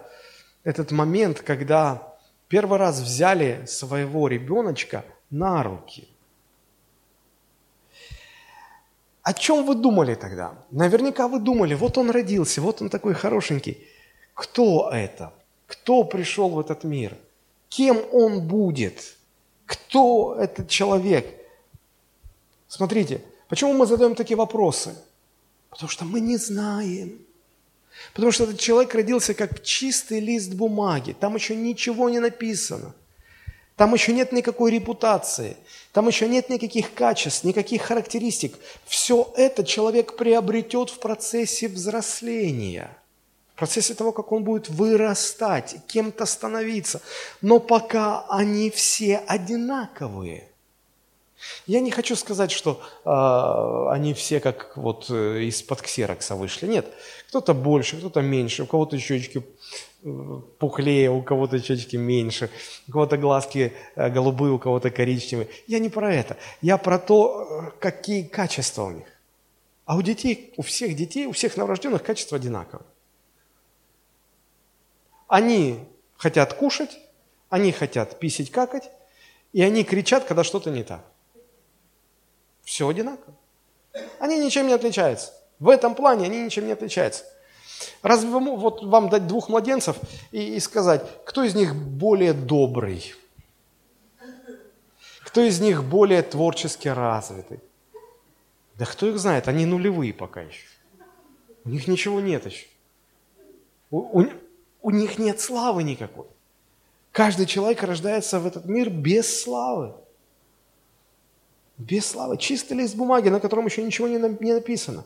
этот 0.65 0.91
момент, 0.91 1.41
когда 1.41 2.15
первый 2.49 2.79
раз 2.79 3.01
взяли 3.01 3.67
своего 3.67 4.27
ребеночка 4.27 5.05
на 5.29 5.63
руки. 5.63 6.09
О 9.23 9.35
чем 9.35 9.67
вы 9.67 9.75
думали 9.75 10.15
тогда? 10.15 10.55
Наверняка 10.71 11.29
вы 11.29 11.41
думали, 11.41 11.75
вот 11.75 11.99
он 11.99 12.11
родился, 12.11 12.63
вот 12.63 12.81
он 12.81 12.89
такой 12.89 13.13
хорошенький. 13.13 13.87
Кто 14.33 14.91
это? 14.91 15.31
Кто 15.67 16.05
пришел 16.05 16.49
в 16.49 16.59
этот 16.59 16.85
мир? 16.85 17.19
Кем 17.69 17.99
он 18.13 18.49
будет? 18.49 19.17
Кто 19.67 20.37
этот 20.39 20.69
человек? 20.69 21.27
Смотрите, 22.69 23.23
Почему 23.49 23.73
мы 23.75 23.87
задаем 23.87 24.15
такие 24.15 24.37
вопросы? 24.37 24.97
Потому 25.71 25.89
что 25.89 26.05
мы 26.05 26.21
не 26.21 26.37
знаем. 26.37 27.21
Потому 28.13 28.33
что 28.33 28.45
этот 28.45 28.59
человек 28.59 28.95
родился 28.95 29.35
как 29.35 29.63
чистый 29.63 30.21
лист 30.21 30.53
бумаги. 30.55 31.13
Там 31.13 31.37
еще 31.37 31.55
ничего 31.55 32.11
не 32.11 32.19
написано. 32.19 32.95
Там 33.77 33.93
еще 33.93 34.13
нет 34.13 34.33
никакой 34.33 34.73
репутации. 34.73 35.57
Там 35.93 36.09
еще 36.09 36.29
нет 36.29 36.49
никаких 36.49 36.95
качеств, 36.95 37.45
никаких 37.45 37.83
характеристик. 37.83 38.57
Все 38.87 39.33
это 39.37 39.65
человек 39.65 40.17
приобретет 40.17 40.91
в 40.91 40.99
процессе 40.99 41.69
взросления. 41.69 42.97
В 43.55 43.59
процессе 43.59 43.95
того, 43.95 44.13
как 44.13 44.33
он 44.33 44.43
будет 44.43 44.69
вырастать, 44.69 45.77
кем-то 45.87 46.27
становиться. 46.27 47.01
Но 47.41 47.61
пока 47.61 48.25
они 48.29 48.71
все 48.71 49.19
одинаковые– 49.19 50.49
я 51.67 51.81
не 51.81 51.91
хочу 51.91 52.17
сказать, 52.17 52.51
что 52.51 52.81
э, 53.05 53.93
они 53.95 54.15
все 54.15 54.41
как 54.41 54.77
вот 54.77 55.07
э, 55.11 55.43
из-под 55.45 55.83
ксерокса 55.83 56.37
вышли. 56.37 56.67
Нет, 56.67 56.87
кто-то 57.29 57.55
больше, 57.55 57.97
кто-то 57.97 58.21
меньше, 58.21 58.65
у 58.65 58.67
кого-то 58.67 58.99
щечки 58.99 59.43
э, 60.05 60.41
пухлее, 60.59 61.11
у 61.11 61.23
кого-то 61.23 61.59
щечки 61.59 61.97
меньше, 61.97 62.51
у 62.89 62.93
кого-то 62.93 63.17
глазки 63.17 63.73
э, 63.95 64.11
голубые, 64.11 64.53
у 64.53 64.59
кого-то 64.59 64.91
коричневые. 64.91 65.49
Я 65.67 65.79
не 65.79 65.89
про 65.89 66.13
это. 66.13 66.37
Я 66.61 66.77
про 66.77 66.99
то, 66.99 67.73
какие 67.79 68.23
качества 68.23 68.85
у 68.85 68.91
них. 68.91 69.07
А 69.87 69.97
у 69.97 70.03
детей, 70.03 70.53
у 70.57 70.63
всех 70.63 70.97
детей, 70.97 71.27
у 71.27 71.33
всех 71.33 71.57
новорожденных 71.57 72.03
качества 72.03 72.37
одинаковые. 72.37 72.87
Они 75.29 75.89
хотят 76.17 76.55
кушать, 76.55 76.99
они 77.49 77.73
хотят 77.73 78.19
писать, 78.19 78.51
какать, 78.51 78.91
и 79.53 79.63
они 79.63 79.85
кричат, 79.85 80.25
когда 80.25 80.45
что-то 80.45 80.71
не 80.71 80.83
так. 80.83 81.05
Все 82.63 82.89
одинаково. 82.89 83.37
Они 84.19 84.39
ничем 84.39 84.67
не 84.67 84.73
отличаются. 84.73 85.33
В 85.59 85.69
этом 85.69 85.95
плане 85.95 86.27
они 86.27 86.43
ничем 86.43 86.67
не 86.67 86.73
отличаются. 86.73 87.25
Разве 88.03 88.31
вам, 88.31 88.57
вот 88.57 88.83
вам 88.83 89.09
дать 89.09 89.27
двух 89.27 89.49
младенцев 89.49 89.97
и, 90.33 90.57
и 90.57 90.61
сказать, 90.61 91.03
кто 91.25 91.43
из 91.43 91.55
них 91.55 91.75
более 91.75 92.33
добрый? 92.33 93.15
Кто 95.25 95.41
из 95.41 95.61
них 95.61 95.85
более 95.85 96.23
творчески 96.23 96.89
развитый? 96.89 97.61
Да 98.77 98.87
кто 98.87 99.09
их 99.09 99.19
знает, 99.19 99.49
они 99.49 99.67
нулевые 99.67 100.13
пока 100.13 100.43
еще. 100.43 100.67
У 101.65 101.71
них 101.71 101.89
ничего 101.89 102.21
нет 102.21 102.47
еще. 102.47 102.67
У, 103.91 104.21
у, 104.21 104.27
у 104.85 104.91
них 104.91 105.19
нет 105.19 105.41
славы 105.41 105.83
никакой. 105.83 106.27
Каждый 107.11 107.47
человек 107.47 107.83
рождается 107.83 108.39
в 108.39 108.47
этот 108.47 108.67
мир 108.67 108.91
без 108.91 109.43
славы. 109.43 109.95
Без 111.79 112.05
славы. 112.07 112.37
Чистый 112.37 112.75
лист 112.75 112.95
бумаги, 112.95 113.31
на 113.31 113.41
котором 113.41 113.65
еще 113.65 113.83
ничего 113.83 114.09
не 114.09 114.19
написано. 114.19 115.05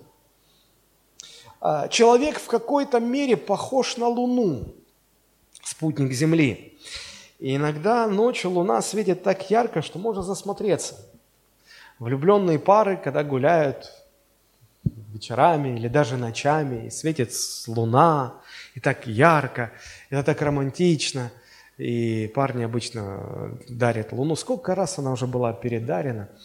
А, 1.60 1.86
человек 1.86 2.40
в 2.40 2.48
какой-то 2.48 2.98
мере 2.98 3.36
похож 3.36 3.96
на 3.96 4.08
Луну, 4.08 4.74
спутник 5.62 6.12
Земли. 6.12 6.76
И 7.38 7.54
иногда 7.54 8.08
ночью 8.08 8.50
Луна 8.50 8.82
светит 8.82 9.22
так 9.22 9.48
ярко, 9.48 9.80
что 9.80 10.00
можно 10.00 10.24
засмотреться. 10.24 10.96
Влюбленные 12.00 12.58
пары, 12.58 12.96
когда 12.96 13.22
гуляют 13.22 13.92
вечерами 15.12 15.76
или 15.78 15.86
даже 15.86 16.16
ночами, 16.16 16.86
и 16.86 16.90
светит 16.90 17.32
Луна, 17.68 18.34
и 18.78 18.80
так 18.80 19.06
ярко, 19.06 19.70
это 20.10 20.22
так 20.22 20.42
романтично. 20.42 21.30
И 21.78 22.30
парни 22.34 22.64
обычно 22.64 23.58
дарят 23.68 24.12
Луну. 24.12 24.36
Сколько 24.36 24.74
раз 24.74 24.98
она 24.98 25.12
уже 25.12 25.26
была 25.26 25.52
передарена– 25.52 26.28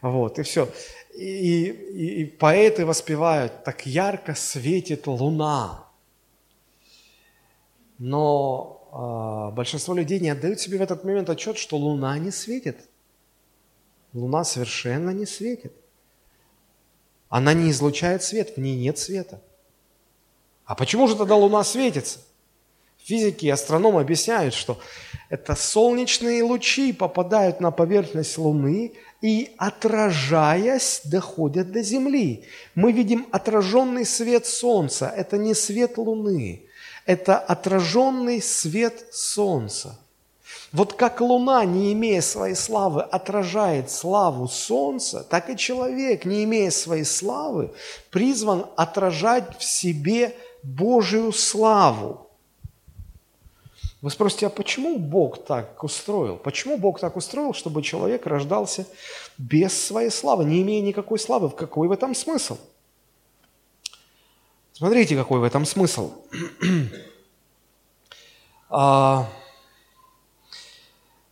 вот, 0.00 0.38
и 0.38 0.42
все. 0.42 0.68
И, 1.14 1.64
и, 1.64 2.22
и 2.22 2.24
поэты 2.24 2.86
воспевают, 2.86 3.64
так 3.64 3.86
ярко 3.86 4.34
светит 4.34 5.06
луна. 5.06 5.84
Но 7.98 9.50
э, 9.52 9.54
большинство 9.54 9.94
людей 9.94 10.20
не 10.20 10.30
отдают 10.30 10.60
себе 10.60 10.78
в 10.78 10.82
этот 10.82 11.04
момент 11.04 11.28
отчет, 11.28 11.58
что 11.58 11.76
луна 11.76 12.18
не 12.18 12.30
светит. 12.30 12.78
Луна 14.14 14.44
совершенно 14.44 15.10
не 15.10 15.26
светит. 15.26 15.72
Она 17.28 17.52
не 17.52 17.70
излучает 17.70 18.22
свет, 18.22 18.56
в 18.56 18.60
ней 18.60 18.76
нет 18.76 18.98
света. 18.98 19.42
А 20.70 20.76
почему 20.76 21.08
же 21.08 21.16
тогда 21.16 21.34
Луна 21.34 21.64
светится? 21.64 22.20
Физики 23.02 23.46
и 23.46 23.50
астрономы 23.50 24.02
объясняют, 24.02 24.54
что 24.54 24.78
это 25.28 25.56
солнечные 25.56 26.44
лучи 26.44 26.92
попадают 26.92 27.60
на 27.60 27.72
поверхность 27.72 28.38
Луны 28.38 28.92
и, 29.20 29.52
отражаясь, 29.58 31.00
доходят 31.02 31.72
до 31.72 31.82
Земли. 31.82 32.44
Мы 32.76 32.92
видим 32.92 33.26
отраженный 33.32 34.06
свет 34.06 34.46
Солнца. 34.46 35.12
Это 35.16 35.38
не 35.38 35.54
свет 35.54 35.98
Луны, 35.98 36.62
это 37.04 37.36
отраженный 37.36 38.40
свет 38.40 39.06
Солнца. 39.10 39.98
Вот 40.70 40.92
как 40.92 41.20
Луна, 41.20 41.64
не 41.64 41.92
имея 41.94 42.20
своей 42.20 42.54
славы, 42.54 43.02
отражает 43.02 43.90
славу 43.90 44.46
Солнца, 44.46 45.26
так 45.28 45.50
и 45.50 45.56
человек, 45.56 46.24
не 46.24 46.44
имея 46.44 46.70
своей 46.70 47.04
славы, 47.04 47.72
призван 48.12 48.66
отражать 48.76 49.58
в 49.58 49.64
себе 49.64 50.36
Божию 50.62 51.32
славу. 51.32 52.30
Вы 54.02 54.10
спросите, 54.10 54.46
а 54.46 54.50
почему 54.50 54.98
Бог 54.98 55.44
так 55.44 55.82
устроил? 55.84 56.36
Почему 56.36 56.78
Бог 56.78 57.00
так 57.00 57.16
устроил, 57.16 57.52
чтобы 57.52 57.82
человек 57.82 58.26
рождался 58.26 58.86
без 59.36 59.78
своей 59.78 60.10
славы, 60.10 60.44
не 60.44 60.62
имея 60.62 60.80
никакой 60.80 61.18
славы? 61.18 61.48
В 61.48 61.54
какой 61.54 61.86
в 61.86 61.92
этом 61.92 62.14
смысл? 62.14 62.56
Смотрите, 64.72 65.16
какой 65.16 65.40
в 65.40 65.44
этом 65.44 65.66
смысл. 65.66 66.12
А, 68.72 69.28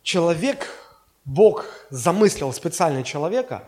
человек, 0.03 0.67
Бог 1.23 1.65
замыслил 1.89 2.51
специально 2.51 3.01
человека 3.01 3.63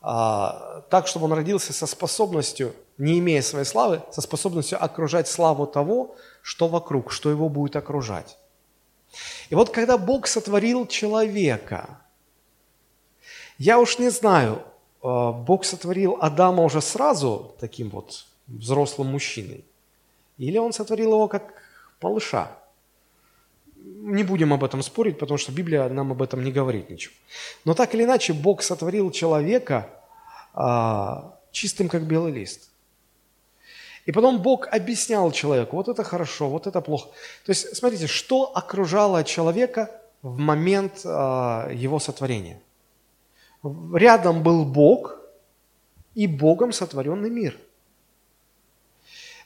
а, 0.00 0.82
так, 0.90 1.08
чтобы 1.08 1.24
он 1.24 1.32
родился 1.32 1.72
со 1.72 1.86
способностью, 1.88 2.72
не 3.00 3.18
имея 3.18 3.42
своей 3.42 3.64
славы, 3.64 4.02
со 4.12 4.20
способностью 4.20 4.82
окружать 4.82 5.26
славу 5.26 5.66
того, 5.66 6.14
что 6.42 6.68
вокруг, 6.68 7.10
что 7.10 7.30
его 7.30 7.48
будет 7.48 7.76
окружать. 7.76 8.36
И 9.48 9.54
вот 9.54 9.70
когда 9.70 9.98
Бог 9.98 10.26
сотворил 10.26 10.86
человека, 10.86 11.98
я 13.58 13.78
уж 13.78 13.98
не 13.98 14.10
знаю, 14.10 14.62
э, 15.02 15.32
Бог 15.32 15.64
сотворил 15.64 16.18
Адама 16.20 16.62
уже 16.62 16.80
сразу 16.80 17.54
таким 17.58 17.88
вот 17.88 18.26
взрослым 18.46 19.08
мужчиной, 19.08 19.64
или 20.38 20.58
он 20.58 20.72
сотворил 20.72 21.12
его 21.12 21.28
как 21.28 21.54
малыша. 22.02 22.56
Не 23.76 24.24
будем 24.24 24.52
об 24.52 24.62
этом 24.62 24.82
спорить, 24.82 25.18
потому 25.18 25.38
что 25.38 25.52
Библия 25.52 25.88
нам 25.88 26.12
об 26.12 26.20
этом 26.20 26.44
не 26.44 26.52
говорит 26.52 26.90
ничего. 26.90 27.14
Но 27.64 27.74
так 27.74 27.94
или 27.94 28.04
иначе, 28.04 28.34
Бог 28.34 28.62
сотворил 28.62 29.10
человека 29.10 29.88
а, 30.52 31.38
чистым, 31.50 31.88
как 31.88 32.02
белый 32.02 32.32
лист. 32.32 32.69
И 34.06 34.12
потом 34.12 34.42
Бог 34.42 34.66
объяснял 34.68 35.30
человеку, 35.32 35.76
вот 35.76 35.88
это 35.88 36.02
хорошо, 36.04 36.48
вот 36.48 36.66
это 36.66 36.80
плохо. 36.80 37.08
То 37.44 37.50
есть, 37.50 37.76
смотрите, 37.76 38.06
что 38.06 38.50
окружало 38.54 39.24
человека 39.24 39.90
в 40.22 40.38
момент 40.38 41.00
э, 41.04 41.08
его 41.74 41.98
сотворения. 41.98 42.60
Рядом 43.94 44.42
был 44.42 44.64
Бог 44.64 45.18
и 46.14 46.26
Богом 46.26 46.72
сотворенный 46.72 47.30
мир. 47.30 47.56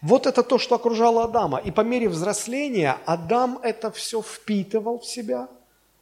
Вот 0.01 0.27
это 0.27 0.43
то, 0.43 0.59
что 0.59 0.75
окружало 0.75 1.25
Адама. 1.25 1.59
И 1.59 1.71
по 1.71 1.81
мере 1.81 2.09
взросления 2.09 2.97
Адам 3.07 3.59
это 3.63 3.91
все 3.91 4.21
впитывал 4.21 4.99
в 4.99 5.07
себя, 5.07 5.49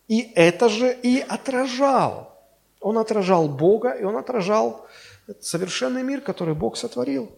и 0.09 0.33
это 0.35 0.69
же 0.69 0.93
и 0.93 1.21
отражал. 1.21 2.37
Он 2.81 2.99
отражал 2.99 3.49
Бога, 3.49 3.91
и 3.91 4.05
он 4.05 4.17
отражал 4.17 4.87
совершенный 5.41 6.03
мир, 6.03 6.21
который 6.21 6.55
Бог 6.55 6.77
сотворил. 6.77 7.31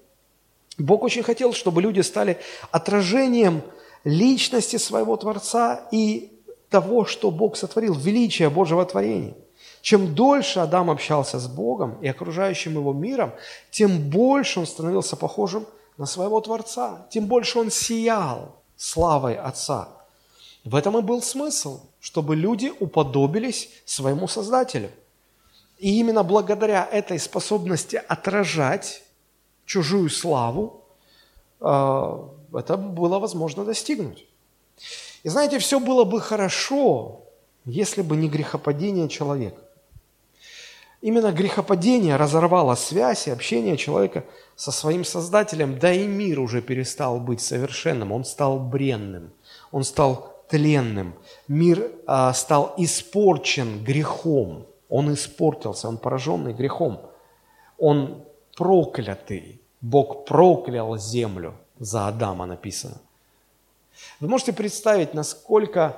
Бог 0.78 1.02
очень 1.02 1.22
хотел, 1.22 1.52
чтобы 1.52 1.82
люди 1.82 2.00
стали 2.00 2.38
отражением 2.70 3.62
личности 4.04 4.77
своего 4.77 5.16
Творца 5.16 5.87
и 5.90 6.33
того, 6.68 7.04
что 7.04 7.31
Бог 7.31 7.56
сотворил, 7.56 7.94
величия 7.94 8.50
Божьего 8.50 8.85
творения. 8.85 9.35
Чем 9.81 10.14
дольше 10.14 10.60
Адам 10.60 10.90
общался 10.90 11.38
с 11.38 11.46
Богом 11.46 11.98
и 12.02 12.08
окружающим 12.08 12.72
его 12.72 12.92
миром, 12.92 13.33
тем 13.70 14.10
больше 14.10 14.60
он 14.60 14.66
становился 14.66 15.14
похожим 15.14 15.66
на 15.96 16.06
своего 16.06 16.40
Творца, 16.40 17.06
тем 17.10 17.27
больше 17.27 17.58
он 17.58 17.70
сиял 17.70 18.56
славой 18.77 19.37
Отца. 19.37 19.88
В 20.64 20.75
этом 20.75 20.98
и 20.98 21.02
был 21.02 21.22
смысл, 21.22 21.81
чтобы 22.00 22.35
люди 22.35 22.72
уподобились 22.81 23.68
своему 23.85 24.27
Создателю. 24.27 24.90
И 25.79 26.00
именно 26.00 26.25
благодаря 26.25 26.88
этой 26.90 27.18
способности 27.18 28.02
отражать 28.08 29.04
чужую 29.65 30.10
славу, 30.10 30.85
а, 31.60 32.29
это 32.52 32.77
было 32.77 33.19
возможно 33.19 33.65
достигнуть. 33.65 34.27
И 35.23 35.29
знаете, 35.29 35.58
все 35.58 35.81
было 35.81 36.04
бы 36.04 36.21
хорошо, 36.21 37.23
если 37.65 38.02
бы 38.02 38.17
не 38.17 38.29
грехопадение 38.29 39.08
человека. 39.08 39.60
Именно 41.00 41.33
грехопадение 41.33 42.17
разорвало 42.17 42.75
связь 42.77 43.27
и 43.27 43.31
общение 43.31 43.77
человека 43.77 44.25
со 44.56 44.73
своим 44.73 45.04
Создателем, 45.04 45.79
да 45.79 45.92
и 45.92 46.06
мир 46.06 46.40
уже 46.40 46.62
перестал 46.62 47.21
быть 47.21 47.42
совершенным, 47.42 48.12
он 48.12 48.25
стал 48.25 48.58
бренным, 48.58 49.33
он 49.71 49.85
стал 49.85 50.35
тленным. 50.48 51.15
Мир 51.48 51.90
а, 52.06 52.33
стал 52.33 52.75
испорчен 52.79 53.85
грехом, 53.85 54.67
он 54.88 55.12
испортился, 55.12 55.88
он 55.88 55.98
пораженный 55.98 56.52
грехом. 56.52 57.00
Он 57.79 58.25
проклятый, 58.57 59.61
Бог 59.81 60.25
проклял 60.27 60.96
землю, 60.98 61.55
за 61.79 62.09
Адама 62.09 62.46
написано. 62.46 63.00
Вы 64.21 64.29
можете 64.29 64.52
представить, 64.52 65.15
насколько 65.15 65.96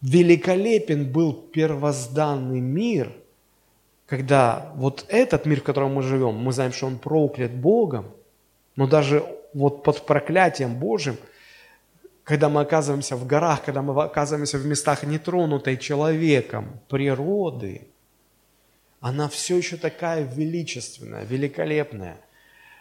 великолепен 0.00 1.10
был 1.10 1.32
первозданный 1.32 2.60
мир– 2.60 3.12
когда 4.06 4.72
вот 4.74 5.06
этот 5.08 5.46
мир, 5.46 5.60
в 5.60 5.64
котором 5.64 5.94
мы 5.94 6.02
живем, 6.02 6.34
мы 6.34 6.52
знаем, 6.52 6.72
что 6.72 6.86
он 6.86 6.98
проклят 6.98 7.52
Богом, 7.52 8.06
но 8.76 8.86
даже 8.86 9.24
вот 9.54 9.82
под 9.82 10.04
проклятием 10.04 10.76
Божьим, 10.76 11.16
когда 12.22 12.48
мы 12.48 12.60
оказываемся 12.60 13.16
в 13.16 13.26
горах, 13.26 13.62
когда 13.64 13.82
мы 13.82 14.02
оказываемся 14.02 14.58
в 14.58 14.66
местах 14.66 15.04
нетронутой 15.04 15.76
человеком 15.76 16.80
природы, 16.88 17.88
она 19.06 19.28
все 19.28 19.56
еще 19.56 19.76
такая 19.76 20.22
величественная, 20.24 21.24
великолепная. 21.24 22.16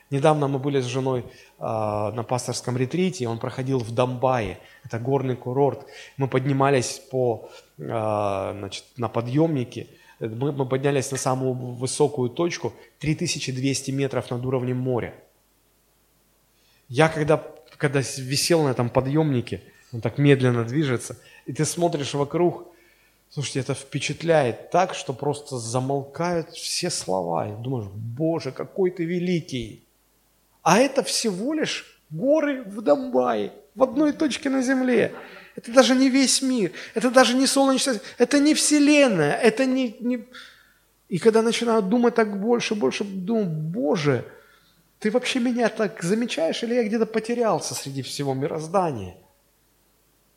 Недавно 0.10 0.48
мы 0.48 0.60
были 0.60 0.80
с 0.80 0.86
женой 0.86 1.22
э, 1.22 1.64
на 1.64 2.24
пасторском 2.24 2.78
ретрите, 2.78 3.28
он 3.28 3.40
проходил 3.40 3.80
в 3.80 3.92
Домбае, 3.92 4.60
это 4.86 5.00
горный 5.00 5.36
курорт. 5.36 5.86
Мы 6.18 6.28
поднимались 6.28 7.02
по, 7.12 7.50
э, 7.78 7.84
значит, 7.84 8.86
на 8.98 9.10
подъемнике– 9.10 9.88
мы, 10.20 10.52
мы 10.52 10.66
поднялись 10.66 11.12
на 11.12 11.18
самую 11.18 11.54
высокую 11.54 12.30
точку, 12.30 12.74
3200 13.00 13.92
метров 13.92 14.30
над 14.32 14.46
уровнем 14.46 14.78
моря. 14.78 15.14
Я 16.88 17.10
когда, 17.10 17.44
когда 17.78 18.00
висел 18.00 18.64
на 18.64 18.70
этом 18.70 18.90
подъемнике, 18.90 19.62
он 19.92 20.02
так 20.02 20.18
медленно 20.18 20.64
движется, 20.64 21.18
и 21.46 21.54
ты 21.54 21.66
смотришь 21.66 22.14
вокруг, 22.14 22.73
слушайте, 23.34 23.62
это 23.62 23.74
впечатляет 23.74 24.70
так, 24.70 24.94
что 24.94 25.14
просто 25.14 25.58
замолкают 25.58 26.52
все 26.52 26.90
слова. 26.90 27.48
И 27.48 27.64
думаешь, 27.64 27.90
Боже, 27.94 28.52
какой 28.52 28.92
ты 28.92 29.06
великий. 29.06 29.84
А 30.62 30.78
это 30.80 31.04
всего 31.04 31.54
лишь 31.54 32.00
горы 32.10 32.64
в 32.64 32.82
Донбайе, 32.82 33.52
в 33.76 33.84
одной 33.84 34.14
точке 34.14 34.50
на 34.50 34.62
земле. 34.62 35.14
Это 35.56 35.72
даже 35.72 35.96
не 35.96 36.10
весь 36.10 36.42
мир, 36.42 36.72
это 36.96 37.12
даже 37.12 37.36
не 37.36 37.48
солнечная, 37.48 38.00
это 38.18 38.40
не 38.40 38.54
Вселенная, 38.54 39.34
это 39.34 39.66
не, 39.66 39.96
не... 40.00 40.26
И 41.10 41.20
когда 41.20 41.42
начинаю 41.42 41.84
думать 41.84 42.16
так 42.16 42.40
больше, 42.40 42.74
больше, 42.74 43.04
думаю, 43.04 43.46
Боже, 43.46 44.26
ты 45.00 45.12
вообще 45.12 45.40
меня 45.40 45.70
так 45.70 46.02
замечаешь, 46.02 46.64
или 46.64 46.74
я 46.74 46.84
где-то 46.84 47.06
потерялся 47.06 47.76
среди 47.76 48.02
всего 48.02 48.34
мироздания? 48.34 49.16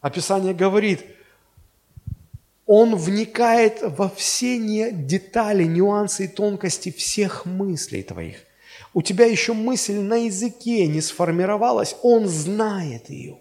Описание 0.02 0.52
говорит, 0.52 1.06
он 2.66 2.96
вникает 2.96 3.78
во 3.82 4.08
все 4.08 4.58
детали, 4.90 5.64
нюансы 5.64 6.24
и 6.24 6.28
тонкости 6.28 6.90
всех 6.90 7.46
мыслей 7.46 8.02
твоих. 8.02 8.38
У 8.92 9.02
тебя 9.02 9.26
еще 9.26 9.52
мысль 9.52 10.00
на 10.00 10.16
языке 10.16 10.86
не 10.86 11.00
сформировалась, 11.00 11.96
он 12.02 12.26
знает 12.26 13.08
ее. 13.08 13.38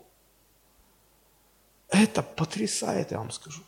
Это 1.90 2.22
потрясает, 2.22 3.12
я 3.12 3.18
вам 3.18 3.32
скажу. 3.32 3.64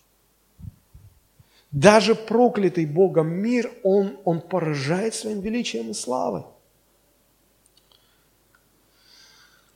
Даже 1.71 2.13
проклятый 2.13 2.85
Богом 2.85 3.29
мир, 3.29 3.71
он, 3.83 4.17
он 4.25 4.41
поражает 4.41 5.15
своим 5.15 5.41
величием 5.41 5.91
и 5.91 5.93
славой. 5.93 6.43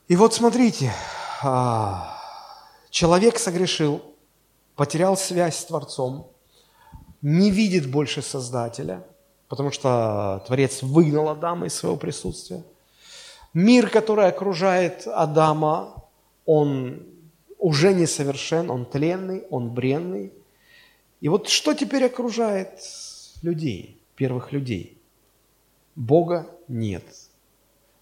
И 0.07 0.15
вот 0.15 0.33
смотрите, 0.33 0.91
а, 1.41 2.17
человек 2.89 3.39
согрешил, 3.39 4.10
потерял 4.81 5.15
связь 5.15 5.59
с 5.59 5.65
Творцом, 5.65 6.31
не 7.21 7.51
видит 7.51 7.91
больше 7.91 8.23
Создателя, 8.23 9.05
потому 9.47 9.69
что 9.69 10.43
Творец 10.47 10.81
выгнал 10.81 11.29
Адама 11.29 11.67
из 11.67 11.75
своего 11.75 11.97
присутствия. 11.97 12.63
Мир, 13.53 13.91
который 13.91 14.25
окружает 14.25 15.05
Адама, 15.05 16.03
он 16.47 17.05
уже 17.59 17.93
несовершен, 17.93 18.71
он 18.71 18.87
тленный, 18.87 19.43
он 19.51 19.69
бренный. 19.69 20.33
И 21.19 21.29
вот 21.29 21.47
что 21.47 21.75
теперь 21.75 22.05
окружает 22.05 22.79
людей, 23.43 24.01
первых 24.15 24.51
людей? 24.51 24.97
Бога 25.95 26.47
нет. 26.67 27.03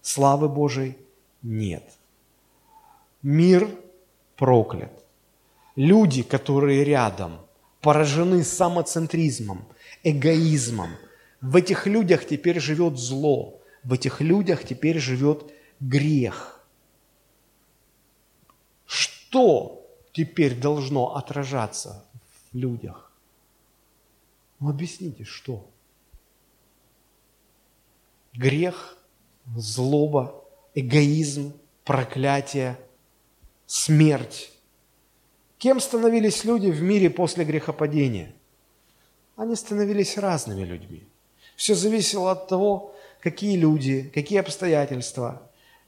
Славы 0.00 0.48
Божией 0.48 0.96
нет. 1.42 1.84
Мир 3.20 3.68
проклят. 4.36 4.99
Люди, 5.76 6.22
которые 6.22 6.84
рядом, 6.84 7.40
поражены 7.80 8.44
самоцентризмом, 8.44 9.66
эгоизмом. 10.02 10.90
В 11.40 11.56
этих 11.56 11.86
людях 11.86 12.26
теперь 12.26 12.60
живет 12.60 12.98
зло, 12.98 13.60
в 13.84 13.92
этих 13.92 14.20
людях 14.20 14.64
теперь 14.64 14.98
живет 14.98 15.50
грех– 15.80 16.56
что 19.30 19.88
теперь 20.12 20.58
должно 20.58 21.14
отражаться 21.14 22.04
в 22.50 22.56
людях? 22.56 23.12
Ну, 24.58 24.70
объясните, 24.70 25.22
что? 25.22 25.70
Грех, 28.32 28.98
злоба, 29.54 30.44
эгоизм, 30.74 31.52
проклятие, 31.84 32.76
смерть. 33.66 34.50
Кем 35.60 35.78
становились 35.78 36.44
люди 36.44 36.72
в 36.72 36.82
мире 36.82 37.08
после 37.08 37.44
грехопадения? 37.44 38.32
Они 39.36 39.54
становились 39.54 40.18
разными 40.18 40.64
людьми. 40.64 41.06
Все 41.54 41.76
зависело 41.76 42.32
от 42.32 42.48
того, 42.48 42.96
какие 43.20 43.56
люди, 43.56 44.10
какие 44.12 44.40
обстоятельства 44.40 45.42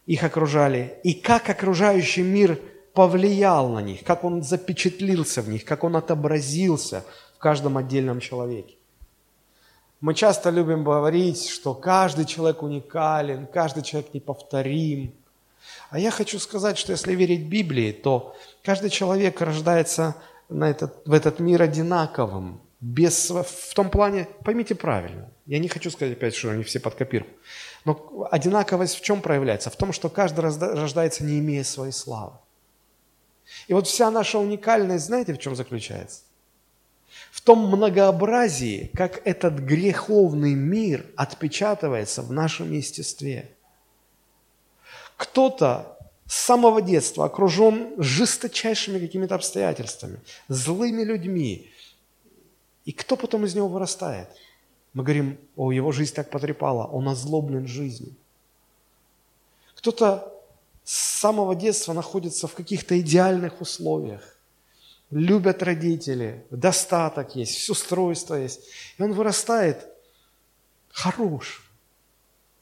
их 0.06 0.22
окружали, 0.22 1.00
и 1.02 1.14
как 1.14 1.50
окружающий 1.50 2.22
мир– 2.22 2.60
повлиял 2.94 3.68
на 3.68 3.80
них, 3.80 4.04
как 4.04 4.24
он 4.24 4.42
запечатлился 4.42 5.42
в 5.42 5.48
них, 5.48 5.64
как 5.64 5.84
он 5.84 5.96
отобразился 5.96 7.04
в 7.34 7.38
каждом 7.38 7.78
отдельном 7.78 8.20
человеке. 8.20 8.76
Мы 10.00 10.14
часто 10.14 10.50
любим 10.50 10.84
говорить, 10.84 11.48
что 11.48 11.74
каждый 11.74 12.24
человек 12.24 12.62
уникален, 12.62 13.46
каждый 13.46 13.82
человек 13.82 14.12
неповторим. 14.14 15.14
А 15.90 15.98
я 15.98 16.10
хочу 16.10 16.38
сказать, 16.38 16.78
что 16.78 16.92
если 16.92 17.14
верить 17.14 17.46
Библии, 17.46 17.92
то 17.92 18.36
каждый 18.62 18.90
человек 18.90 19.40
рождается 19.40 20.16
на 20.48 20.70
этот, 20.70 21.06
в 21.06 21.12
этот 21.12 21.38
мир 21.38 21.62
одинаковым, 21.62 22.60
без, 22.80 23.30
в 23.30 23.74
том 23.74 23.90
плане, 23.90 24.26
поймите 24.44 24.74
правильно, 24.74 25.30
я 25.46 25.58
не 25.58 25.68
хочу 25.68 25.90
сказать 25.90 26.16
опять, 26.16 26.34
что 26.34 26.50
они 26.50 26.64
все 26.64 26.80
под 26.80 26.94
копирку, 26.94 27.30
но 27.84 28.28
одинаковость 28.30 28.96
в 28.96 29.02
чем 29.02 29.22
проявляется? 29.22 29.70
В 29.70 29.76
том, 29.76 29.92
что 29.92 30.08
каждый 30.08 30.40
рождается, 30.40 31.24
не 31.24 31.38
имея 31.38 31.64
своей 31.64 31.92
славы. 31.92 32.32
И 33.66 33.74
вот 33.74 33.86
вся 33.86 34.10
наша 34.10 34.38
уникальность, 34.38 35.06
знаете, 35.06 35.34
в 35.34 35.38
чем 35.38 35.54
заключается? 35.54 36.22
В 37.30 37.40
том 37.40 37.66
многообразии, 37.68 38.90
как 38.94 39.26
этот 39.26 39.54
греховный 39.54 40.54
мир 40.54 41.06
отпечатывается 41.16 42.22
в 42.22 42.32
нашем 42.32 42.72
естестве. 42.72 43.50
Кто-то 45.22 45.96
с 46.26 46.34
самого 46.34 46.82
детства 46.82 47.26
окружен 47.26 47.94
жесточайшими 47.96 48.98
какими-то 48.98 49.36
обстоятельствами, 49.36 50.18
злыми 50.48 51.04
людьми. 51.04 51.70
И 52.84 52.90
кто 52.90 53.16
потом 53.16 53.44
из 53.44 53.54
него 53.54 53.68
вырастает? 53.68 54.28
Мы 54.94 55.04
говорим, 55.04 55.38
о, 55.54 55.70
его 55.70 55.92
жизнь 55.92 56.12
так 56.12 56.28
потрепала, 56.28 56.86
он 56.86 57.08
озлоблен 57.08 57.68
жизнью. 57.68 58.16
Кто-то 59.76 60.28
с 60.82 61.20
самого 61.20 61.54
детства 61.54 61.92
находятся 61.92 62.48
в 62.48 62.54
каких-то 62.54 62.98
идеальных 63.00 63.60
условиях. 63.60 64.36
Любят 65.12 65.62
родители, 65.62 66.44
достаток 66.50 67.36
есть, 67.36 67.52
все 67.52 67.72
устройство 67.72 68.34
есть. 68.34 68.60
И 68.98 69.02
он 69.04 69.12
вырастает 69.12 69.86
хорошим, 70.90 71.62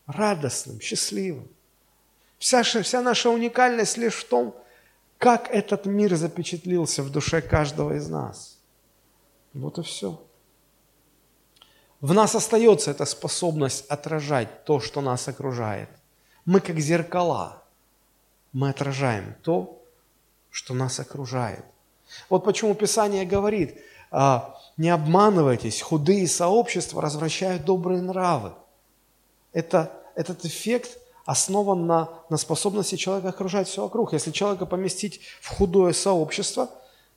радостным, 0.07 0.79
счастливым. 0.79 1.49
Вся, 2.41 2.65
вся 2.65 3.03
наша 3.03 3.31
уникальность 3.31 3.97
лишь 3.97 4.17
в 4.17 4.29
том, 4.29 4.57
как 5.19 5.49
этот 5.51 5.87
мир 5.87 6.17
запечатлился 6.17 7.05
в 7.05 7.13
душе 7.13 7.41
каждого 7.41 7.95
из 7.95 8.09
нас. 8.09 8.59
Вот 9.55 9.79
и 9.79 9.83
все. 9.83 10.21
В 12.01 12.13
нас 12.15 12.35
остается 12.35 12.91
эта 12.91 13.05
способность 13.05 13.87
отражать 13.87 14.65
то, 14.65 14.81
что 14.81 15.01
нас 15.01 15.29
окружает. 15.29 15.89
Мы 16.45 16.59
как 16.61 16.81
зеркала– 16.81 17.59
мы 18.53 18.71
отражаем 18.71 19.35
то, 19.43 19.83
что 20.51 20.75
нас 20.75 20.99
окружает. 20.99 21.65
Вот 22.29 22.45
почему 22.45 22.75
Писание 22.75 23.25
говорит, 23.25 23.81
а, 24.11 24.59
не 24.77 24.91
обманывайтесь, 24.91 25.81
худые 25.81 26.27
сообщества 26.27 27.01
развращают 27.01 27.65
добрые 27.65 28.03
нравы. 28.03 28.53
Это, 29.53 29.93
этот 30.17 30.45
эффект 30.45 30.99
основан 31.25 31.87
на, 31.87 32.09
на 32.29 32.37
способности 32.37 32.97
человека 32.97 33.29
окружать 33.29 33.69
все 33.69 33.83
вокруг. 33.83 34.13
Если 34.13 34.31
человека 34.31 34.67
поместить 34.67 35.21
в 35.41 35.49
худое 35.49 35.93
сообщество, 35.93 36.69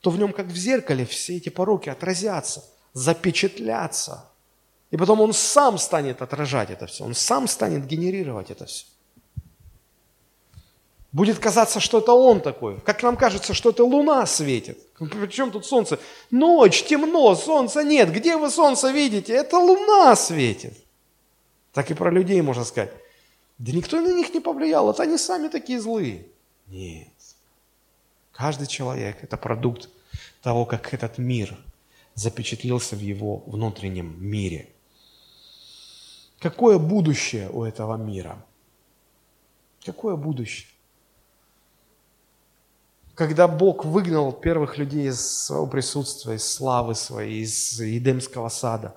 то 0.01 0.09
в 0.09 0.17
нем, 0.17 0.33
как 0.33 0.47
в 0.47 0.55
зеркале, 0.55 1.05
все 1.05 1.37
эти 1.37 1.49
пороки 1.49 1.89
отразятся, 1.89 2.63
запечатлятся. 2.93 4.25
И 4.91 4.97
потом 4.97 5.21
он 5.21 5.33
сам 5.33 5.77
станет 5.77 6.21
отражать 6.21 6.69
это 6.69 6.85
все, 6.87 7.03
он 7.03 7.15
сам 7.15 7.47
станет 7.47 7.87
генерировать 7.87 8.51
это 8.51 8.65
все. 8.65 8.85
Будет 11.13 11.37
казаться, 11.37 11.79
что 11.79 11.99
это 11.99 12.13
он 12.13 12.41
такой. 12.41 12.79
Как 12.81 13.03
нам 13.03 13.15
кажется, 13.15 13.53
что 13.53 13.69
это 13.69 13.85
луна 13.85 14.25
светит. 14.25 14.79
Причем 14.97 15.51
тут 15.51 15.63
солнце? 15.63 15.99
Ночь, 16.31 16.83
темно, 16.83 17.35
солнца 17.35 17.83
нет. 17.83 18.11
Где 18.11 18.35
вы 18.35 18.49
солнце 18.49 18.89
видите? 18.89 19.31
Это 19.33 19.59
луна 19.59 20.15
светит. 20.15 20.73
Так 21.71 21.91
и 21.91 21.93
про 21.93 22.09
людей 22.09 22.41
можно 22.41 22.63
сказать. 22.63 22.91
Да 23.63 23.71
никто 23.71 24.01
на 24.01 24.13
них 24.13 24.33
не 24.33 24.41
повлиял, 24.41 24.91
это 24.91 25.03
они 25.03 25.17
сами 25.17 25.47
такие 25.47 25.79
злые. 25.79 26.27
Нет. 26.67 27.07
Каждый 28.33 28.67
человек– 28.67 29.19
это 29.23 29.37
продукт 29.37 29.87
того, 30.41 30.65
как 30.65 30.93
этот 30.93 31.17
мир 31.17 31.57
запечатлился 32.13 32.97
в 32.97 32.99
его 32.99 33.37
внутреннем 33.45 34.21
мире. 34.21 34.67
Какое 36.39 36.77
будущее 36.77 37.49
у 37.51 37.63
этого 37.63 37.95
мира? 37.95 38.45
Какое 39.85 40.17
будущее? 40.17 40.67
Когда 43.15 43.47
Бог 43.47 43.85
выгнал 43.85 44.33
первых 44.33 44.77
людей 44.77 45.07
из 45.07 45.25
своего 45.25 45.67
присутствия, 45.67 46.33
из 46.33 46.45
славы 46.45 46.95
своей, 46.95 47.43
из 47.43 47.79
Едемского 47.79 48.49
сада, 48.49 48.93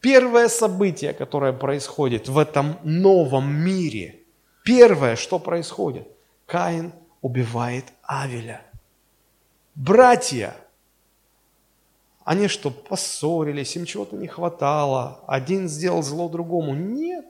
первое 0.00 0.48
событие, 0.48 1.12
которое 1.12 1.52
происходит 1.52 2.28
в 2.28 2.38
этом 2.38 2.78
новом 2.82 3.52
мире, 3.52 4.20
первое, 4.64 5.16
что 5.16 5.38
происходит, 5.38 6.08
Каин 6.46 6.92
убивает 7.20 7.84
Авеля. 8.02 8.62
Братья, 9.74 10.56
они 12.24 12.48
что, 12.48 12.70
поссорились, 12.70 13.76
им 13.76 13.84
чего-то 13.84 14.16
не 14.16 14.26
хватало, 14.26 15.24
один 15.26 15.68
сделал 15.68 16.02
зло 16.02 16.28
другому? 16.28 16.74
Нет, 16.74 17.26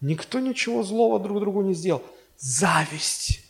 никто 0.00 0.40
ничего 0.40 0.82
злого 0.82 1.20
друг 1.20 1.40
другу 1.40 1.62
не 1.62 1.74
сделал. 1.74 2.02
Зависть 2.36 3.44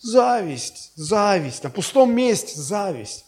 Зависть, 0.00 0.92
зависть, 0.94 1.64
на 1.64 1.70
пустом 1.70 2.14
месте 2.14 2.58
зависть. 2.60 3.26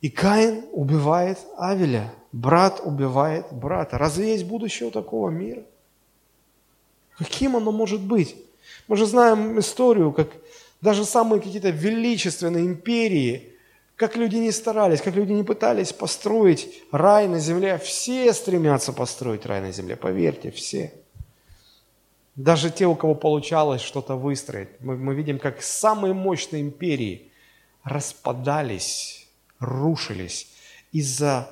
И 0.00 0.08
Каин 0.08 0.64
убивает 0.72 1.38
Авеля, 1.58 2.12
брат 2.32 2.80
убивает 2.84 3.52
брата. 3.52 3.98
Разве 3.98 4.32
есть 4.32 4.44
будущее 4.44 4.88
у 4.88 4.90
такого 4.90 5.28
мира? 5.28 5.62
Каким 7.18 7.56
оно 7.56 7.70
может 7.70 8.00
быть? 8.00 8.36
Мы 8.88 8.96
же 8.96 9.04
знаем 9.04 9.58
историю, 9.58 10.12
как 10.12 10.28
даже 10.80 11.04
самые 11.04 11.42
какие-то 11.42 11.70
величественные 11.70 12.64
империи, 12.64 13.52
как 13.96 14.16
люди 14.16 14.36
не 14.36 14.52
старались, 14.52 15.02
как 15.02 15.14
люди 15.14 15.32
не 15.32 15.44
пытались 15.44 15.92
построить 15.92 16.82
рай 16.90 17.28
на 17.28 17.38
земле, 17.38 17.76
все 17.76 18.32
стремятся 18.32 18.94
построить 18.94 19.44
рай 19.44 19.60
на 19.60 19.72
земле, 19.72 19.96
поверьте, 19.96 20.50
все. 20.50 20.94
Даже 22.36 22.70
те, 22.70 22.86
у 22.86 22.94
кого 22.94 23.14
получалось 23.14 23.82
что-то 23.82 24.16
выстроить, 24.16 24.68
мы, 24.80 24.96
мы 24.96 25.14
видим, 25.14 25.38
как 25.38 25.60
самые 25.62 26.14
мощные 26.14 26.62
империи 26.62 27.30
распадались, 27.84 29.19
рушились 29.60 30.48
из-за 30.92 31.48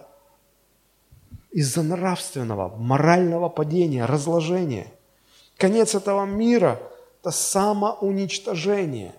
из-за 1.51 1.83
нравственного, 1.83 2.77
морального 2.77 3.49
падения, 3.49 4.05
разложения. 4.05 4.93
Конец 5.57 5.95
этого 5.95 6.27
мира– 6.27 6.81
это 7.21 7.31
самоуничтожение. 7.31 9.15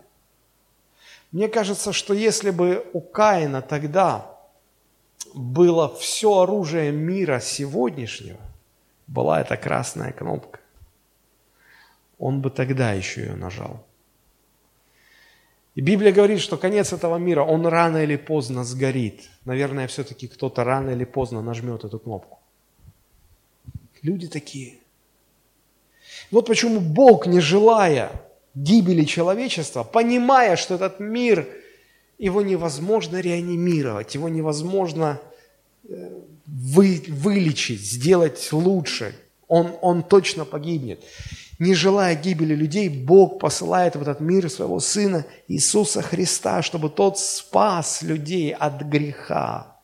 Мне 1.32 1.48
кажется, 1.48 1.92
что 1.92 2.14
если 2.14 2.52
бы 2.52 2.88
у 2.94 3.02
Каина 3.02 3.62
тогда 3.62 4.38
было 5.34 5.94
все 5.96 6.42
оружие 6.42 6.92
мира 6.92 7.40
сегодняшнего, 7.40 8.40
была 9.08 9.42
эта 9.42 9.58
красная 9.58 10.12
кнопка 10.12 10.60
он 12.20 12.42
бы 12.42 12.52
тогда 12.52 12.92
еще 12.92 13.22
ее 13.22 13.36
нажал. 13.36 13.84
И 15.80 15.82
Библия 15.82 16.12
говорит, 16.12 16.42
что 16.42 16.58
конец 16.58 16.92
этого 16.92 17.16
мира, 17.16 17.42
он 17.42 17.66
рано 17.66 18.04
или 18.04 18.18
поздно 18.18 18.66
сгорит. 18.66 19.22
Наверное, 19.46 19.88
все-таки 19.88 20.28
кто-то 20.28 20.66
рано 20.66 20.90
или 20.90 21.06
поздно 21.06 21.42
нажмет 21.42 21.86
эту 21.86 22.00
кнопку. 22.00 22.40
Люди 24.02 24.28
такие. 24.28 24.74
Вот 26.32 26.48
почему 26.48 26.82
Бог, 26.82 27.28
не 27.28 27.40
желая 27.40 28.12
гибели 28.56 29.06
человечества, 29.06 29.86
понимая, 29.86 30.58
что 30.58 30.76
этот 30.76 31.00
мир, 31.00 31.48
его 32.18 32.42
невозможно 32.42 33.22
реанимировать, 33.22 34.16
его 34.16 34.28
невозможно 34.28 35.22
э, 35.88 36.12
вы, 36.46 37.02
вылечить, 37.08 37.80
сделать 37.80 38.50
лучше, 38.52 39.16
он, 39.48 39.72
он 39.82 40.04
точно 40.04 40.44
погибнет 40.44 41.00
не 41.60 41.76
желая 41.76 42.16
гибели 42.16 42.56
людей, 42.56 42.88
Бог 42.90 43.40
посылает 43.40 43.96
в 43.96 44.02
этот 44.02 44.22
мир 44.22 44.50
своего 44.50 44.80
Сына 44.80 45.26
Иисуса 45.50 46.02
Христа, 46.02 46.62
чтобы 46.62 46.90
Тот 46.90 47.20
спас 47.20 48.02
людей 48.02 48.54
от 48.54 48.82
греха. 48.82 49.76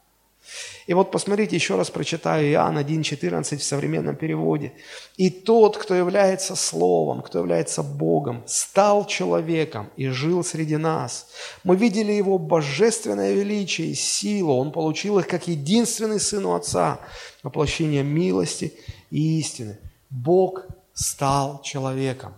И 0.87 0.93
вот 0.93 1.11
посмотрите, 1.11 1.55
еще 1.55 1.75
раз 1.75 1.89
прочитаю 1.89 2.47
Иоанн 2.51 2.77
1,14 2.77 3.57
в 3.57 3.63
современном 3.63 4.15
переводе. 4.15 4.73
«И 5.17 5.29
тот, 5.31 5.77
кто 5.77 5.95
является 5.95 6.55
Словом, 6.55 7.23
кто 7.23 7.39
является 7.39 7.81
Богом, 7.81 8.43
стал 8.45 9.05
человеком 9.07 9.89
и 9.97 10.07
жил 10.07 10.43
среди 10.43 10.77
нас. 10.77 11.27
Мы 11.63 11.75
видели 11.75 12.11
Его 12.11 12.37
божественное 12.37 13.33
величие 13.33 13.87
и 13.89 13.95
силу. 13.95 14.55
Он 14.55 14.71
получил 14.71 15.17
их 15.17 15.27
как 15.27 15.47
единственный 15.47 16.19
Сын 16.19 16.45
у 16.45 16.53
Отца, 16.53 16.99
воплощение 17.41 18.03
милости 18.03 18.73
и 19.09 19.39
истины. 19.39 19.79
Бог 20.11 20.67
стал 20.95 21.61
человеком. 21.61 22.33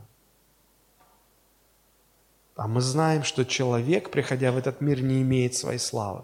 А 2.55 2.68
мы 2.68 2.82
знаем, 2.82 3.24
что 3.24 3.45
человек, 3.45 4.10
приходя 4.10 4.51
в 4.51 4.58
этот 4.58 4.82
мир, 4.82 5.01
не 5.01 5.22
имеет 5.22 5.55
своей 5.55 5.78
славы. 5.78 6.24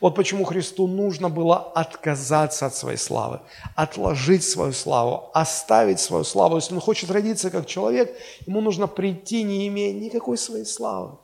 Вот 0.00 0.14
почему 0.14 0.44
Христу 0.44 0.86
нужно 0.86 1.28
было 1.28 1.56
отказаться 1.58 2.66
от 2.66 2.74
своей 2.74 2.96
славы, 2.96 3.40
отложить 3.74 4.44
свою 4.44 4.72
славу, 4.72 5.30
оставить 5.34 6.00
свою 6.00 6.24
славу. 6.24 6.56
Если 6.56 6.74
он 6.74 6.80
хочет 6.80 7.10
родиться 7.10 7.50
как 7.50 7.66
человек, 7.66 8.16
ему 8.46 8.60
нужно 8.60 8.86
прийти, 8.86 9.42
не 9.42 9.66
имея 9.68 9.92
никакой 9.92 10.38
своей 10.38 10.64
славы. 10.64 11.18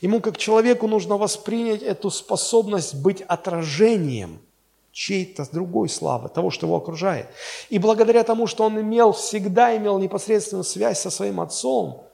Ему 0.00 0.20
как 0.20 0.38
человеку 0.38 0.88
нужно 0.88 1.18
воспринять 1.18 1.82
эту 1.82 2.10
способность 2.10 2.94
быть 2.94 3.20
отражением– 3.20 4.40
чьей-то 4.94 5.44
другой 5.52 5.88
славы, 5.88 6.28
того, 6.28 6.50
что 6.50 6.66
его 6.66 6.76
окружает. 6.76 7.26
И 7.68 7.78
благодаря 7.78 8.22
тому, 8.22 8.46
что 8.46 8.64
он 8.64 8.80
имел, 8.80 9.12
всегда 9.12 9.76
имел 9.76 9.98
непосредственную 9.98 10.64
связь 10.64 11.00
со 11.00 11.10
своим 11.10 11.40
отцом, 11.40 12.04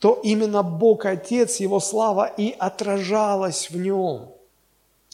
то 0.00 0.20
именно 0.24 0.64
Бог 0.64 1.06
Отец, 1.06 1.60
Его 1.60 1.78
слава 1.78 2.26
и 2.26 2.54
отражалась 2.58 3.70
в 3.70 3.76
нем. 3.76 4.32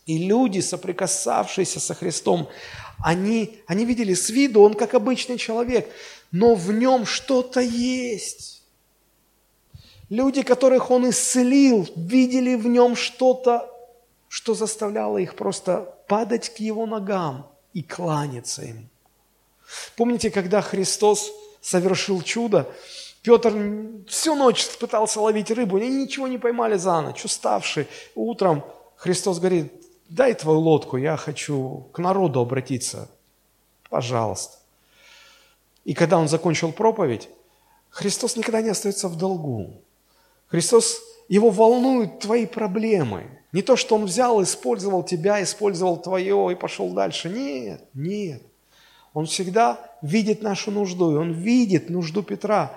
И 0.06 0.18
люди, 0.18 0.60
соприкасавшиеся 0.60 1.78
со 1.78 1.94
Христом, 1.94 2.48
они, 3.02 3.60
они 3.66 3.84
видели 3.84 4.14
с 4.14 4.30
виду, 4.30 4.62
он 4.62 4.72
как 4.74 4.94
обычный 4.94 5.36
человек, 5.36 5.90
но 6.32 6.54
в 6.54 6.72
нем 6.72 7.04
что-то 7.04 7.60
есть. 7.60 8.62
Люди, 10.08 10.42
которых 10.42 10.90
он 10.90 11.10
исцелил, 11.10 11.86
видели 11.96 12.54
в 12.54 12.66
нем 12.66 12.96
что-то, 12.96 13.70
что 14.34 14.52
заставляло 14.54 15.18
их 15.18 15.36
просто 15.36 15.94
падать 16.08 16.48
к 16.48 16.58
его 16.58 16.86
ногам 16.86 17.46
и 17.72 17.84
кланяться 17.84 18.62
ему. 18.62 18.88
Помните, 19.96 20.28
когда 20.28 20.60
Христос 20.60 21.30
совершил 21.60 22.20
чудо, 22.20 22.68
Петр 23.22 23.54
всю 24.08 24.34
ночь 24.34 24.66
пытался 24.80 25.20
ловить 25.20 25.52
рыбу, 25.52 25.76
они 25.76 25.88
ничего 25.88 26.26
не 26.26 26.38
поймали 26.38 26.76
за 26.76 27.00
ночь, 27.00 27.24
уставший. 27.24 27.86
Утром 28.16 28.64
Христос 28.96 29.38
говорит, 29.38 29.72
дай 30.08 30.34
твою 30.34 30.58
лодку, 30.58 30.96
я 30.96 31.16
хочу 31.16 31.88
к 31.92 32.00
народу 32.00 32.40
обратиться, 32.40 33.08
пожалуйста. 33.88 34.58
И 35.84 35.94
когда 35.94 36.18
он 36.18 36.26
закончил 36.26 36.72
проповедь, 36.72 37.28
Христос 37.88 38.34
никогда 38.34 38.62
не 38.62 38.70
остается 38.70 39.06
в 39.06 39.16
долгу. 39.16 39.80
Христос, 40.48 41.00
его 41.28 41.50
волнуют 41.50 42.18
твои 42.18 42.46
проблемы. 42.46 43.43
Не 43.54 43.62
то, 43.62 43.76
что 43.76 43.94
он 43.94 44.06
взял, 44.06 44.42
использовал 44.42 45.04
тебя, 45.04 45.40
использовал 45.40 45.96
твое 45.96 46.50
и 46.50 46.56
пошел 46.56 46.90
дальше. 46.90 47.30
Нет, 47.30 47.84
нет. 47.94 48.42
Он 49.12 49.26
всегда 49.26 49.78
видит 50.02 50.42
нашу 50.42 50.72
нужду, 50.72 51.12
и 51.12 51.14
он 51.14 51.30
видит 51.30 51.88
нужду 51.88 52.24
Петра. 52.24 52.72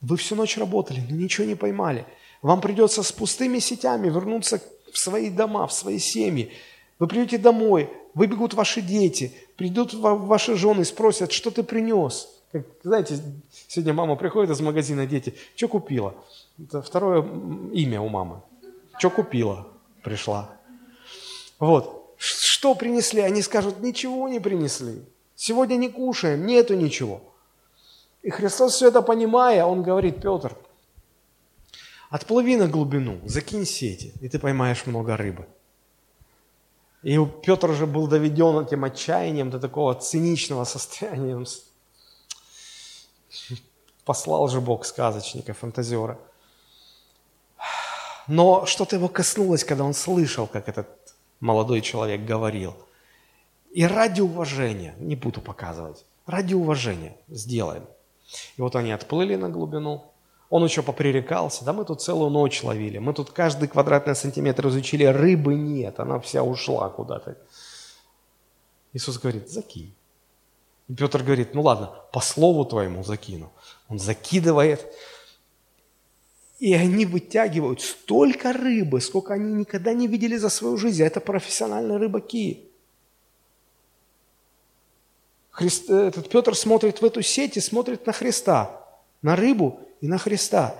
Вы 0.00 0.16
всю 0.16 0.36
ночь 0.36 0.56
работали, 0.56 1.02
но 1.10 1.16
ничего 1.16 1.48
не 1.48 1.56
поймали. 1.56 2.06
Вам 2.42 2.60
придется 2.60 3.02
с 3.02 3.10
пустыми 3.10 3.58
сетями 3.58 4.08
вернуться 4.08 4.62
в 4.92 4.96
свои 4.96 5.30
дома, 5.30 5.66
в 5.66 5.72
свои 5.72 5.98
семьи. 5.98 6.52
Вы 7.00 7.08
придете 7.08 7.36
домой, 7.36 7.90
выбегут 8.14 8.54
ваши 8.54 8.82
дети, 8.82 9.34
придут 9.56 9.94
ваши 9.94 10.54
жены 10.54 10.84
спросят, 10.84 11.32
что 11.32 11.50
ты 11.50 11.64
принес. 11.64 12.28
Как, 12.52 12.62
знаете, 12.84 13.18
сегодня 13.66 13.94
мама 13.94 14.14
приходит 14.14 14.52
из 14.52 14.60
магазина, 14.60 15.06
дети, 15.06 15.34
что 15.56 15.66
купила? 15.66 16.14
Это 16.56 16.82
второе 16.82 17.20
имя 17.72 18.00
у 18.00 18.08
мамы. 18.08 18.42
Что 18.96 19.10
купила? 19.10 19.66
Пришла. 20.02 20.50
Вот. 21.58 22.14
Что 22.16 22.74
принесли? 22.74 23.20
Они 23.20 23.42
скажут, 23.42 23.80
ничего 23.80 24.28
не 24.28 24.40
принесли. 24.40 25.04
Сегодня 25.34 25.76
не 25.76 25.88
кушаем, 25.88 26.46
нету 26.46 26.74
ничего. 26.74 27.22
И 28.22 28.30
Христос 28.30 28.74
все 28.74 28.88
это 28.88 29.00
понимая, 29.00 29.64
Он 29.64 29.82
говорит, 29.82 30.20
Петр, 30.20 30.56
отплыви 32.10 32.56
на 32.56 32.68
глубину, 32.68 33.20
закинь 33.24 33.64
сети, 33.64 34.12
и 34.20 34.28
ты 34.28 34.38
поймаешь 34.38 34.84
много 34.84 35.16
рыбы. 35.16 35.46
И 37.02 37.18
Петр 37.42 37.70
уже 37.70 37.86
был 37.86 38.06
доведен 38.06 38.58
этим 38.58 38.84
отчаянием 38.84 39.48
до 39.50 39.58
такого 39.58 39.94
циничного 39.94 40.64
состояния. 40.64 41.42
Послал 44.04 44.48
же 44.48 44.60
Бог 44.60 44.84
сказочника, 44.84 45.54
фантазера. 45.54 46.18
Но 48.30 48.64
что-то 48.64 48.94
его 48.94 49.08
коснулось, 49.08 49.64
когда 49.64 49.82
он 49.82 49.92
слышал, 49.92 50.46
как 50.46 50.68
этот 50.68 50.86
молодой 51.40 51.80
человек 51.80 52.24
говорил. 52.24 52.76
И 53.72 53.84
ради 53.84 54.20
уважения, 54.20 54.94
не 55.00 55.16
буду 55.16 55.40
показывать, 55.40 56.04
ради 56.26 56.54
уважения 56.54 57.16
сделаем. 57.26 57.82
И 58.56 58.62
вот 58.62 58.76
они 58.76 58.92
отплыли 58.92 59.34
на 59.34 59.48
глубину. 59.48 60.04
Он 60.48 60.62
еще 60.62 60.82
попререкался, 60.82 61.64
да 61.64 61.72
мы 61.72 61.84
тут 61.84 62.02
целую 62.02 62.30
ночь 62.30 62.62
ловили, 62.62 62.98
мы 62.98 63.14
тут 63.14 63.32
каждый 63.32 63.66
квадратный 63.66 64.14
сантиметр 64.14 64.68
изучили, 64.68 65.04
рыбы 65.04 65.56
нет, 65.56 65.98
она 65.98 66.20
вся 66.20 66.44
ушла 66.44 66.88
куда-то. 66.88 67.36
Иисус 68.92 69.18
говорит, 69.18 69.50
закинь. 69.50 69.92
И 70.86 70.94
Петр 70.94 71.24
говорит, 71.24 71.54
ну 71.54 71.62
ладно, 71.62 71.90
по 72.12 72.20
слову 72.20 72.64
твоему 72.64 73.02
закину. 73.02 73.50
Он 73.88 73.98
закидывает, 73.98 74.86
и 76.60 76.74
они 76.74 77.06
вытягивают 77.06 77.80
столько 77.80 78.52
рыбы, 78.52 79.00
сколько 79.00 79.32
они 79.32 79.52
никогда 79.54 79.94
не 79.94 80.06
видели 80.06 80.36
за 80.36 80.50
свою 80.50 80.76
жизнь. 80.76 81.02
Это 81.02 81.18
профессиональные 81.18 81.96
рыбаки. 81.96 82.68
Христ, 85.50 85.88
э, 85.88 86.08
этот 86.08 86.28
Петр 86.28 86.54
смотрит 86.54 87.00
в 87.00 87.04
эту 87.04 87.22
сеть 87.22 87.56
и 87.56 87.60
смотрит 87.60 88.06
на 88.06 88.12
Христа, 88.12 88.86
на 89.22 89.36
рыбу 89.36 89.80
и 90.02 90.06
на 90.06 90.18
Христа. 90.18 90.74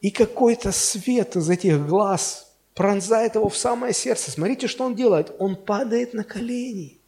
И 0.00 0.10
какой-то 0.10 0.72
свет 0.72 1.36
из 1.36 1.50
этих 1.50 1.86
глаз 1.86 2.50
пронзает 2.74 3.34
его 3.34 3.50
в 3.50 3.56
самое 3.56 3.92
сердце. 3.92 4.30
Смотрите, 4.30 4.68
что 4.68 4.84
он 4.84 4.94
делает. 4.94 5.34
Он 5.38 5.54
падает 5.54 6.14
на 6.14 6.24
колени. 6.24 6.98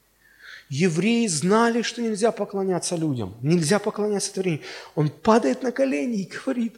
Евреи 0.68 1.26
знали, 1.28 1.80
что 1.80 2.02
нельзя 2.02 2.30
поклоняться 2.30 2.96
людям, 2.96 3.36
нельзя 3.40 3.78
поклоняться 3.78 4.34
творению. 4.34 4.62
Он 4.96 5.08
падает 5.08 5.62
на 5.62 5.72
колени 5.72 6.22
и 6.22 6.30
говорит, 6.30 6.76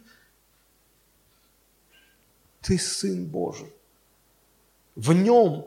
ты 2.68 2.78
Сын 2.78 3.24
Божий. 3.24 3.72
В 4.94 5.14
нем, 5.14 5.64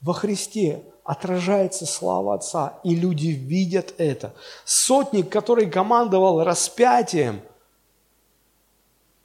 во 0.00 0.14
Христе, 0.14 0.82
отражается 1.04 1.84
слава 1.84 2.34
Отца, 2.34 2.78
и 2.84 2.94
люди 2.94 3.28
видят 3.28 3.94
это. 3.98 4.34
Сотник, 4.64 5.28
который 5.28 5.70
командовал 5.70 6.42
распятием, 6.42 7.42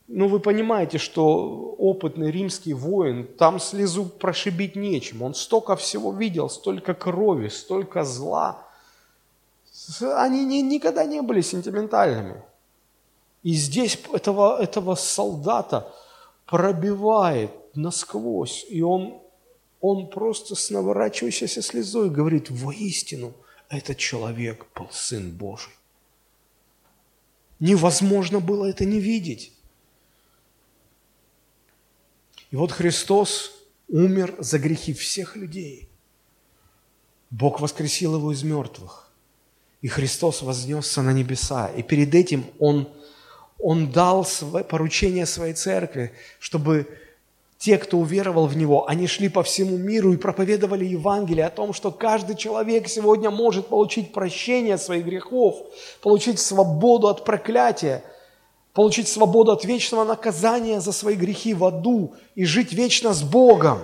ну 0.07 0.27
вы 0.27 0.41
понимаете, 0.41 0.97
что 0.97 1.75
опытный 1.77 2.29
римский 2.29 2.73
воин, 2.73 3.25
там 3.37 3.57
слезу 3.59 4.05
прошибить 4.05 4.75
нечем. 4.75 5.21
Он 5.21 5.33
столько 5.33 5.77
всего 5.77 6.11
видел, 6.11 6.49
столько 6.49 6.93
крови, 6.93 7.47
столько 7.47 8.03
зла. 8.03 8.67
Они 10.01 10.43
не, 10.43 10.61
никогда 10.61 11.05
не 11.05 11.21
были 11.21 11.39
сентиментальными. 11.39 12.43
И 13.43 13.53
здесь 13.53 13.97
этого, 14.11 14.61
этого 14.61 14.95
солдата– 14.95 15.87
пробивает 16.53 17.49
насквозь, 17.73 18.63
и 18.69 18.83
он, 18.83 19.19
он 19.81 20.07
просто 20.07 20.53
с 20.53 20.69
наворачивающейся 20.69 21.63
слезой 21.63 22.11
говорит, 22.11 22.51
воистину, 22.51 23.33
этот 23.69 23.97
человек 23.97 24.67
был 24.75 24.87
Сын 24.91 25.31
Божий. 25.31 25.73
Невозможно 27.59 28.39
было 28.39 28.67
это 28.67 28.85
не 28.85 28.99
видеть. 28.99 29.51
И 32.51 32.55
вот 32.55 32.71
Христос 32.71 33.51
умер 33.87 34.35
за 34.37 34.59
грехи 34.59 34.93
всех 34.93 35.35
людей. 35.35 35.89
Бог 37.31 37.61
воскресил 37.61 38.15
его 38.15 38.31
из 38.31 38.43
мертвых. 38.43 39.11
И 39.81 39.87
Христос 39.87 40.43
вознесся 40.43 41.01
на 41.01 41.13
небеса. 41.13 41.69
И 41.69 41.81
перед 41.81 42.13
этим 42.13 42.45
Он– 42.59 42.87
он 43.63 43.89
дал 43.89 44.27
поручение 44.67 45.25
своей 45.25 45.53
церкви, 45.53 46.11
чтобы 46.37 46.85
те, 47.57 47.77
кто 47.77 47.97
уверовал 47.97 48.45
в 48.45 48.57
Него, 48.57 48.89
они 48.89 49.07
шли 49.07 49.29
по 49.29 49.41
всему 49.41 49.77
миру 49.77 50.11
и 50.11 50.17
проповедовали 50.17 50.83
Евангелие 50.83 51.45
о 51.45 51.49
том, 51.49 51.71
что 51.71 51.89
каждый 51.89 52.35
человек 52.35 52.89
сегодня 52.89 53.31
может 53.31 53.67
получить 53.67 54.11
прощение 54.11 54.77
своих 54.77 55.05
грехов, 55.05 55.55
получить 56.01 56.39
свободу 56.39 57.07
от 57.07 57.23
проклятия, 57.23 58.03
получить 58.73 59.07
свободу 59.07 59.53
от 59.53 59.63
вечного 59.63 60.03
наказания 60.03 60.81
за 60.81 60.91
свои 60.91 61.15
грехи 61.15 61.53
в 61.53 61.63
аду 61.63 62.15
и 62.35 62.43
жить 62.43 62.73
вечно 62.73 63.13
с 63.13 63.23
Богом. 63.23 63.79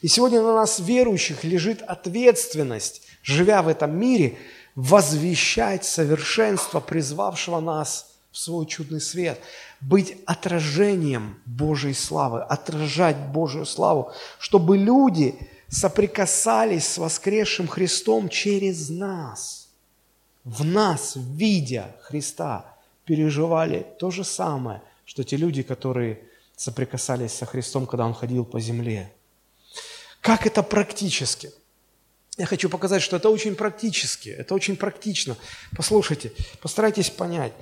И 0.00 0.08
сегодня 0.08 0.42
на 0.42 0.52
нас, 0.52 0.80
верующих, 0.80 1.44
лежит 1.44 1.80
ответственность, 1.82 3.02
живя 3.22 3.62
в 3.62 3.68
этом 3.68 3.96
мире, 3.96 4.36
возвещать 4.74 5.84
совершенство 5.84 6.80
призвавшего 6.80 7.60
нас– 7.60 8.08
в 8.32 8.38
свой 8.38 8.66
чудный 8.66 9.00
свет, 9.00 9.40
быть 9.80 10.16
отражением 10.24 11.40
Божьей 11.44 11.94
славы, 11.94 12.42
отражать 12.42 13.16
Божью 13.16 13.66
славу, 13.66 14.12
чтобы 14.38 14.78
люди 14.78 15.36
соприкасались 15.68 16.86
с 16.86 16.98
воскресшим 16.98 17.68
Христом 17.68 18.28
через 18.28 18.88
нас, 18.88 19.68
в 20.44 20.64
нас, 20.64 21.12
видя 21.14 21.94
Христа, 22.00 22.64
переживали 23.04 23.86
то 23.98 24.10
же 24.10 24.24
самое, 24.24 24.82
что 25.04 25.24
те 25.24 25.36
люди, 25.36 25.62
которые 25.62 26.20
соприкасались 26.56 27.32
со 27.32 27.46
Христом, 27.46 27.86
когда 27.86 28.06
Он 28.06 28.14
ходил 28.14 28.44
по 28.44 28.60
земле. 28.60 29.12
Как 30.20 30.46
это 30.46 30.62
практически? 30.62 31.50
Я 32.38 32.46
хочу 32.46 32.70
показать, 32.70 33.02
что 33.02 33.16
это 33.16 33.28
очень 33.28 33.54
практически, 33.54 34.30
это 34.30 34.54
очень 34.54 34.76
практично. 34.76 35.36
Послушайте, 35.76 36.32
постарайтесь 36.60 37.10
понять. 37.10 37.52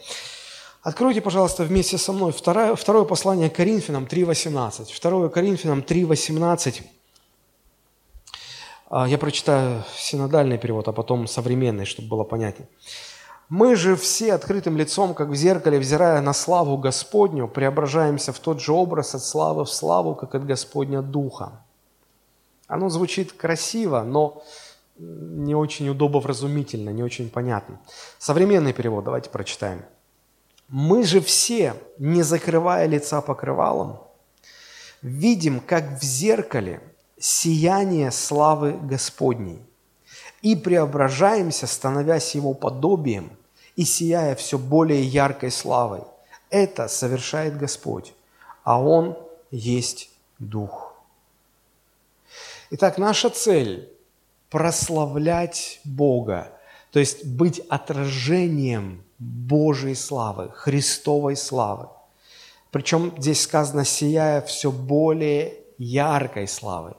Откройте, 0.82 1.20
пожалуйста, 1.20 1.64
вместе 1.64 1.98
со 1.98 2.10
мной 2.10 2.32
второе, 2.32 2.74
второе 2.74 3.04
послание 3.04 3.50
Коринфянам 3.50 4.04
3.18. 4.04 4.90
Второе 4.94 5.28
Коринфянам 5.28 5.80
3.18. 5.80 6.82
А, 8.88 9.06
я 9.06 9.18
прочитаю 9.18 9.84
синодальный 9.94 10.56
перевод, 10.56 10.88
а 10.88 10.92
потом 10.92 11.26
современный, 11.26 11.84
чтобы 11.84 12.08
было 12.08 12.24
понятнее. 12.24 12.66
«Мы 13.50 13.76
же 13.76 13.94
все 13.94 14.32
открытым 14.32 14.78
лицом, 14.78 15.12
как 15.12 15.28
в 15.28 15.34
зеркале, 15.34 15.78
взирая 15.78 16.22
на 16.22 16.32
славу 16.32 16.78
Господню, 16.78 17.46
преображаемся 17.46 18.32
в 18.32 18.38
тот 18.38 18.62
же 18.62 18.72
образ 18.72 19.14
от 19.14 19.22
славы 19.22 19.66
в 19.66 19.70
славу, 19.70 20.14
как 20.14 20.34
от 20.34 20.46
Господня 20.46 21.02
Духа». 21.02 21.62
Оно 22.68 22.88
звучит 22.88 23.32
красиво, 23.32 24.02
но 24.02 24.42
не 24.96 25.54
очень 25.54 25.90
удобовразумительно, 25.90 26.88
не 26.88 27.02
очень 27.02 27.28
понятно. 27.28 27.80
Современный 28.18 28.72
перевод 28.72 29.04
давайте 29.04 29.28
прочитаем– 29.28 29.84
мы 30.70 31.02
же 31.02 31.20
все, 31.20 31.74
не 31.98 32.22
закрывая 32.22 32.86
лица 32.86 33.20
покрывалом, 33.20 33.98
видим, 35.02 35.60
как 35.60 36.00
в 36.00 36.04
зеркале, 36.04 36.80
сияние 37.18 38.10
славы 38.12 38.72
Господней, 38.72 39.60
и 40.42 40.54
преображаемся, 40.56 41.66
становясь 41.66 42.34
Его 42.34 42.54
подобием, 42.54 43.36
и 43.76 43.84
сияя 43.84 44.34
все 44.36 44.58
более 44.58 45.02
яркой 45.02 45.50
славой. 45.50 46.02
Это 46.50 46.88
совершает 46.88 47.58
Господь, 47.58 48.14
а 48.62 48.80
Он 48.80 49.18
есть 49.50 50.10
Дух. 50.38 50.94
Итак, 52.70 52.96
наша 52.96 53.28
цель– 53.28 53.92
прославлять 54.50 55.80
Бога, 55.84 56.52
то 56.92 56.98
есть 56.98 57.24
быть 57.24 57.60
отражением 57.68 59.04
Божьей 59.20 59.94
славы, 59.94 60.50
Христовой 60.54 61.36
славы. 61.36 61.88
Причем 62.70 63.12
здесь 63.18 63.42
сказано, 63.42 63.84
сияя 63.84 64.40
все 64.40 64.72
более 64.72 65.54
яркой 65.78 66.48
славой. 66.48 66.94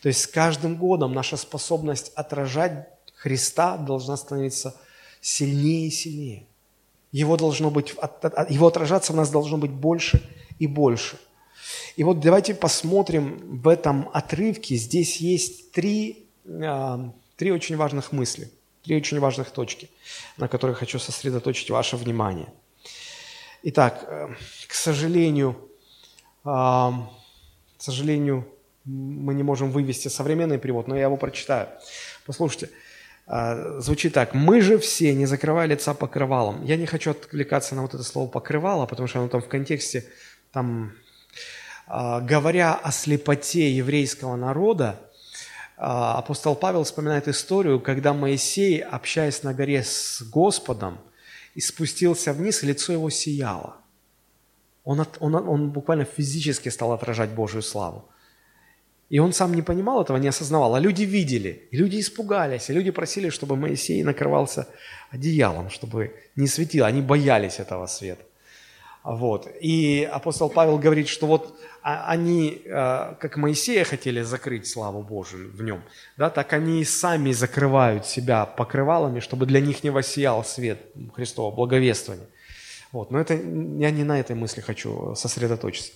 То 0.00 0.08
есть 0.08 0.20
с 0.20 0.26
каждым 0.26 0.76
годом 0.76 1.12
наша 1.12 1.36
способность 1.36 2.12
отражать 2.14 2.88
Христа 3.16 3.76
должна 3.76 4.16
становиться 4.16 4.76
сильнее 5.20 5.88
и 5.88 5.90
сильнее. 5.90 6.46
Его, 7.10 7.36
должно 7.36 7.70
быть, 7.70 7.94
его 8.48 8.66
отражаться 8.66 9.12
в 9.12 9.16
нас 9.16 9.30
должно 9.30 9.56
быть 9.56 9.70
больше 9.70 10.22
и 10.58 10.66
больше. 10.66 11.18
И 11.96 12.04
вот 12.04 12.20
давайте 12.20 12.54
посмотрим 12.54 13.60
в 13.62 13.68
этом 13.68 14.10
отрывке. 14.12 14.76
Здесь 14.76 15.16
есть 15.16 15.72
три, 15.72 16.26
а, 16.46 17.12
три 17.36 17.50
очень 17.50 17.76
важных 17.76 18.12
мысли, 18.12 18.50
три 18.84 18.96
очень 18.96 19.18
важных 19.20 19.50
точки, 19.50 19.90
на 20.36 20.48
которые 20.48 20.76
хочу 20.76 20.98
сосредоточить 20.98 21.70
ваше 21.70 21.96
внимание. 21.96 22.48
Итак, 23.62 24.04
э, 24.06 24.28
к 24.68 24.74
сожалению, 24.74 25.56
к 26.44 27.08
сожалению, 27.78 28.46
мы 28.84 29.32
не 29.32 29.42
можем 29.42 29.70
вывести 29.70 30.08
современный 30.08 30.58
перевод, 30.58 30.88
но 30.88 30.94
я 30.94 31.04
его 31.04 31.16
прочитаю. 31.16 31.68
Послушайте, 32.26 32.68
а, 33.26 33.80
звучит 33.80 34.12
так. 34.12 34.34
«Мы 34.34 34.60
же 34.60 34.78
все 34.78 35.14
не 35.14 35.26
закрывая 35.26 35.66
лица 35.66 35.94
покрывалом». 35.94 36.62
Я 36.64 36.76
не 36.76 36.86
хочу 36.86 37.12
отвлекаться 37.12 37.74
на 37.74 37.82
вот 37.82 37.94
это 37.94 38.02
слово 38.02 38.28
«покрывало», 38.28 38.86
потому 38.86 39.08
что 39.08 39.20
оно 39.20 39.28
там 39.28 39.40
в 39.40 39.48
контексте, 39.48 40.04
там, 40.52 40.92
а, 41.86 42.20
говоря 42.20 42.74
о 42.74 42.92
слепоте 42.92 43.70
еврейского 43.70 44.36
народа, 44.36 45.00
апостол 45.76 46.54
Павел 46.54 46.84
вспоминает 46.84 47.28
историю, 47.28 47.80
когда 47.80 48.12
Моисей, 48.12 48.80
общаясь 48.80 49.42
на 49.42 49.54
горе 49.54 49.82
с 49.82 50.22
Господом, 50.22 50.98
и 51.54 51.60
спустился 51.60 52.32
вниз, 52.32 52.62
и 52.62 52.66
лицо 52.66 52.92
его 52.92 53.10
сияло. 53.10 53.76
Он, 54.84 55.00
от, 55.00 55.16
он, 55.20 55.34
он 55.34 55.70
буквально 55.70 56.04
физически 56.04 56.68
стал 56.68 56.92
отражать 56.92 57.30
Божью 57.30 57.62
славу. 57.62 58.04
И 59.10 59.18
он 59.18 59.32
сам 59.32 59.54
не 59.54 59.62
понимал 59.62 60.02
этого, 60.02 60.16
не 60.16 60.28
осознавал. 60.28 60.74
А 60.74 60.80
люди 60.80 61.02
видели, 61.04 61.68
и 61.70 61.76
люди 61.76 62.00
испугались, 62.00 62.68
и 62.68 62.72
люди 62.72 62.90
просили, 62.90 63.28
чтобы 63.28 63.56
Моисей 63.56 64.02
накрывался 64.02 64.66
одеялом, 65.10 65.70
чтобы 65.70 66.14
не 66.36 66.46
светило. 66.46 66.86
Они 66.86 67.00
боялись 67.00 67.60
этого 67.60 67.86
света. 67.86 68.24
Вот. 69.04 69.46
И 69.60 70.08
апостол 70.10 70.48
Павел 70.48 70.78
говорит, 70.78 71.08
что 71.08 71.26
вот 71.26 71.54
а, 71.54 71.73
они, 71.86 72.62
а, 72.66 73.14
как 73.20 73.36
Моисея 73.36 73.84
хотели 73.84 74.22
закрыть 74.22 74.66
славу 74.66 75.02
Божию 75.02 75.50
в 75.52 75.62
нем, 75.62 75.82
да, 76.16 76.30
так 76.30 76.54
они 76.54 76.80
и 76.80 76.84
сами 76.84 77.32
закрывают 77.32 78.06
себя 78.06 78.46
покрывалами, 78.46 79.20
чтобы 79.20 79.44
для 79.44 79.60
них 79.60 79.84
не 79.84 79.90
воссиял 79.90 80.42
свет 80.44 80.80
Христова, 81.14 81.54
благовествования. 81.54 82.26
Вот. 82.90 83.10
Но 83.10 83.20
это, 83.20 83.34
я 83.34 83.90
не 83.90 84.02
на 84.02 84.18
этой 84.18 84.34
мысли 84.34 84.62
хочу 84.62 85.14
сосредоточиться. 85.14 85.92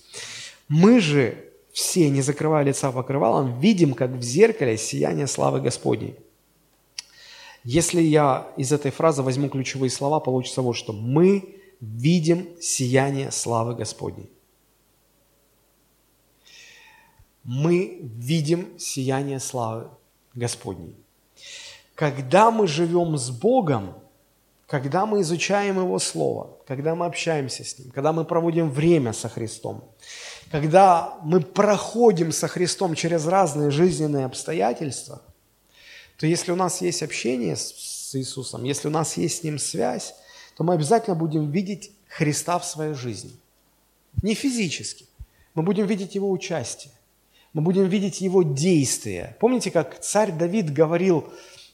Мы 0.67 0.99
же 0.99 1.43
все, 1.71 2.09
не 2.09 2.21
закрывая 2.21 2.63
лица 2.63 2.91
покрывалом, 2.91 3.59
видим, 3.59 3.95
как 3.95 4.11
в 4.11 4.21
зеркале, 4.21 4.77
сияние 4.77 5.25
славы 5.25 5.59
Господней. 5.59 6.15
Если 7.63 8.01
я 8.01 8.47
из 8.57 8.71
этой 8.71 8.91
фразы 8.91 9.23
возьму 9.23 9.49
ключевые 9.49 9.89
слова, 9.89 10.19
получится 10.19 10.61
вот 10.61 10.73
что. 10.73 10.93
Мы 10.93 11.55
видим 11.81 12.47
сияние 12.61 13.31
славы 13.31 13.73
Господней. 13.73 14.29
Мы 17.51 17.97
видим 18.03 18.77
сияние 18.77 19.39
славы 19.39 19.87
Господней. 20.35 20.95
Когда 21.95 22.51
мы 22.51 22.67
живем 22.67 23.17
с 23.17 23.31
Богом, 23.31 23.95
когда 24.67 25.07
мы 25.07 25.21
изучаем 25.21 25.79
Его 25.79 25.97
Слово, 25.97 26.59
когда 26.67 26.93
мы 26.93 27.07
общаемся 27.07 27.63
с 27.63 27.79
Ним, 27.79 27.89
когда 27.89 28.13
мы 28.13 28.23
проводим 28.23 28.69
время 28.69 29.13
со 29.13 29.29
Христом, 29.29 29.83
когда 30.51 31.17
мы 31.23 31.41
проходим 31.41 32.31
со 32.31 32.47
Христом 32.47 32.93
через 32.93 33.25
разные 33.25 33.71
жизненные 33.71 34.25
обстоятельства, 34.25 35.19
то 36.19 36.27
если 36.27 36.51
у 36.51 36.55
нас 36.55 36.81
есть 36.81 37.01
общение 37.01 37.55
с 37.55 38.11
Иисусом, 38.13 38.63
если 38.63 38.89
у 38.89 38.91
нас 38.91 39.17
есть 39.17 39.39
с 39.39 39.43
Ним 39.43 39.57
связь, 39.57 40.13
то 40.55 40.63
мы 40.63 40.75
обязательно 40.75 41.15
будем 41.15 41.49
видеть 41.49 41.93
Христа 42.09 42.59
в 42.59 42.65
своей 42.65 42.93
жизни. 42.93 43.31
Не 44.21 44.35
физически. 44.35 45.07
Мы 45.55 45.63
будем 45.63 45.87
видеть 45.87 46.13
Его 46.13 46.29
участие. 46.29 46.93
Мы 47.53 47.61
будем 47.61 47.87
видеть 47.87 48.21
Его 48.21 48.43
действия. 48.43 49.35
Помните, 49.39 49.71
как 49.71 49.99
царь 49.99 50.31
Давид 50.31 50.71
говорил 50.71 51.31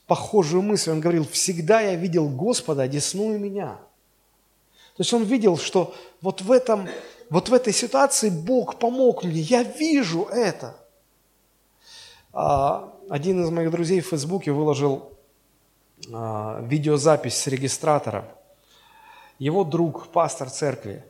похожую 0.07 0.61
мысль? 0.61 0.91
Он 0.91 1.01
говорил, 1.01 1.27
«Всегда 1.29 1.81
я 1.81 1.95
видел 1.95 2.29
Господа, 2.29 2.83
одесную 2.83 3.39
меня». 3.39 3.79
То 4.95 5.01
есть 5.01 5.13
он 5.13 5.23
видел, 5.23 5.57
что 5.57 5.93
вот 6.21 6.41
в 6.41 6.51
этом 6.51 6.87
вот 7.29 7.49
в 7.49 7.53
этой 7.53 7.73
ситуации 7.73 8.29
Бог 8.29 8.79
помог 8.79 9.23
мне, 9.23 9.39
я 9.41 9.63
вижу 9.63 10.25
это. 10.25 10.75
А, 12.31 12.93
один 13.09 13.43
из 13.43 13.49
моих 13.49 13.71
друзей 13.71 14.01
в 14.01 14.07
Фейсбуке 14.07 14.51
выложил 14.51 15.11
а, 16.13 16.61
видеозапись 16.61 17.35
с 17.35 17.47
регистратора. 17.47 18.25
Его 19.39 19.63
друг, 19.63 20.07
пастор 20.09 20.49
церкви, 20.49 21.03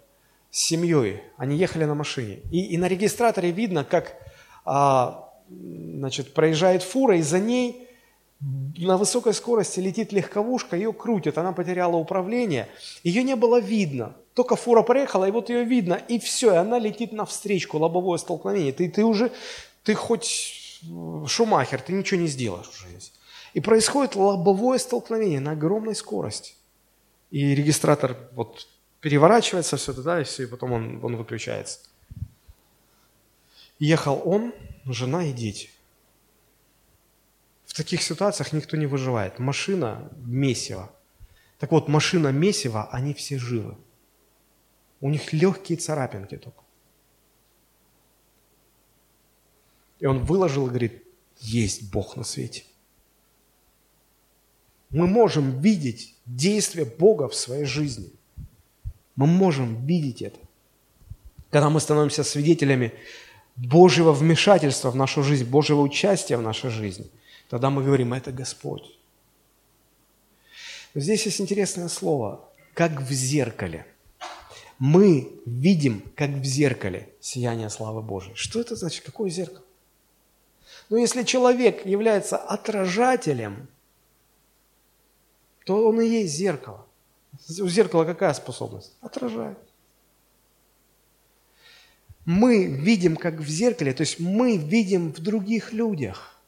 с 0.50 0.60
семьей, 0.60 1.22
они 1.38 1.58
ехали 1.58 1.86
на 1.86 1.96
машине. 1.96 2.40
И, 2.52 2.66
и 2.66 2.78
на 2.78 2.88
регистраторе 2.88 3.52
видно, 3.52 3.84
как 3.84 4.16
а, 4.66 5.32
значит, 5.50 6.34
проезжает 6.34 6.84
фура, 6.84 7.18
и 7.18 7.22
за 7.22 7.40
ней 7.40 7.88
на 8.78 8.98
высокой 8.98 9.34
скорости 9.34 9.80
летит 9.80 10.12
легковушка, 10.12 10.76
ее 10.76 10.92
крутит, 10.92 11.38
она 11.38 11.52
потеряла 11.52 11.96
управление, 11.96 12.68
ее 13.04 13.24
не 13.24 13.36
было 13.36 13.60
видно. 13.60 14.16
Только 14.34 14.56
фура 14.56 14.82
проехала, 14.82 15.26
и 15.26 15.32
вот 15.32 15.50
ее 15.50 15.64
видно, 15.64 15.94
и 15.94 16.20
все, 16.20 16.54
и 16.54 16.58
она 16.58 16.78
летит 16.78 17.14
навстречу, 17.14 17.78
лобовое 17.78 18.18
столкновение. 18.18 18.74
Ты, 18.74 18.90
ты 18.90 19.06
уже, 19.06 19.32
ты 19.84 19.94
хоть 19.94 20.82
Шумахер, 21.28 21.82
ты 21.82 21.94
ничего 21.94 22.20
не 22.20 22.28
сделаешь 22.28 22.68
уже 22.68 22.90
здесь. 22.90 23.14
И 23.54 23.62
происходит 23.62 24.16
лобовое 24.16 24.78
столкновение 24.78 25.40
на 25.40 25.52
огромной 25.52 25.96
скорости. 25.96 26.56
И 27.32 27.56
регистратор 27.56 28.18
вот 28.34 28.68
переворачивается 29.00 29.78
все 29.78 29.94
туда, 29.94 30.20
и 30.20 30.26
все, 30.26 30.44
и 30.44 30.48
потом 30.48 30.74
он, 30.74 31.00
он 31.04 31.16
выключается. 31.16 31.80
Ехал 33.80 34.22
он, 34.26 34.54
жена 34.86 35.26
и 35.26 35.34
дети. 35.34 35.70
В 37.66 37.74
таких 37.74 38.02
ситуациях 38.02 38.54
никто 38.54 38.78
не 38.78 38.86
выживает. 38.86 39.40
Машина 39.40 40.12
месиво. 40.18 40.92
Так 41.60 41.72
вот, 41.72 41.88
машина 41.88 42.32
месиво, 42.32 42.90
они 42.92 43.14
все 43.14 43.38
живы. 43.38 43.78
У 45.02 45.10
них 45.10 45.34
легкие 45.34 45.78
царапинки 45.78 46.38
только. 46.38 46.64
И 50.00 50.06
он 50.06 50.24
выложил 50.24 50.68
и 50.68 50.70
говорит, 50.70 51.04
есть 51.40 51.92
Бог 51.92 52.16
на 52.16 52.24
свете. 52.24 52.64
Мы 54.90 55.08
можем 55.08 55.60
видеть 55.60 56.16
действие 56.26 56.86
Бога 56.86 57.28
в 57.28 57.36
своей 57.36 57.66
жизни. 57.66 58.12
Мы 59.16 59.28
можем 59.28 59.86
видеть 59.86 60.22
это. 60.22 60.40
Когда 61.50 61.70
мы 61.70 61.80
становимся 61.80 62.24
свидетелями 62.24 62.94
Божьего 63.56 64.12
вмешательства 64.12 64.92
в 64.92 64.96
нашу 64.96 65.24
жизнь, 65.24 65.46
Божьего 65.46 65.82
участия 65.82 66.38
в 66.38 66.42
нашей 66.42 66.70
жизни, 66.70 67.10
тогда 67.50 67.70
мы 67.70 67.84
говорим, 67.84 68.14
это 68.14 68.32
Господь. 68.32 68.98
здесь 70.94 71.26
есть 71.26 71.42
интересное 71.42 71.88
слово, 71.88 72.42
как 72.74 73.02
в 73.02 73.12
зеркале– 73.12 73.86
мы 74.80 75.42
видим, 75.46 76.04
как 76.16 76.30
в 76.32 76.44
зеркале, 76.44 77.10
сияние 77.22 77.70
славы 77.70 78.02
Божией. 78.02 78.36
Что 78.36 78.60
это 78.60 78.76
значит? 78.76 79.06
Какое 79.06 79.30
зеркало? 79.30 79.64
Ну, 80.90 80.98
если 80.98 81.24
человек 81.24 81.86
является 81.86 82.38
отражателем, 82.38 83.68
то 85.66 85.88
он 85.88 86.02
и 86.02 86.08
есть 86.08 86.36
зеркало. 86.36 86.86
У 87.60 87.68
зеркала 87.68 88.06
какая 88.06 88.34
способность? 88.34 88.94
Отражает. 89.02 89.58
Мы 92.26 92.66
видим, 92.66 93.16
как 93.16 93.36
в 93.36 93.48
зеркале, 93.48 93.94
то 93.94 94.02
есть 94.02 94.20
мы 94.20 94.58
видим 94.58 95.14
в 95.14 95.20
других 95.20 95.74
людях. 95.74 96.40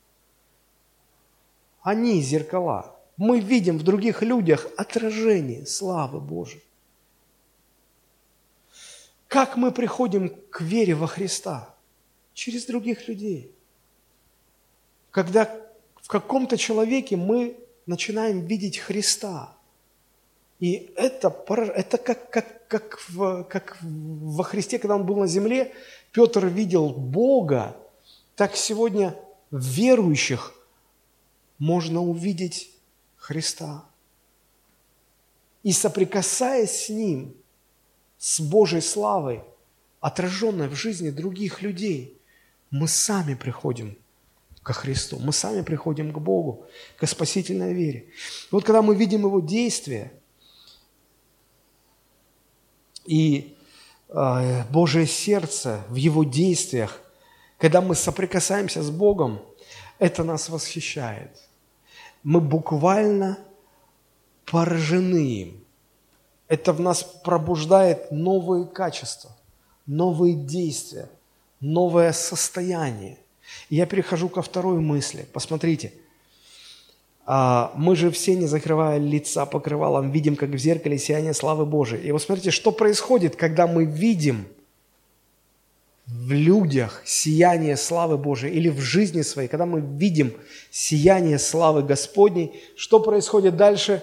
Они 1.82 2.22
зеркала. 2.22 2.96
Мы 3.16 3.40
видим 3.40 3.78
в 3.78 3.84
других 3.84 4.22
людях 4.22 4.68
отражение 4.76 5.66
славы 5.66 6.20
Божией. 6.20 6.64
Как 9.28 9.56
мы 9.56 9.72
приходим 9.72 10.30
к 10.50 10.62
вере 10.62 10.96
во 10.96 11.08
Христа? 11.08 11.74
Через 12.34 12.66
других 12.66 13.08
людей. 13.08 13.52
Когда 15.12 15.50
в 15.96 16.08
каком-то 16.08 16.58
человеке 16.58 17.18
мы 17.18 17.58
начинаем 17.86 18.46
видеть 18.46 18.78
Христа. 18.78 19.56
И 20.60 20.92
это, 20.96 21.36
это 21.76 21.98
как, 21.98 22.30
как, 22.30 22.57
как, 22.68 23.00
в, 23.10 23.44
как 23.44 23.78
во 23.82 24.44
Христе, 24.44 24.80
когда 24.80 24.96
Он 24.96 25.06
был 25.06 25.18
на 25.18 25.28
земле, 25.28 25.74
Петр 26.12 26.46
видел 26.48 26.90
Бога, 26.90 27.78
так 28.36 28.56
сегодня 28.56 29.16
в 29.52 29.64
верующих 29.64 30.54
можно 31.58 32.02
увидеть 32.02 32.72
Христа. 33.16 33.86
И 35.64 35.72
соприкасаясь 35.72 36.86
с 36.86 36.90
Ним– 36.90 37.36
с 38.18 38.40
Божьей 38.40 38.82
славой, 38.82 39.44
отраженной 40.00 40.68
в 40.68 40.76
жизни 40.76 41.10
других 41.10 41.62
людей, 41.62 42.20
мы 42.72 42.88
сами 42.88 43.36
приходим 43.36 43.98
ко 44.64 44.74
Христу, 44.74 45.20
мы 45.20 45.32
сами 45.32 45.62
приходим 45.62 46.12
к 46.12 46.18
Богу, 46.18 46.66
к 46.98 47.08
спасительной 47.08 47.74
вере. 47.74 48.00
И 48.00 48.48
вот 48.52 48.64
когда 48.64 48.82
мы 48.82 48.96
видим 48.96 49.22
Его 49.22 49.40
действия, 49.40 50.12
и 53.08 53.58
э, 54.10 54.64
Божие 54.70 55.08
сердце 55.08 55.82
в 55.90 55.96
Его 55.96 56.24
действиях, 56.24 57.02
когда 57.58 57.82
мы 57.82 57.96
соприкасаемся 57.96 58.84
с 58.84 58.92
Богом, 58.92 59.40
это 59.98 60.24
нас 60.24 60.50
восхищает. 60.50 61.42
Мы 62.22 62.42
буквально 62.42 63.40
поражены 64.46 65.26
им. 65.26 65.64
Это 66.48 66.74
в 66.74 66.80
нас 66.80 67.04
пробуждает 67.04 68.12
новые 68.12 68.68
качества, 68.68 69.32
новые 69.86 70.36
действия, 70.36 71.10
новое 71.60 72.12
состояние. 72.12 73.18
И 73.70 73.78
я 73.78 73.86
перехожу 73.86 74.30
ко 74.30 74.42
второй 74.42 74.80
мысли. 74.80 75.26
Посмотрите– 75.34 75.94
а, 77.30 77.74
мы 77.76 77.98
же 77.98 78.10
все, 78.10 78.36
не 78.36 78.46
закрывая 78.46 79.00
лица 79.00 79.46
покрывалом, 79.46 80.12
видим, 80.12 80.38
как 80.38 80.50
в 80.50 80.58
зеркале 80.58 80.98
сияние 80.98 81.34
славы 81.34 81.66
Божией. 81.66 82.08
И 82.08 82.12
вот 82.14 82.22
смотрите, 82.22 82.52
что 82.52 82.72
происходит, 82.72 83.36
когда 83.36 83.68
мы 83.68 83.84
видим 83.84 84.48
в 86.06 86.32
людях 86.32 87.02
сияние 87.04 87.76
славы 87.76 88.18
Божией 88.18 88.54
или 88.54 88.70
в 88.70 88.80
жизни 88.80 89.24
своей, 89.24 89.50
когда 89.50 89.66
мы 89.66 89.82
видим 89.82 90.34
сияние 90.72 91.38
славы 91.38 91.84
Господней, 91.84 92.64
что 92.78 93.02
происходит 93.02 93.58
дальше? 93.58 94.02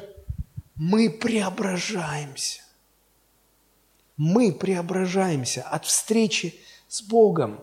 Мы 0.75 1.09
преображаемся. 1.09 2.61
Мы 4.18 4.53
преображаемся 4.53 5.62
от 5.62 5.87
встречи 5.87 6.57
с 6.89 7.01
Богом. 7.01 7.59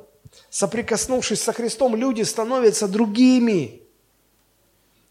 Соприкоснувшись 0.50 1.42
со 1.42 1.54
Христом, 1.54 1.96
люди 1.96 2.24
становятся 2.24 2.88
другими. 2.88 3.81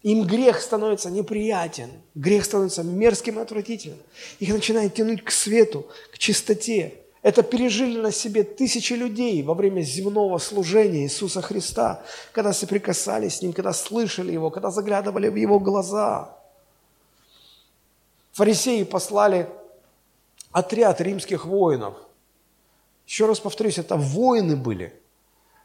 Им 0.03 0.25
грех 0.25 0.59
становится 0.61 1.11
неприятен, 1.11 1.91
грех 2.15 2.45
становится 2.45 2.83
мерзким 2.83 3.37
и 3.37 3.41
отвратительным. 3.41 3.99
Их 4.39 4.51
начинает 4.51 4.95
тянуть 4.95 5.23
к 5.23 5.29
свету, 5.29 5.87
к 6.11 6.17
чистоте. 6.17 6.95
Это 7.21 7.43
пережили 7.43 7.99
на 7.99 8.11
себе 8.11 8.43
тысячи 8.43 8.93
людей 8.93 9.43
во 9.43 9.53
время 9.53 9.81
земного 9.81 10.39
служения 10.39 11.03
Иисуса 11.03 11.43
Христа, 11.43 12.03
когда 12.31 12.51
соприкасались 12.51 13.35
с 13.35 13.41
Ним, 13.43 13.53
когда 13.53 13.73
слышали 13.73 14.31
Его, 14.31 14.49
когда 14.49 14.71
заглядывали 14.71 15.29
в 15.29 15.35
Его 15.35 15.59
глаза. 15.59 16.35
Фарисеи 18.31 18.83
послали 18.83 19.47
отряд 20.51 20.99
римских 20.99 21.45
воинов. 21.45 21.95
Еще 23.05 23.27
раз 23.27 23.39
повторюсь, 23.39 23.77
это 23.77 23.97
воины 23.97 24.55
были. 24.55 24.99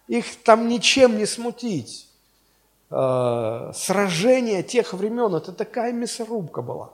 Их 0.08 0.42
там 0.42 0.68
ничем 0.68 1.16
не 1.16 1.24
смутить 1.24 2.05
э, 2.90 3.72
сражения 3.74 4.62
тех 4.62 4.92
времен. 4.92 5.34
Это 5.34 5.52
такая 5.52 5.92
мясорубка 5.92 6.62
была. 6.62 6.92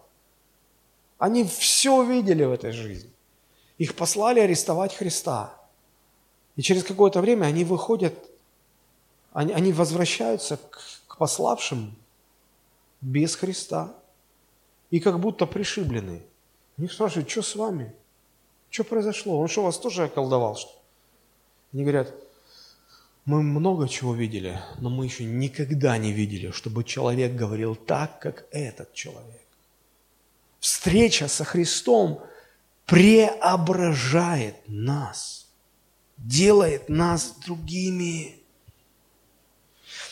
Они 1.18 1.45
все 1.45 2.03
видели 2.03 2.45
в 2.45 2.53
этой 2.53 2.72
жизни. 2.72 3.11
Их 3.78 3.95
послали 3.95 4.40
арестовать 4.40 4.95
Христа. 4.95 5.55
И 6.57 6.62
через 6.62 6.84
какое-то 6.84 7.20
время 7.20 7.47
они 7.47 7.64
выходят, 7.64 8.14
они, 9.32 9.53
они 9.53 9.72
возвращаются 9.72 10.57
к, 10.57 10.80
к 11.07 11.16
пославшим 11.16 11.95
без 13.01 13.36
Христа 13.36 13.95
и 14.90 15.01
как 15.01 15.18
будто 15.20 15.47
пришибленные. 15.47 16.22
Они 16.76 16.88
спрашивают, 16.88 17.30
что 17.30 17.43
с 17.43 17.57
вами? 17.57 17.95
Что 18.70 18.84
произошло? 18.84 19.38
Он 19.38 19.49
что, 19.49 19.62
вас 19.62 19.78
тоже 19.78 20.05
околдовал? 20.05 20.57
Что? 20.57 20.72
Они 21.72 21.82
говорят, 21.82 22.14
мы 23.24 23.42
много 23.42 23.88
чего 23.88 24.14
видели, 24.14 24.60
но 24.78 24.90
мы 24.90 25.04
еще 25.04 25.24
никогда 25.24 25.96
не 25.96 26.12
видели, 26.12 26.50
чтобы 26.50 26.82
человек 26.82 27.34
говорил 27.34 27.76
так, 27.76 28.18
как 28.18 28.46
этот 28.50 28.92
человек. 28.94 29.46
Встреча 30.58 31.28
со 31.28 31.44
Христом 31.44 32.20
преображает 32.86 34.56
нас, 34.66 35.46
делает 36.16 36.88
нас 36.88 37.36
другими. 37.46 38.40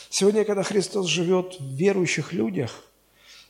Сегодня, 0.08 0.44
когда 0.44 0.62
Христос 0.62 1.06
живет 1.06 1.58
в 1.58 1.74
верующих 1.74 2.32
людях, 2.32 2.84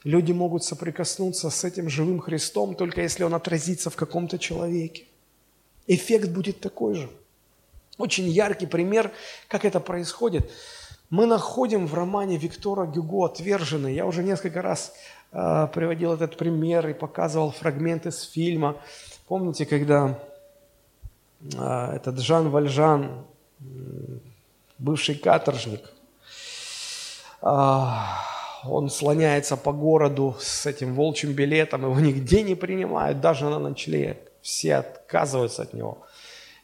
люди 0.04 0.32
могут 0.32 0.64
соприкоснуться 0.64 1.50
с 1.50 1.64
этим 1.64 1.90
живым 1.90 2.20
Христом, 2.20 2.74
только 2.74 3.02
если 3.02 3.24
он 3.24 3.34
отразится 3.34 3.90
в 3.90 3.96
каком-то 3.96 4.38
человеке. 4.38 5.04
Эффект 5.86 6.30
будет 6.30 6.60
такой 6.60 6.94
же– 6.94 7.10
очень 8.00 8.28
яркий 8.28 8.64
пример, 8.64 9.12
как 9.46 9.66
это 9.66 9.78
происходит, 9.78 10.50
мы 11.10 11.26
находим 11.26 11.86
в 11.86 11.92
романе 11.92 12.38
Виктора 12.38 12.86
Гюго 12.86 13.26
«Отверженный». 13.26 13.94
Я 13.94 14.06
уже 14.06 14.22
несколько 14.22 14.62
раз 14.62 14.94
э, 15.32 15.68
приводил 15.74 16.14
этот 16.14 16.38
пример 16.38 16.88
и 16.88 16.94
показывал 16.94 17.50
фрагменты 17.50 18.10
с 18.10 18.22
фильма. 18.22 18.76
Помните, 19.28 19.66
когда 19.66 20.18
э, 21.42 21.96
этот 21.96 22.20
Жан 22.20 22.48
Вальжан, 22.48 23.26
бывший 24.78 25.16
каторжник, 25.16 25.82
э, 27.42 27.86
он 28.64 28.88
слоняется 28.88 29.58
по 29.58 29.72
городу 29.72 30.36
с 30.40 30.64
этим 30.64 30.94
волчьим 30.94 31.34
билетом, 31.34 31.82
его 31.82 32.00
нигде 32.00 32.42
не 32.42 32.54
принимают, 32.54 33.20
даже 33.20 33.50
на 33.50 33.58
ночлег. 33.58 34.16
Все 34.40 34.76
отказываются 34.76 35.62
от 35.62 35.74
него– 35.74 35.98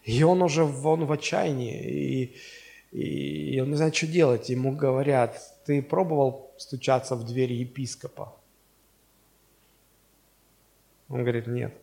и 0.06 0.22
он 0.22 0.40
уже 0.40 0.62
он 0.62 1.04
в 1.04 1.10
отчаянии, 1.10 2.30
и, 2.92 3.56
и 3.56 3.60
он 3.60 3.70
не 3.70 3.74
знает, 3.74 3.96
что 3.96 4.06
делать. 4.06 4.48
Ему 4.48 4.70
говорят, 4.70 5.42
ты 5.66 5.82
пробовал 5.82 6.52
стучаться 6.58 7.16
в 7.16 7.26
дверь 7.26 7.52
епископа? 7.52 8.32
Он 11.08 11.22
говорит, 11.22 11.48
нет, 11.48 11.74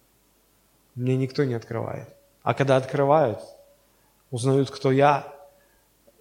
мне 0.96 1.18
никто 1.18 1.44
не 1.44 1.54
открывает. 1.54 2.08
А 2.44 2.54
когда 2.54 2.78
открывают, 2.78 3.42
узнают, 4.32 4.72
кто 4.72 4.94
я, 4.94 5.28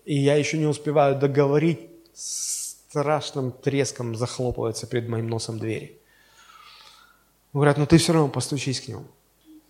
и 0.04 0.18
я 0.18 0.34
еще 0.34 0.58
не 0.58 0.66
успеваю 0.66 1.16
договорить, 1.16 1.88
страшным 2.12 3.52
треском 3.52 4.16
захлопывается 4.16 4.88
перед 4.88 5.08
моим 5.08 5.28
носом 5.28 5.60
двери. 5.60 6.00
Говорят, 7.52 7.78
ну 7.78 7.86
ты 7.86 7.98
все 7.98 8.12
равно 8.12 8.28
постучись 8.28 8.80
к 8.80 8.88
нему. 8.88 9.04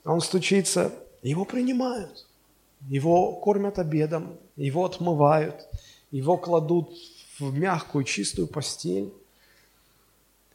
Он 0.05 0.23
стучится, 0.23 0.93
его 1.23 1.45
принимают, 1.45 2.27
его 2.89 3.33
кормят 3.37 3.79
обедом, 3.79 4.37
его 4.57 4.85
отмывают, 4.85 5.69
его 6.11 6.37
кладут 6.37 6.91
в 7.39 7.57
мягкую, 7.57 8.05
чистую 8.05 8.49
постель. 8.49 9.13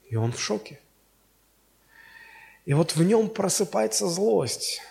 И 0.09 0.15
он 0.15 0.31
в 0.31 0.39
шоке. 0.39 0.79
И 2.65 2.73
вот 2.73 2.95
в 2.95 3.03
нем 3.03 3.29
просыпается 3.29 4.07
злость. 4.07 4.81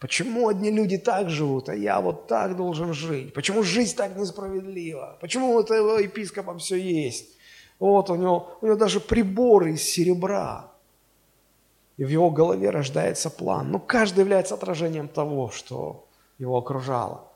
Почему 0.00 0.48
одни 0.48 0.72
люди 0.72 0.98
так 0.98 1.30
живут, 1.30 1.68
а 1.68 1.76
я 1.76 2.00
вот 2.00 2.26
так 2.26 2.56
должен 2.56 2.92
жить? 2.92 3.32
Почему 3.32 3.62
жизнь 3.62 3.96
так 3.96 4.16
несправедлива? 4.16 5.16
Почему 5.20 5.54
у 5.54 5.60
этого 5.60 5.98
епископа 5.98 6.58
все 6.58 6.74
есть? 6.76 7.36
Вот 7.78 8.10
у 8.10 8.16
него, 8.16 8.58
у 8.60 8.66
него 8.66 8.76
даже 8.76 8.98
приборы 8.98 9.74
из 9.74 9.82
серебра 9.82 10.71
и 11.96 12.04
в 12.04 12.08
его 12.08 12.30
голове 12.30 12.70
рождается 12.70 13.30
план. 13.30 13.70
Но 13.70 13.78
каждый 13.78 14.20
является 14.20 14.54
отражением 14.54 15.08
того, 15.08 15.50
что 15.50 16.06
его 16.38 16.56
окружало. 16.56 17.28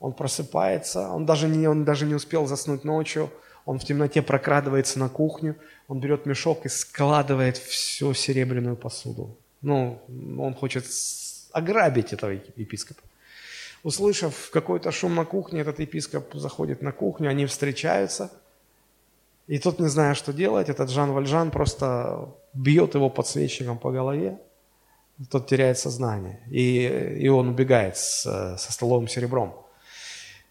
Он 0.00 0.12
просыпается, 0.12 1.08
он 1.08 1.26
даже, 1.26 1.48
не, 1.48 1.66
он 1.66 1.84
даже 1.84 2.06
не 2.06 2.14
успел 2.14 2.46
заснуть 2.46 2.84
ночью, 2.84 3.30
он 3.64 3.78
в 3.78 3.84
темноте 3.84 4.22
прокрадывается 4.22 4.98
на 4.98 5.08
кухню, 5.08 5.56
он 5.88 6.00
берет 6.00 6.26
мешок 6.26 6.64
и 6.66 6.68
складывает 6.68 7.56
всю 7.56 8.14
серебряную 8.14 8.76
посуду. 8.76 9.36
Ну, 9.60 10.00
он 10.38 10.54
хочет 10.54 10.84
ограбить 11.52 12.12
этого 12.12 12.30
епископа. 12.30 13.02
Услышав 13.82 14.50
какой-то 14.50 14.92
шум 14.92 15.14
на 15.14 15.24
кухне, 15.24 15.60
этот 15.60 15.80
епископ 15.80 16.34
заходит 16.34 16.82
на 16.82 16.92
кухню, 16.92 17.30
они 17.30 17.46
встречаются. 17.46 18.30
И 19.46 19.58
тот, 19.58 19.80
не 19.80 19.88
зная, 19.88 20.14
что 20.14 20.32
делать, 20.32 20.68
этот 20.68 20.90
Жан 20.90 21.12
Вальжан 21.12 21.50
просто 21.50 22.28
бьет 22.54 22.94
его 22.94 23.10
подсвечником 23.10 23.78
по 23.78 23.90
голове, 23.90 24.38
тот 25.30 25.46
теряет 25.48 25.78
сознание, 25.78 26.40
и, 26.50 26.86
и 27.18 27.28
он 27.28 27.48
убегает 27.48 27.96
с, 27.96 28.22
со 28.22 28.72
столовым 28.72 29.08
серебром. 29.08 29.54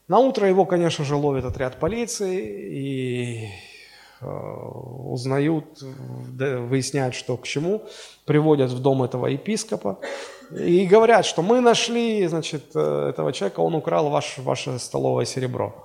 На 0.07 0.19
утро 0.19 0.47
его, 0.47 0.65
конечно 0.65 1.03
же, 1.03 1.15
ловит 1.15 1.45
отряд 1.45 1.79
полиции 1.79 2.45
и 2.71 3.49
э, 4.21 4.25
узнают, 4.25 5.81
выясняют, 5.81 7.13
что 7.13 7.35
к 7.37 7.45
чему, 7.45 7.83
приводят 8.25 8.71
в 8.71 8.81
дом 8.81 9.03
этого 9.03 9.27
епископа 9.27 9.99
и 10.51 10.85
говорят, 10.85 11.25
что 11.25 11.41
мы 11.41 11.59
нашли, 11.59 12.25
значит, 12.27 12.71
э, 12.73 13.09
этого 13.09 13.33
человека, 13.33 13.59
он 13.59 13.75
украл 13.75 14.09
ваш, 14.09 14.37
ваше 14.37 14.79
столовое 14.79 15.25
серебро. 15.25 15.75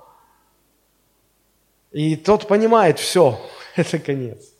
И 1.91 2.15
тот 2.15 2.47
понимает, 2.47 2.99
все, 2.99 3.37
это 3.75 3.99
конец 3.99 4.52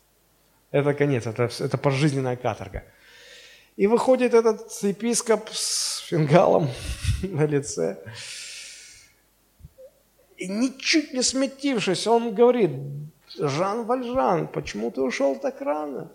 это 0.74 0.92
конец, 0.92 1.24
это, 1.24 1.44
это 1.44 1.78
пожизненная 1.78 2.34
каторга. 2.34 2.82
И 3.76 3.86
выходит 3.86 4.34
этот 4.34 4.72
епископ 4.82 5.48
с 5.50 6.00
фингалом 6.08 6.68
на 7.22 7.46
лице. 7.46 8.02
И 10.36 10.48
ничуть 10.48 11.12
не 11.12 11.22
сметившись, 11.22 12.08
он 12.08 12.34
говорит, 12.34 12.72
Жан 13.38 13.84
Вальжан, 13.84 14.48
почему 14.48 14.90
ты 14.90 15.00
ушел 15.00 15.36
так 15.36 15.60
рано? 15.60 16.10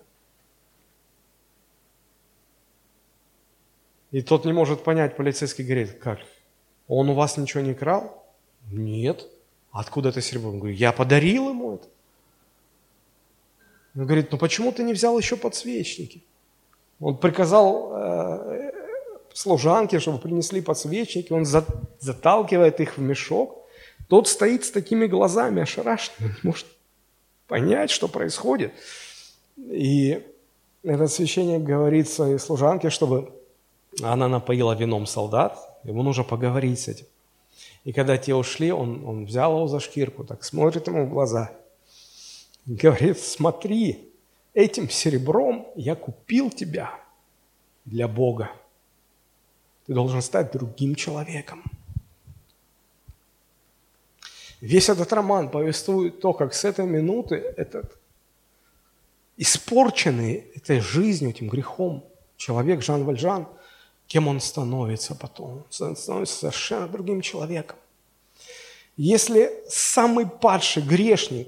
И 4.11 4.21
тот 4.21 4.43
не 4.43 4.51
может 4.51 4.83
понять, 4.83 5.15
полицейский 5.15 5.63
говорит, 5.63 5.99
как? 5.99 6.19
Он 6.89 7.09
у 7.09 7.13
вас 7.13 7.37
ничего 7.37 7.63
не 7.63 7.73
крал? 7.73 8.25
Нет. 8.69 9.25
Откуда 9.71 10.09
это 10.09 10.19
серебро? 10.19 10.49
Он 10.49 10.59
говорит, 10.59 10.77
я 10.77 10.91
подарил 10.91 11.47
ему 11.47 11.75
это. 11.75 11.87
Он 13.95 14.05
говорит, 14.05 14.31
ну 14.31 14.37
почему 14.37 14.71
ты 14.71 14.83
не 14.83 14.93
взял 14.93 15.17
еще 15.17 15.35
подсвечники? 15.35 16.23
Он 16.99 17.17
приказал 17.17 17.91
э, 17.93 18.71
служанке, 19.33 19.99
чтобы 19.99 20.19
принесли 20.19 20.61
подсвечники, 20.61 21.31
он 21.33 21.45
за, 21.45 21.65
заталкивает 21.99 22.79
их 22.79 22.97
в 22.97 23.01
мешок. 23.01 23.57
Тот 24.07 24.27
стоит 24.27 24.65
с 24.65 24.71
такими 24.71 25.07
глазами, 25.07 25.61
ошарашенный, 25.61 26.31
может 26.43 26.67
понять, 27.47 27.89
что 27.89 28.07
происходит. 28.07 28.73
И 29.57 30.23
этот 30.83 31.11
священник 31.11 31.63
говорит 31.63 32.09
своей 32.09 32.39
служанке, 32.39 32.89
чтобы 32.89 33.31
она 34.01 34.27
напоила 34.27 34.73
вином 34.75 35.05
солдат, 35.05 35.57
ему 35.83 36.03
нужно 36.03 36.23
поговорить 36.23 36.79
с 36.79 36.87
этим. 36.87 37.05
И 37.85 37.93
когда 37.93 38.17
те 38.17 38.35
ушли, 38.35 38.71
он, 38.71 39.03
он 39.05 39.25
взял 39.25 39.55
его 39.55 39.67
за 39.67 39.79
шкирку, 39.79 40.23
так 40.23 40.43
смотрит 40.43 40.87
ему 40.87 41.05
в 41.05 41.09
глаза, 41.09 41.51
говорит, 42.65 43.19
смотри, 43.19 44.11
этим 44.53 44.89
серебром 44.89 45.67
я 45.75 45.95
купил 45.95 46.49
тебя 46.49 46.99
для 47.85 48.07
Бога. 48.07 48.51
Ты 49.85 49.93
должен 49.93 50.21
стать 50.21 50.51
другим 50.51 50.95
человеком. 50.95 51.63
Весь 54.61 54.89
этот 54.89 55.11
роман 55.13 55.49
повествует 55.49 56.19
то, 56.19 56.33
как 56.33 56.53
с 56.53 56.65
этой 56.65 56.85
минуты 56.85 57.35
этот 57.35 57.97
испорченный 59.37 60.51
этой 60.53 60.81
жизнью, 60.81 61.31
этим 61.31 61.47
грехом 61.47 62.03
человек 62.35 62.81
Жан 62.81 63.05
Вальжан– 63.05 63.47
кем 64.09 64.27
он 64.27 64.41
становится 64.41 65.15
потом. 65.15 65.63
Он 65.79 65.95
становится 65.95 66.35
совершенно 66.35 66.87
другим 66.87 67.21
человеком. 67.21 67.77
Если 68.97 69.63
самый 69.69 70.25
падший 70.25 70.83
грешник 70.83 71.47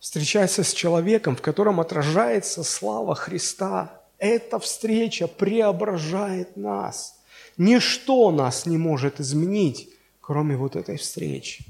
встречается 0.00 0.64
с 0.64 0.72
человеком, 0.72 1.36
в 1.36 1.42
котором 1.42 1.78
отражается 1.78 2.64
слава 2.64 3.14
Христа, 3.14 4.00
эта 4.18 4.58
встреча 4.58 5.28
преображает 5.28 6.56
нас. 6.56 7.20
Ничто 7.56 8.30
нас 8.30 8.66
не 8.66 8.78
может 8.78 9.20
изменить, 9.20 9.90
кроме 10.20 10.56
вот 10.56 10.76
этой 10.76 10.96
встречи. 10.96 11.64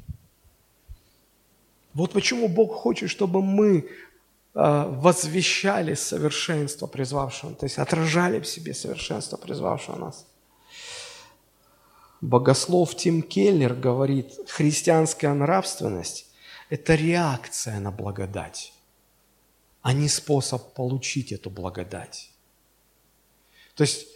Вот 1.93 2.13
почему 2.13 2.49
Бог 2.49 2.75
хочет, 2.75 3.11
чтобы 3.11 3.43
мы 3.43 3.89
а, 4.55 4.87
возвещали 4.87 5.95
совершенство 5.95 6.87
призвавшего, 6.87 7.55
то 7.55 7.67
есть 7.67 7.79
отражали 7.79 8.39
в 8.39 8.47
себе 8.47 8.75
совершенство 8.75 9.37
призвавшего 9.37 9.97
нас. 9.97 10.27
Богослов 12.21 12.95
Тим 12.97 13.23
Келлер 13.23 13.75
говорит, 13.75 14.33
христианская 14.47 15.35
нравственность– 15.35 16.27
это 16.71 16.95
реакция 16.95 17.81
на 17.81 17.91
благодать, 17.91 18.73
а 19.83 19.93
не 19.93 20.09
способ 20.09 20.73
получить 20.73 21.33
эту 21.33 21.51
благодать. 21.51 22.31
То 23.75 23.83
есть, 23.83 24.07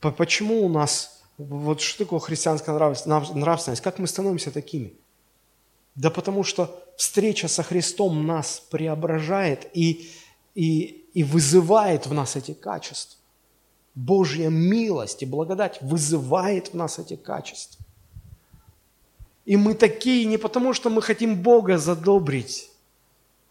почему 0.00 0.64
у 0.64 0.68
нас, 0.68 1.22
вот 1.36 1.80
что 1.80 2.04
такое 2.04 2.20
христианская 2.20 2.72
нравственность, 2.72 3.82
как 3.82 3.98
мы 3.98 4.06
становимся 4.06 4.50
такими? 4.50 4.94
Да 5.94 6.10
потому 6.10 6.42
что 6.42 6.82
встреча 6.96 7.48
со 7.48 7.62
Христом 7.62 8.26
нас 8.26 8.62
преображает 8.70 9.66
и, 9.74 10.10
и, 10.54 11.06
и 11.12 11.24
вызывает 11.24 12.06
в 12.06 12.14
нас 12.14 12.36
эти 12.36 12.54
качества. 12.54 13.18
Божья 13.94 14.50
милость 14.50 15.22
и 15.22 15.26
благодать 15.26 15.80
вызывает 15.80 16.68
в 16.68 16.74
нас 16.74 16.98
эти 16.98 17.16
качества. 17.16 17.85
И 19.46 19.56
мы 19.56 19.74
такие 19.74 20.26
не 20.26 20.36
потому, 20.36 20.74
что 20.74 20.90
мы 20.90 21.00
хотим 21.00 21.42
Бога 21.42 21.78
задобрить. 21.78 22.70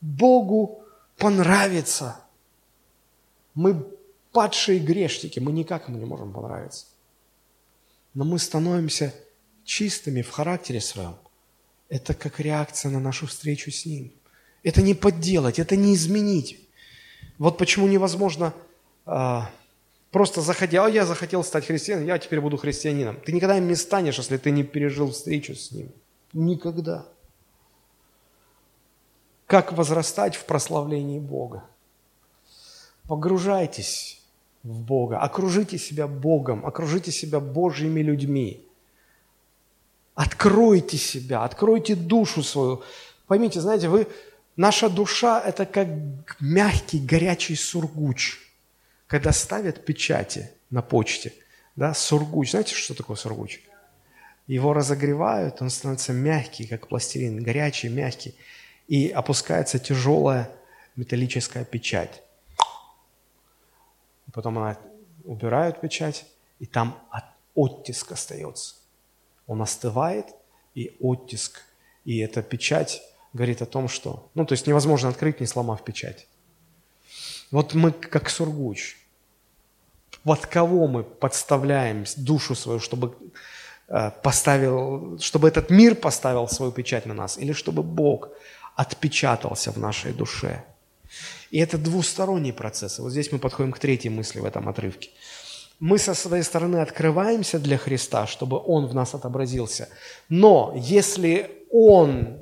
Богу 0.01 0.83
понравится. 1.17 2.19
Мы 3.55 3.85
падшие 4.31 4.79
грешники, 4.79 5.39
мы 5.39 5.51
никак 5.51 5.87
ему 5.87 5.97
не 5.97 6.05
можем 6.05 6.31
понравиться. 6.33 6.85
Но 8.13 8.25
мы 8.25 8.37
становимся 8.37 9.13
чистыми 9.63 10.21
в 10.21 10.29
характере 10.29 10.81
своем 10.81 11.15
это 11.89 12.13
как 12.13 12.39
реакция 12.39 12.91
на 12.91 12.99
нашу 12.99 13.27
встречу 13.27 13.71
с 13.71 13.85
Ним. 13.85 14.11
Это 14.63 14.81
не 14.81 14.93
подделать, 14.93 15.59
это 15.59 15.75
не 15.75 15.93
изменить. 15.93 16.59
Вот 17.37 17.57
почему 17.57 17.87
невозможно 17.87 18.53
а, 19.05 19.51
просто 20.15 20.39
заходя, 20.39 20.87
я 20.87 21.05
захотел 21.05 21.43
стать 21.43 21.65
христианином, 21.65 22.07
я 22.07 22.17
теперь 22.17 22.39
буду 22.39 22.55
христианином. 22.55 23.17
Ты 23.25 23.33
никогда 23.33 23.57
им 23.57 23.67
не 23.67 23.75
станешь, 23.75 24.17
если 24.17 24.37
ты 24.37 24.49
не 24.49 24.63
пережил 24.63 25.11
встречу 25.11 25.55
с 25.55 25.73
Ним. 25.73 25.91
Никогда. 26.31 27.05
Как 29.45 29.73
возрастать 29.73 30.37
в 30.37 30.45
прославлении 30.45 31.19
Бога? 31.19 31.65
Погружайтесь 33.09 34.21
в 34.63 34.83
Бога, 34.83 35.19
окружите 35.19 35.77
себя 35.77 36.07
Богом, 36.07 36.65
окружите 36.65 37.11
себя 37.11 37.41
Божьими 37.41 37.99
людьми. 37.99 38.65
Откройте 40.13 40.95
себя, 40.95 41.43
откройте 41.43 41.93
душу 41.93 42.41
свою. 42.41 42.83
Поймите, 43.27 43.59
знаете, 43.59 43.89
вы, 43.89 44.07
наша 44.55 44.87
душа– 44.87 45.41
это 45.45 45.65
как 45.65 45.89
мягкий, 46.39 47.05
горячий 47.05 47.55
сургуч. 47.55 48.44
Когда 49.07 49.31
ставят 49.31 49.85
печати 49.85 50.51
на 50.69 50.81
почте, 50.81 51.33
да, 51.75 51.93
сургуч, 51.93 52.51
знаете, 52.51 52.75
что 52.75 52.93
такое 52.93 53.17
сургуч? 53.17 53.59
Его 54.47 54.73
разогревают, 54.73 55.61
он 55.61 55.69
становится 55.69 56.13
мягкий, 56.13 56.67
как 56.67 56.87
пластилин, 56.87 57.43
горячий, 57.43 57.89
мягкий. 57.89 58.35
И 58.87 59.09
опускается 59.09 59.79
тяжелая 59.79 60.51
металлическая 60.95 61.65
печать. 61.65 62.21
Потом 64.31 64.57
она 64.57 64.77
убирают 65.23 65.81
печать, 65.81 66.25
и 66.59 66.65
там 66.65 66.99
оттиск 67.55 68.11
остается 68.11 68.75
он 69.47 69.61
остывает, 69.61 70.25
и 70.73 70.95
оттиск, 70.99 71.61
и 72.03 72.19
эта 72.19 72.41
печать 72.41 73.01
говорит 73.33 73.61
о 73.61 73.65
том, 73.65 73.87
что... 73.87 74.29
Ну, 74.33 74.45
то 74.45 74.53
есть 74.53 74.67
невозможно 74.67 75.09
открыть, 75.09 75.39
не 75.39 75.45
сломав 75.45 75.83
печать. 75.83 76.27
Вот 77.51 77.73
мы 77.73 77.91
как 77.91 78.29
сургуч. 78.29 78.97
Под 80.23 80.45
кого 80.45 80.87
мы 80.87 81.03
подставляем 81.03 82.05
душу 82.17 82.55
свою, 82.55 82.79
чтобы 82.79 83.15
э, 83.87 84.11
поставил, 84.23 85.19
чтобы 85.19 85.47
этот 85.47 85.69
мир 85.69 85.95
поставил 85.95 86.47
свою 86.47 86.71
печать 86.71 87.05
на 87.05 87.13
нас, 87.13 87.37
или 87.37 87.53
чтобы 87.53 87.83
Бог 87.83 88.29
отпечатался 88.75 89.71
в 89.71 89.77
нашей 89.77 90.13
душе. 90.13 90.63
И 91.51 91.59
это 91.59 91.77
двусторонний 91.77 92.53
процесс. 92.53 92.99
Вот 92.99 93.11
здесь 93.11 93.31
мы 93.31 93.39
подходим 93.39 93.71
к 93.71 93.79
третьей 93.79 94.09
мысли 94.09 94.39
в 94.39 94.45
этом 94.45 94.67
отрывке 94.67 95.09
мы 95.79 95.97
со 95.97 96.13
своей 96.13 96.43
стороны 96.43 96.77
открываемся 96.77 97.59
для 97.59 97.77
Христа, 97.77 98.27
чтобы 98.27 98.57
Он 98.57 98.87
в 98.87 98.95
нас 98.95 99.13
отобразился. 99.13 99.89
Но 100.29 100.73
если 100.75 101.51
Он 101.71 102.39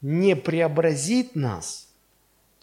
не 0.00 0.34
преобразит 0.36 1.36
нас, 1.36 1.88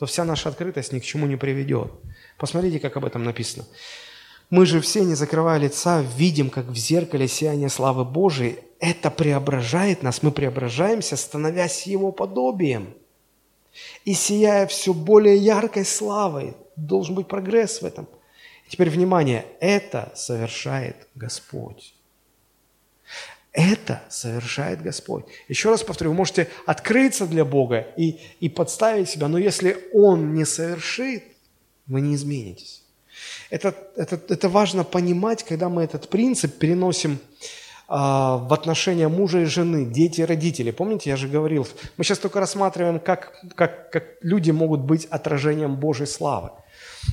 то 0.04 0.08
вся 0.08 0.26
наша 0.26 0.50
открытость 0.50 0.92
ни 0.92 1.00
к 1.00 1.06
чему 1.06 1.28
не 1.28 1.38
приведет. 1.38 1.90
Посмотрите, 2.38 2.82
как 2.82 2.98
об 2.98 3.06
этом 3.06 3.24
написано. 3.24 3.66
Мы 4.50 4.66
же 4.66 4.82
все, 4.82 5.06
не 5.06 5.16
закрывая 5.16 5.58
лица, 5.58 6.02
видим, 6.02 6.50
как 6.50 6.66
в 6.66 6.76
зеркале 6.76 7.30
сияние 7.30 7.70
славы 7.70 8.04
Божией. 8.04 8.60
Это 8.80 9.10
преображает 9.10 10.04
нас, 10.04 10.22
мы 10.22 10.32
преображаемся, 10.32 11.16
становясь 11.16 11.88
Его 11.88 12.12
подобием. 12.12 12.94
И 14.04 14.14
сияя 14.14 14.68
все 14.68 14.94
более 14.94 15.38
яркой 15.38 15.86
славой. 15.86 16.54
Должен 16.76 17.16
быть 17.16 17.30
прогресс 17.30 17.82
в 17.82 17.86
этом– 17.86 18.06
Теперь 18.74 18.90
внимание, 18.90 19.46
это 19.60 20.12
совершает 20.16 20.96
Господь. 21.14 21.94
Это 23.54 24.02
совершает 24.10 24.82
Господь. 24.82 25.26
Еще 25.48 25.70
раз 25.70 25.84
повторю, 25.84 26.12
вы 26.12 26.18
можете 26.18 26.50
открыться 26.66 27.28
для 27.28 27.46
Бога 27.46 27.88
и, 27.96 28.20
и 28.40 28.50
подставить 28.50 29.10
себя, 29.10 29.28
но 29.28 29.38
если 29.38 29.78
Он 29.94 30.34
не 30.34 30.44
совершит, 30.44 31.24
вы 31.86 32.02
не 32.02 32.16
изменитесь. 32.16 32.82
Это, 33.52 33.76
это, 33.96 34.20
это 34.28 34.50
важно 34.50 34.84
понимать, 34.84 35.44
когда 35.44 35.70
мы 35.70 35.84
этот 35.84 36.10
принцип 36.10 36.58
переносим 36.58 37.20
а, 37.88 38.38
в 38.38 38.52
отношения 38.54 39.08
мужа 39.08 39.42
и 39.42 39.46
жены, 39.46 39.86
дети 39.86 40.22
и 40.22 40.26
родители. 40.26 40.72
Помните, 40.72 41.12
я 41.12 41.16
же 41.16 41.28
говорил, 41.28 41.68
мы 41.98 42.04
сейчас 42.04 42.18
только 42.18 42.40
рассматриваем, 42.40 43.00
как, 43.00 43.34
как, 43.54 43.92
как 43.92 44.04
люди 44.22 44.50
могут 44.50 44.82
быть 44.82 45.06
отражением 45.06 45.76
Божьей 45.76 46.08
славы. 46.08 46.50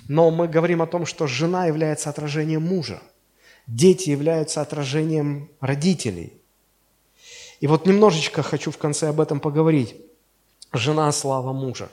Но 0.09 0.31
мы 0.31 0.49
говорим 0.49 0.81
о 0.81 0.87
том, 0.87 1.05
что 1.05 1.27
жена 1.27 1.67
является 1.67 2.09
отражением 2.09 2.63
мужа, 2.63 3.03
дети 3.71 4.11
являются 4.11 4.61
отражением 4.61 5.49
родителей. 5.61 6.33
И 7.61 7.67
вот 7.67 7.87
немножечко 7.87 8.43
хочу 8.43 8.71
в 8.71 8.79
конце 8.79 9.09
об 9.09 9.21
этом 9.21 9.39
поговорить. 9.39 9.97
Жена– 10.73 11.11
слава 11.13 11.53
мужа. 11.53 11.89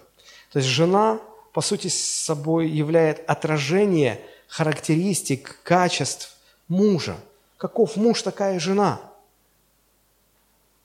То 0.52 0.60
есть 0.60 0.70
жена, 0.70 1.20
по 1.54 1.62
сути, 1.62 1.88
собой 1.88 2.70
является 2.70 3.24
отражение 3.24 4.22
характеристик, 4.48 5.60
качеств 5.64 6.38
мужа. 6.68 7.18
Каков 7.58 7.96
муж, 7.96 8.22
такая 8.22 8.60
жена. 8.60 9.02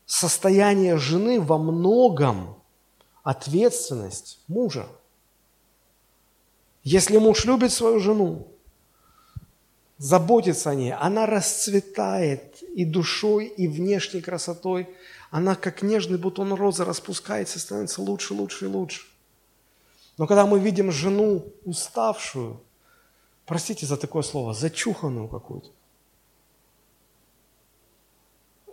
Состояние 0.06 0.96
жены 0.98 1.40
во 1.40 1.58
многом 1.58 2.56
ответственность 3.22 4.40
мужа. 4.48 4.86
Если 6.82 7.18
муж 7.18 7.44
любит 7.44 7.72
свою 7.72 8.00
жену, 8.00 8.48
заботится 10.02 10.70
о 10.70 10.74
ней, 10.74 10.92
она 10.92 11.26
расцветает 11.26 12.60
и 12.62 12.84
душой, 12.84 13.46
и 13.46 13.68
внешней 13.68 14.20
красотой. 14.20 14.88
Она, 15.30 15.54
как 15.54 15.82
нежный 15.82 16.18
бутон 16.18 16.52
розы, 16.54 16.84
распускается, 16.84 17.60
становится 17.60 18.02
лучше, 18.02 18.34
лучше 18.34 18.64
и 18.64 18.68
лучше. 18.68 19.02
Но 20.18 20.26
когда 20.26 20.44
мы 20.44 20.58
видим 20.58 20.90
жену 20.90 21.46
уставшую, 21.64 22.60
простите 23.46 23.86
за 23.86 23.96
такое 23.96 24.22
слово, 24.22 24.54
зачуханную 24.54 25.28
какую-то, 25.28 25.70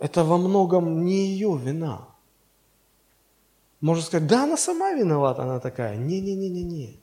это 0.00 0.24
во 0.24 0.36
многом 0.36 1.04
не 1.04 1.28
ее 1.28 1.56
вина. 1.56 2.08
Можно 3.80 4.02
сказать, 4.02 4.26
да, 4.26 4.42
она 4.42 4.56
сама 4.56 4.94
виновата, 4.94 5.44
она 5.44 5.60
такая. 5.60 5.96
Не-не-не-не-не. 5.96 6.98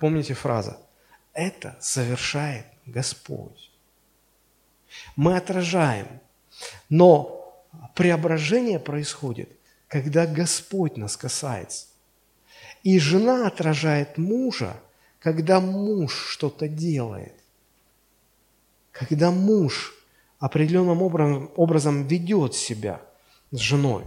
Помните 0.00 0.34
фраза? 0.34 0.87
Это 1.38 1.76
совершает 1.80 2.66
Господь. 2.84 3.70
Мы 5.14 5.36
отражаем, 5.36 6.08
но 6.88 7.64
преображение 7.94 8.80
происходит, 8.80 9.48
когда 9.86 10.26
Господь 10.26 10.96
нас 10.96 11.16
касается. 11.16 11.86
И 12.82 12.98
жена 12.98 13.46
отражает 13.46 14.18
мужа, 14.18 14.80
когда 15.20 15.60
муж 15.60 16.12
что-то 16.12 16.66
делает. 16.66 17.36
Когда 18.90 19.30
муж 19.30 19.94
определенным 20.40 21.02
образом, 21.02 22.04
ведет 22.08 22.56
себя 22.56 23.00
с 23.52 23.58
женой. 23.58 24.06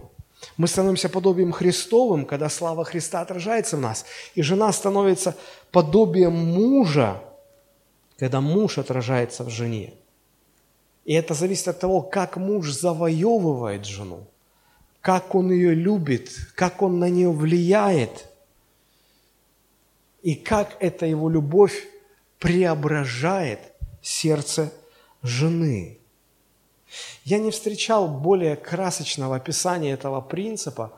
Мы 0.56 0.68
становимся 0.68 1.08
подобием 1.08 1.52
Христовым, 1.52 2.24
когда 2.24 2.48
слава 2.48 2.84
Христа 2.84 3.20
отражается 3.20 3.76
в 3.76 3.80
нас. 3.80 4.04
И 4.34 4.42
жена 4.42 4.72
становится 4.72 5.36
подобием 5.70 6.34
мужа, 6.34 7.22
когда 8.18 8.40
муж 8.40 8.78
отражается 8.78 9.44
в 9.44 9.50
жене. 9.50 9.94
И 11.04 11.14
это 11.14 11.34
зависит 11.34 11.68
от 11.68 11.80
того, 11.80 12.00
как 12.00 12.36
муж 12.36 12.70
завоевывает 12.70 13.84
жену, 13.84 14.26
как 15.00 15.34
он 15.34 15.50
ее 15.50 15.74
любит, 15.74 16.30
как 16.54 16.82
он 16.82 16.98
на 16.98 17.08
нее 17.08 17.32
влияет, 17.32 18.28
и 20.22 20.36
как 20.36 20.76
эта 20.78 21.06
его 21.06 21.28
любовь 21.28 21.88
преображает 22.38 23.58
сердце 24.00 24.72
жены. 25.22 25.98
Я 27.24 27.38
не 27.38 27.50
встречал 27.50 28.08
более 28.08 28.56
красочного 28.56 29.36
описания 29.36 29.92
этого 29.92 30.20
принципа, 30.20 30.92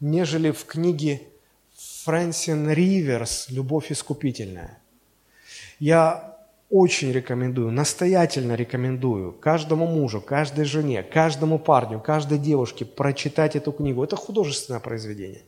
нежели 0.00 0.50
в 0.50 0.64
книге 0.64 1.22
Фрэнсин 2.04 2.70
Риверс 2.70 3.48
«Любовь 3.50 3.92
искупительная». 3.92 4.78
Я 5.78 6.36
очень 6.70 7.12
рекомендую, 7.12 7.70
настоятельно 7.70 8.54
рекомендую 8.54 9.32
каждому 9.32 9.86
мужу, 9.86 10.20
каждой 10.20 10.64
жене, 10.64 11.02
каждому 11.02 11.58
парню, 11.58 12.00
каждой 12.00 12.38
девушке 12.38 12.84
прочитать 12.84 13.56
эту 13.56 13.72
книгу. 13.72 14.04
Это 14.04 14.16
художественное 14.16 14.80
произведение. 14.80 15.42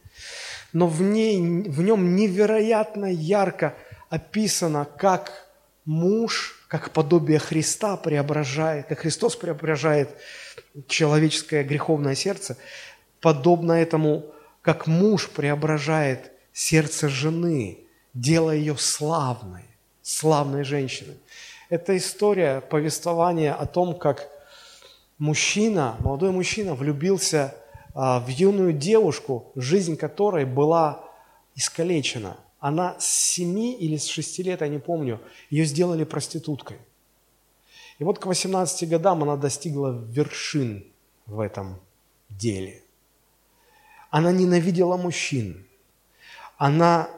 Но 0.72 0.86
в, 0.86 1.03
ней, 1.03 1.38
в 1.41 1.82
нем 1.82 2.14
невероятно 2.14 3.07
ярко 3.07 3.74
описано, 4.09 4.86
как 4.97 5.49
муж– 5.84 6.57
как 6.71 6.93
подобие 6.93 7.41
Христа 7.41 7.97
преображает, 7.97 8.87
как 8.87 9.01
Христос 9.01 9.35
преображает 9.35 10.09
человеческое 10.87 11.64
греховное 11.64 12.14
сердце, 12.14 12.57
подобно 13.21 13.73
этому, 13.73 14.27
как 14.62 14.87
муж 14.87 15.29
преображает 15.31 16.31
сердце 16.53 17.09
жены, 17.09 17.81
делая 18.14 18.57
ее 18.57 18.77
славной, 18.79 19.64
славной 20.01 20.62
женщиной. 20.62 21.18
Это 21.71 21.97
история, 21.97 22.61
повествование 22.61 23.53
о 23.53 23.66
том, 23.66 23.99
как 23.99 24.29
мужчина, 25.18 25.97
молодой 25.99 26.31
мужчина 26.31 26.77
влюбился 26.77 27.53
а, 27.95 28.21
в 28.21 28.29
юную 28.29 28.73
девушку, 28.73 29.51
жизнь 29.57 29.97
которой 29.97 30.45
была 30.45 31.05
искалечена– 31.57 32.37
она 32.61 32.99
с 33.01 33.07
7 33.07 33.59
или 33.59 33.97
с 33.97 34.07
6 34.07 34.39
лет, 34.41 34.61
я 34.61 34.69
не 34.69 34.79
помню, 34.79 35.21
ее 35.49 35.65
сделали 35.65 36.05
проституткой. 36.05 36.79
И 37.99 38.05
вот 38.05 38.19
к 38.19 38.27
18 38.27 38.89
годам 38.89 39.23
она 39.23 39.37
достигла 39.37 39.93
вершин 39.93 40.85
в 41.27 41.41
этом 41.41 41.81
деле. 42.29 42.83
Она 44.11 44.33
ненавидела 44.33 44.97
мужчин. 44.97 45.67
Она, 46.59 47.09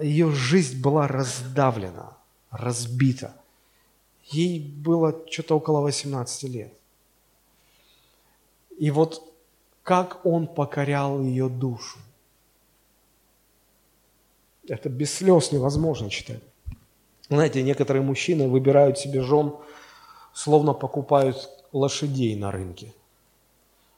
ее 0.00 0.30
жизнь 0.30 0.80
была 0.80 1.08
раздавлена, 1.08 2.16
разбита. 2.50 3.34
Ей 4.24 4.60
было 4.60 5.24
что-то 5.30 5.56
около 5.56 5.80
18 5.80 6.42
лет. 6.44 6.72
И 8.78 8.90
вот 8.90 9.22
как 9.82 10.26
он 10.26 10.46
покорял 10.46 11.22
ее 11.22 11.48
душу. 11.48 11.98
Это 14.70 14.88
без 14.88 15.12
слез 15.12 15.50
невозможно 15.50 16.08
читать. 16.10 16.38
Знаете, 17.28 17.60
некоторые 17.60 18.04
мужчины 18.04 18.48
выбирают 18.48 18.98
себе 18.98 19.20
жен, 19.20 19.56
словно 20.32 20.74
покупают 20.74 21.50
лошадей 21.72 22.36
на 22.36 22.52
рынке. 22.52 22.94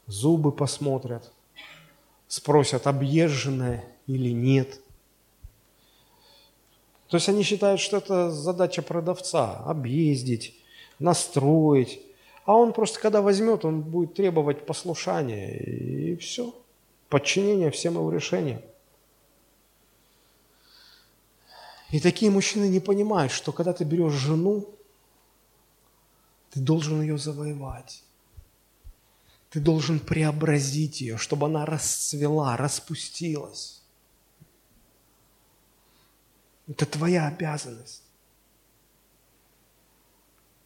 Зубы 0.06 0.50
посмотрят, 0.50 1.30
спросят, 2.26 2.86
объезженная 2.86 3.84
или 4.06 4.30
нет. 4.30 4.80
То 7.08 7.18
есть 7.18 7.28
они 7.28 7.42
считают, 7.42 7.78
что 7.78 7.98
это 7.98 8.30
задача 8.30 8.80
продавца– 8.80 9.58
объездить, 9.66 10.54
настроить. 10.98 12.00
А 12.46 12.54
он 12.54 12.72
просто, 12.72 12.98
когда 12.98 13.20
возьмет, 13.20 13.66
он 13.66 13.82
будет 13.82 14.14
требовать 14.14 14.64
послушания, 14.64 15.54
и 15.54 16.16
все. 16.16 16.54
Подчинение 17.10 17.70
всем 17.70 17.94
его 17.94 18.10
решениям. 18.10 18.62
И 21.92 22.00
такие 22.00 22.30
мужчины 22.30 22.68
не 22.68 22.80
понимают, 22.80 23.30
что 23.30 23.52
когда 23.52 23.74
ты 23.74 23.84
берешь 23.84 24.14
жену, 24.14 24.66
ты 26.50 26.60
должен 26.60 27.02
ее 27.02 27.18
завоевать. 27.18 28.02
Ты 29.50 29.60
должен 29.60 30.00
преобразить 30.00 31.02
ее, 31.02 31.18
чтобы 31.18 31.46
она 31.46 31.66
расцвела, 31.66 32.56
распустилась. 32.56 33.82
Это 36.66 36.86
твоя 36.86 37.26
обязанность. 37.26 38.02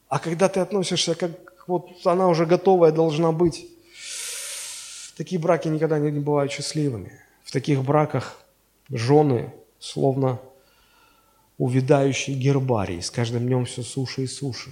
А 0.08 0.20
когда 0.20 0.48
ты 0.48 0.60
относишься, 0.60 1.16
как 1.16 1.64
вот 1.66 2.06
она 2.06 2.28
уже 2.28 2.46
готовая 2.46 2.92
должна 2.92 3.32
быть, 3.32 3.68
такие 5.16 5.40
браки 5.40 5.66
никогда 5.66 5.98
не 5.98 6.20
бывают 6.20 6.52
счастливыми. 6.52 7.20
В 7.42 7.50
таких 7.50 7.82
браках 7.82 8.40
жены 8.88 9.52
словно 9.80 10.40
увядающий 11.58 12.34
гербарий, 12.34 13.00
с 13.00 13.10
каждым 13.10 13.46
днем 13.46 13.64
все 13.64 13.82
суше 13.82 14.22
и 14.22 14.26
суше. 14.26 14.70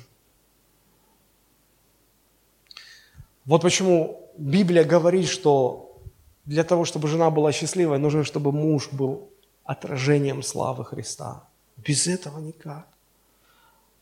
Вот 3.44 3.62
почему 3.62 4.30
Библия 4.36 4.84
говорит, 4.84 5.28
что 5.28 6.00
для 6.44 6.64
того, 6.64 6.84
чтобы 6.84 7.08
жена 7.08 7.30
была 7.30 7.52
счастливой, 7.52 7.98
нужно, 7.98 8.24
чтобы 8.24 8.52
муж 8.52 8.88
был 8.92 9.30
отражением 9.64 10.42
славы 10.42 10.84
Христа. 10.84 11.48
Без 11.76 12.06
этого 12.06 12.38
никак. 12.38 12.86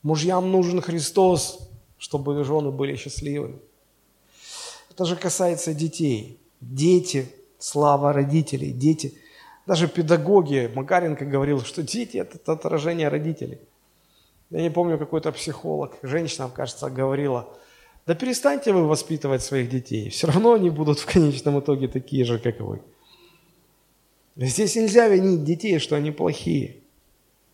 Мужьям 0.02 0.50
нужен 0.50 0.80
Христос, 0.80 1.70
чтобы 1.98 2.44
жены 2.44 2.70
были 2.70 2.96
счастливыми. 2.96 3.60
Это 4.90 5.04
же 5.04 5.16
касается 5.16 5.72
детей. 5.72 6.40
Дети, 6.60 7.32
слава 7.59 8.12
родителей, 8.12 8.72
дети– 8.72 9.18
даже 9.66 9.89
педагоги, 9.89 10.70
Макаренко 10.74 11.24
говорил, 11.24 11.62
что 11.62 11.82
дети– 11.82 12.16
это 12.18 12.52
отражение 12.52 13.09
родителей. 13.09 13.59
Я 14.51 14.60
не 14.60 14.70
помню, 14.70 14.98
какой-то 14.98 15.32
психолог, 15.32 15.97
женщина, 16.02 16.51
кажется, 16.55 16.90
говорила, 16.90 17.48
да 18.06 18.14
перестаньте 18.14 18.72
вы 18.72 18.86
воспитывать 18.86 19.43
своих 19.43 19.70
детей, 19.70 20.10
все 20.10 20.26
равно 20.26 20.55
они 20.55 20.70
будут 20.70 20.98
в 20.98 21.06
конечном 21.06 21.60
итоге 21.60 21.89
такие 21.89 22.24
же, 22.24 22.39
как 22.39 22.60
вы. 22.60 22.82
Здесь 24.36 24.76
нельзя 24.76 25.09
винить 25.09 25.44
детей, 25.44 25.78
что 25.78 25.94
они 25.94 26.10
плохие. 26.10 26.76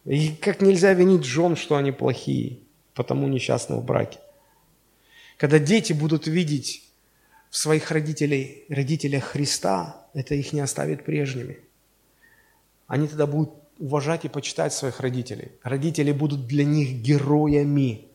И 0.05 0.31
как 0.31 0.63
нельзя 0.63 0.95
винить 0.95 1.25
жен, 1.25 1.57
что 1.57 1.77
они 1.77 1.93
плохие, 1.93 2.61
потому 2.95 3.29
несчастны 3.29 3.77
в 3.77 3.85
браке. 3.85 4.19
Когда 5.37 5.59
дети 5.59 5.93
будут 5.93 6.27
видеть 6.27 6.85
в 7.51 7.57
своих 7.57 7.91
родителей, 7.91 8.65
родителях 8.69 9.25
Христа, 9.25 10.07
это 10.15 10.35
их 10.35 10.53
не 10.53 10.61
оставит 10.61 11.05
прежними– 11.05 11.59
они 12.89 13.07
тогда 13.07 13.27
будут 13.27 13.51
уважать 13.79 14.25
и 14.25 14.29
почитать 14.29 14.73
своих 14.73 14.99
родителей. 14.99 15.53
Родители 15.63 16.11
будут 16.11 16.47
для 16.49 16.65
них 16.65 17.01
героями 17.01 18.09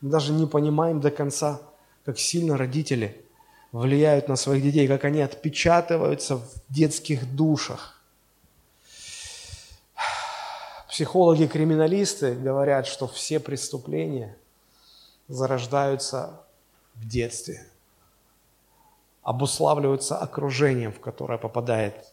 Мы 0.00 0.10
даже 0.10 0.32
не 0.32 0.46
понимаем 0.46 1.00
до 1.00 1.12
конца, 1.12 1.60
как 2.04 2.18
сильно 2.18 2.56
родители 2.56 3.24
влияют 3.70 4.28
на 4.28 4.36
своих 4.36 4.62
детей, 4.64 4.88
как 4.88 5.04
они 5.04 5.20
отпечатываются 5.20 6.36
в 6.36 6.48
детских 6.68 7.36
душах. 7.36 8.02
Психологи-криминалисты 10.88 12.34
говорят, 12.34 12.86
что 12.86 13.06
все 13.06 13.40
преступления 13.40 14.36
зарождаются 15.28 16.42
в 16.94 17.08
детстве, 17.08 17.66
обуславливаются 19.22 20.18
окружением, 20.18 20.92
в 20.92 21.00
которое 21.00 21.38
попадает 21.38 22.11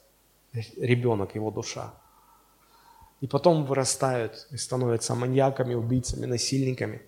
ребенок, 0.77 1.35
его 1.35 1.51
душа. 1.51 1.93
И 3.21 3.27
потом 3.27 3.65
вырастают 3.65 4.47
и 4.51 4.57
становятся 4.57 5.15
маньяками, 5.15 5.73
убийцами, 5.73 6.25
насильниками. 6.25 7.01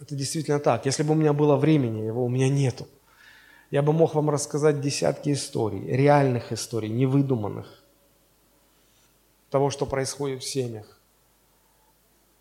Это 0.00 0.14
действительно 0.14 0.58
так. 0.58 0.86
Если 0.86 1.02
бы 1.02 1.12
у 1.12 1.16
меня 1.16 1.32
было 1.32 1.56
времени, 1.56 2.06
его 2.06 2.24
у 2.24 2.28
меня 2.28 2.48
нету. 2.48 2.86
Я 3.70 3.82
бы 3.82 3.92
мог 3.92 4.14
вам 4.14 4.30
рассказать 4.30 4.80
десятки 4.80 5.32
историй, 5.32 5.86
реальных 5.86 6.52
историй, 6.52 6.90
невыдуманных, 6.90 7.82
того, 9.50 9.70
что 9.70 9.86
происходит 9.86 10.42
в 10.42 10.48
семьях. 10.48 11.00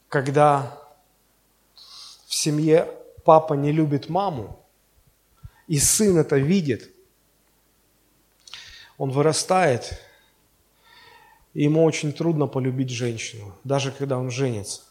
Когда 0.09 0.77
в 2.25 2.33
семье 2.33 2.87
папа 3.23 3.53
не 3.53 3.71
любит 3.71 4.09
маму, 4.09 4.59
и 5.67 5.79
сын 5.79 6.17
это 6.17 6.37
видит, 6.37 6.93
он 9.01 9.09
вырастает, 9.09 9.99
и 11.55 11.63
ему 11.63 11.83
очень 11.83 12.13
трудно 12.13 12.45
полюбить 12.45 12.91
женщину, 12.91 13.51
даже 13.63 13.91
когда 13.91 14.19
он 14.19 14.29
женится. 14.29 14.83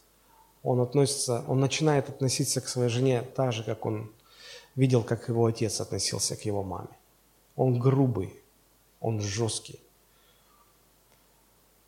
Он 0.64 0.80
относится, 0.80 1.44
он 1.46 1.60
начинает 1.60 2.08
относиться 2.08 2.60
к 2.60 2.66
своей 2.66 2.88
жене 2.88 3.22
так 3.22 3.52
же, 3.52 3.62
как 3.62 3.86
он 3.86 4.10
видел, 4.74 5.04
как 5.04 5.28
его 5.28 5.46
отец 5.46 5.80
относился 5.80 6.34
к 6.34 6.44
его 6.44 6.64
маме. 6.64 6.88
Он 7.54 7.78
грубый, 7.78 8.34
он 8.98 9.20
жесткий. 9.20 9.78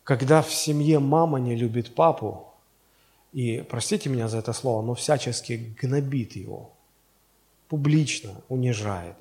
Когда 0.05 0.41
в 0.41 0.53
семье 0.53 0.99
мама 0.99 1.41
не 1.41 1.57
любит 1.57 1.93
папу, 1.93 2.53
и, 3.33 3.65
простите 3.69 4.09
меня 4.09 4.29
за 4.29 4.37
это 4.37 4.53
слово, 4.53 4.81
но 4.81 4.93
всячески 4.93 5.75
гнобит 5.81 6.37
его, 6.37 6.71
публично 7.67 8.31
унижает. 8.47 9.17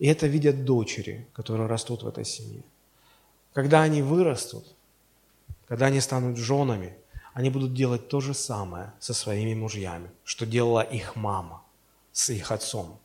И 0.00 0.06
это 0.06 0.26
видят 0.26 0.64
дочери, 0.64 1.28
которые 1.34 1.68
растут 1.68 2.02
в 2.02 2.08
этой 2.08 2.24
семье. 2.24 2.64
Когда 3.52 3.82
они 3.82 4.00
вырастут, 4.00 4.64
когда 5.68 5.86
они 5.86 6.00
станут 6.00 6.38
женами, 6.38 6.96
они 7.34 7.50
будут 7.50 7.74
делать 7.74 8.08
то 8.08 8.20
же 8.20 8.32
самое 8.32 8.94
со 8.98 9.12
своими 9.12 9.54
мужьями, 9.54 10.10
что 10.24 10.46
делала 10.46 10.80
их 10.80 11.16
мама 11.16 11.62
с 12.12 12.30
их 12.30 12.50
отцом. 12.50 12.98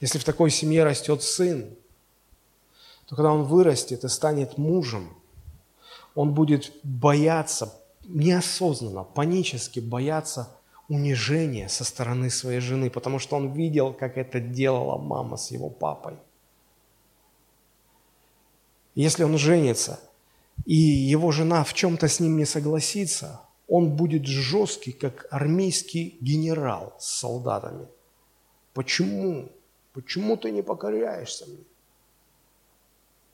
Если 0.00 0.18
в 0.18 0.24
такой 0.24 0.50
семье 0.50 0.82
растет 0.82 1.22
сын, 1.22 1.68
то 3.04 3.14
когда 3.14 3.30
он 3.30 3.44
вырастет 3.44 4.02
и 4.02 4.08
станет 4.08 4.56
мужем, 4.56 5.14
он 6.14 6.32
будет 6.32 6.72
бояться, 6.82 7.78
неосознанно, 8.04 9.04
панически 9.04 9.80
бояться 9.80 10.55
унижения 10.88 11.68
со 11.68 11.84
стороны 11.84 12.30
своей 12.30 12.60
жены, 12.60 12.90
потому 12.90 13.18
что 13.18 13.36
он 13.36 13.52
видел, 13.52 13.92
как 13.92 14.16
это 14.16 14.40
делала 14.40 14.98
мама 14.98 15.36
с 15.36 15.50
его 15.50 15.68
папой. 15.68 16.14
Если 18.94 19.24
он 19.24 19.36
женится, 19.36 20.00
и 20.64 20.74
его 20.74 21.32
жена 21.32 21.64
в 21.64 21.74
чем-то 21.74 22.08
с 22.08 22.20
ним 22.20 22.36
не 22.36 22.46
согласится, 22.46 23.40
он 23.68 23.96
будет 23.96 24.26
жесткий, 24.26 24.92
как 24.92 25.26
армейский 25.30 26.16
генерал 26.20 26.94
с 26.98 27.18
солдатами. 27.18 27.88
Почему? 28.72 29.50
Почему 29.92 30.36
ты 30.36 30.50
не 30.50 30.62
покоряешься 30.62 31.46
мне? 31.46 31.64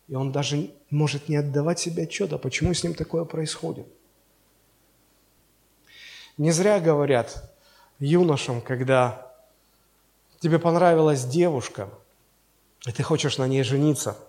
И 0.09 0.15
он 0.15 0.33
даже 0.33 0.71
может 0.91 1.29
не 1.29 1.37
отдавать 1.37 1.79
себе 1.79 2.05
отчета, 2.05 2.39
почему 2.39 2.75
с 2.75 2.83
ним 2.83 2.95
такое 2.95 3.25
происходит. 3.25 3.87
Не 6.39 6.51
зря 6.51 6.81
говорят 6.81 7.53
юношам, 7.99 8.61
когда 8.61 9.33
тебе 10.41 10.59
понравилась 10.59 11.25
девушка, 11.25 11.89
и 12.87 12.93
ты 12.93 13.03
хочешь 13.03 13.39
на 13.39 13.47
ней 13.47 13.63
жениться– 13.63 14.17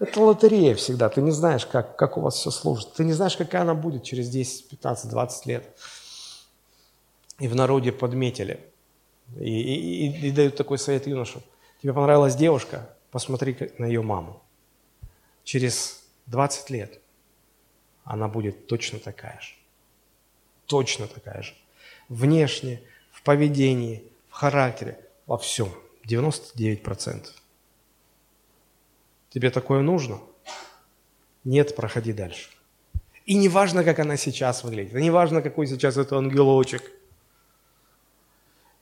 это 0.00 0.18
лотерея 0.22 0.74
всегда. 0.74 1.10
Ты 1.10 1.20
не 1.20 1.30
знаешь, 1.30 1.66
как, 1.66 1.94
как 1.94 2.16
у 2.16 2.22
вас 2.22 2.36
все 2.36 2.50
служит. 2.50 2.94
Ты 2.94 3.04
не 3.04 3.12
знаешь, 3.12 3.36
какая 3.36 3.62
она 3.62 3.74
будет 3.74 4.02
через 4.02 4.30
10, 4.30 4.68
15, 4.70 5.10
20 5.10 5.46
лет. 5.46 5.78
И 7.38 7.46
в 7.46 7.54
народе 7.54 7.92
подметили. 7.92 8.60
И, 9.38 9.60
и, 9.60 10.28
и, 10.28 10.30
дают 10.30 10.56
такой 10.56 10.78
совет 10.78 11.06
юношам. 11.06 11.42
Тебе 11.82 11.92
понравилась 11.92 12.34
девушка? 12.34 12.88
Посмотри 13.10 13.54
на 13.76 13.84
ее 13.84 14.00
маму. 14.00 14.42
Через 15.44 16.02
20 16.26 16.70
лет 16.70 16.98
она 18.04 18.26
будет 18.26 18.66
точно 18.68 18.98
такая 19.00 19.38
же. 19.42 19.54
Точно 20.70 21.08
такая 21.08 21.42
же. 21.42 21.52
Внешне, 22.08 22.80
в 23.10 23.22
поведении, 23.22 24.04
в 24.28 24.34
характере, 24.34 25.00
во 25.26 25.36
всем. 25.36 25.68
99%. 26.06 27.26
Тебе 29.30 29.50
такое 29.50 29.82
нужно? 29.82 30.20
Нет, 31.42 31.74
проходи 31.74 32.12
дальше. 32.12 32.50
И 33.26 33.34
не 33.34 33.48
важно, 33.48 33.82
как 33.82 33.98
она 33.98 34.16
сейчас 34.16 34.62
выглядит, 34.62 34.92
не 34.92 35.10
важно, 35.10 35.42
какой 35.42 35.66
сейчас 35.66 35.96
это 35.96 36.16
ангелочек. 36.16 36.82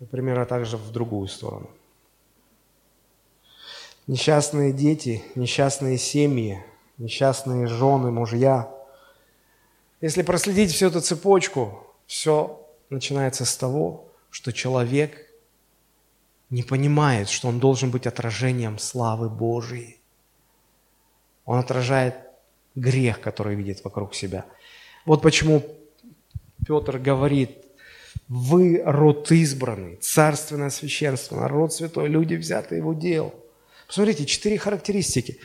И 0.01 0.05
примерно 0.05 0.45
так 0.45 0.67
же 0.67 0.77
в 0.77 0.91
другую 0.93 1.29
сторону. 1.29 1.71
Несчастные 4.07 4.75
дети, 4.75 5.25
несчастные 5.35 5.97
семьи, 5.97 6.63
несчастные 6.99 7.67
жены, 7.67 8.11
мужья. 8.11 8.78
Если 10.01 10.23
проследить 10.23 10.73
всю 10.73 10.87
эту 10.87 11.01
цепочку, 11.01 11.87
все 12.07 12.65
начинается 12.89 13.45
с 13.45 13.57
того, 13.57 14.09
что 14.31 14.53
человек 14.53 15.27
не 16.51 16.63
понимает, 16.63 17.29
что 17.29 17.49
он 17.49 17.59
должен 17.59 17.91
быть 17.91 18.07
отражением 18.07 18.79
славы 18.79 19.29
Божией. 19.29 20.01
Он 21.45 21.59
отражает 21.59 22.15
грех, 22.75 23.21
который 23.21 23.57
видит 23.57 23.83
вокруг 23.85 24.15
себя. 24.15 24.47
Вот 25.05 25.21
почему 25.21 25.65
Петр 26.67 26.99
говорит, 26.99 27.65
вы 28.29 28.83
род 28.85 29.31
избранный, 29.33 29.97
царственное 29.97 30.71
священство, 30.71 31.37
народ 31.37 31.73
святой, 31.73 32.09
люди 32.09 32.35
взятые 32.35 32.83
в 32.83 32.89
удел. 32.89 33.35
Посмотрите, 33.87 34.27
четыре 34.27 34.59
характеристики. 34.59 35.41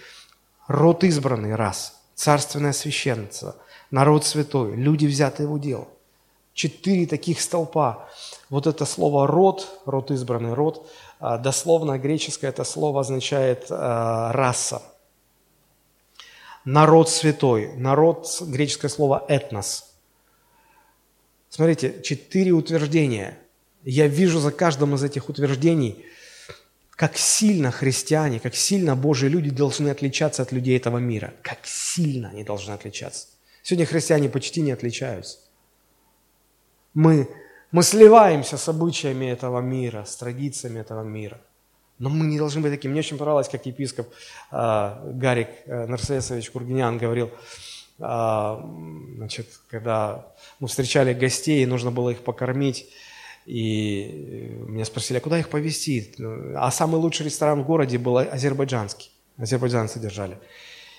Род 0.67 1.03
избранный– 1.03 1.55
раз, 1.55 2.01
царственное 2.15 2.73
священство, 2.73 3.55
народ 3.93 4.25
святой, 4.25 4.75
люди 4.75 5.05
взятые 5.05 5.47
в 5.47 5.53
удел. 5.53 5.87
Четыре 6.55 7.05
таких 7.05 7.39
столпа. 7.39 8.09
Вот 8.49 8.65
это 8.65 8.85
слово 8.85 9.27
«род», 9.27 9.81
род 9.85 10.09
избранный, 10.09 10.53
род, 10.55 10.89
а, 11.19 11.37
дословно 11.37 11.99
греческое 11.99 12.49
это 12.49 12.63
слово 12.63 13.01
означает 13.01 13.67
а, 13.69 14.31
«раса», 14.33 14.81
народ 16.65 17.07
святой. 17.07 17.73
Народ, 17.75 18.41
греческое 18.41 18.89
слово 18.89 19.25
«этнос». 19.27 19.93
Смотрите, 21.49 22.01
четыре 22.01 22.51
утверждения. 22.51 23.37
Я 23.83 24.07
вижу 24.07 24.39
за 24.39 24.51
каждым 24.51 24.95
из 24.95 25.03
этих 25.03 25.29
утверждений, 25.29 26.03
как 26.89 27.15
сильно 27.15 27.69
христиане, 27.69 28.39
как 28.39 28.55
сильно 28.55 28.95
Божьи 28.95 29.27
люди 29.27 29.51
должны 29.51 29.89
отличаться 29.89 30.41
от 30.41 30.51
людей 30.51 30.77
этого 30.77 30.97
мира. 30.97 31.35
Как 31.43 31.59
сильно 31.65 32.29
они 32.29 32.43
должны 32.43 32.71
отличаться. 32.71 33.32
Сегодня 33.63 33.87
христиане 33.87 34.29
почти 34.29 34.61
не 34.61 34.71
отличаются. 34.71 35.39
Мы, 36.93 37.27
мы 37.71 37.81
сливаемся 37.81 38.57
с 38.57 38.69
обычаями 38.69 39.25
этого 39.25 39.61
мира, 39.61 40.03
с 40.05 40.15
традициями 40.15 40.79
этого 40.79 41.01
мира– 41.01 41.41
но 41.99 42.09
мы 42.09 42.25
не 42.25 42.37
должны 42.37 42.61
быть 42.61 42.71
такими. 42.71 42.91
Мне 42.91 42.99
очень 42.99 43.17
понравилось, 43.17 43.47
как 43.49 43.65
епископ 43.65 44.07
э, 44.51 45.11
Гарик 45.13 45.49
э, 45.65 45.85
Нарсесович 45.85 46.49
Кургинян 46.49 46.97
говорил, 46.97 47.31
э, 47.99 48.57
значит, 49.15 49.47
когда 49.69 50.27
мы 50.59 50.67
встречали 50.67 51.13
гостей, 51.13 51.65
нужно 51.65 51.91
было 51.91 52.09
их 52.09 52.19
покормить, 52.19 52.89
и 53.45 54.57
меня 54.67 54.85
спросили, 54.85 55.17
а 55.17 55.21
куда 55.21 55.39
их 55.39 55.49
повезти? 55.49 56.13
А 56.55 56.71
самый 56.71 56.95
лучший 56.95 57.25
ресторан 57.25 57.63
в 57.63 57.65
городе 57.65 57.97
был 57.97 58.17
азербайджанский. 58.17 59.11
Азербайджанцы 59.37 59.99
держали. 59.99 60.37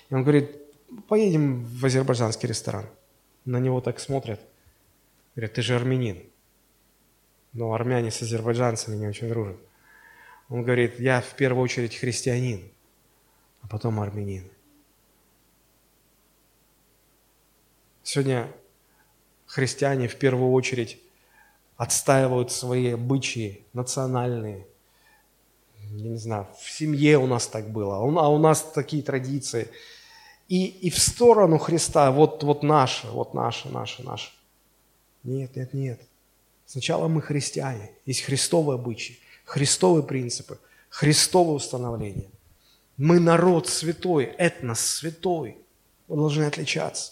И 0.09 0.13
он 0.15 0.23
говорит, 0.23 0.57
поедем 1.07 1.63
в 1.63 1.85
азербайджанский 1.85 2.47
ресторан. 2.47 2.85
На 3.45 3.59
него 3.59 3.81
так 3.81 3.99
смотрят. 3.99 4.39
Говорят, 5.35 5.53
ты 5.53 5.61
же 5.61 5.75
армянин. 5.75 6.23
Но 7.53 7.73
армяне 7.73 8.11
с 8.11 8.21
азербайджанцами 8.21 8.95
не 8.95 9.07
очень 9.07 9.29
дружат. 9.29 9.57
Он 10.49 10.63
говорит, 10.63 10.99
я 10.99 11.21
в 11.21 11.35
первую 11.35 11.63
очередь 11.63 11.95
христианин, 11.95 12.71
а 13.61 13.67
потом 13.67 13.99
армянин. 13.99 14.49
Сегодня 18.03 18.51
христиане 19.47 20.07
в 20.07 20.15
первую 20.17 20.51
очередь 20.51 20.99
отстаивают 21.75 22.51
свои 22.51 22.91
обычаи 22.91 23.65
национальные. 23.73 24.67
Я 25.79 26.09
не 26.09 26.17
знаю, 26.17 26.47
в 26.59 26.69
семье 26.69 27.17
у 27.17 27.27
нас 27.27 27.47
так 27.47 27.69
было, 27.69 27.97
а 27.97 28.29
у 28.29 28.37
нас 28.37 28.61
такие 28.61 29.01
традиции. 29.01 29.69
И, 30.47 30.65
и 30.65 30.89
в 30.89 30.99
сторону 30.99 31.57
Христа, 31.57 32.11
вот, 32.11 32.43
вот 32.43 32.63
наше, 32.63 33.07
вот 33.07 33.33
наше, 33.33 33.69
наше, 33.69 34.03
наше. 34.03 34.31
Нет, 35.23 35.55
нет, 35.55 35.73
нет. 35.73 36.01
Сначала 36.65 37.07
мы 37.07 37.21
христиане, 37.21 37.91
есть 38.05 38.21
христовые 38.21 38.75
обычаи, 38.75 39.17
христовые 39.43 40.03
принципы, 40.03 40.59
христовое 40.89 41.55
установление. 41.55 42.29
Мы 42.97 43.19
народ 43.19 43.67
святой, 43.67 44.25
этнос 44.37 44.79
святой. 44.79 45.57
Мы 46.07 46.15
должны 46.15 46.43
отличаться. 46.43 47.11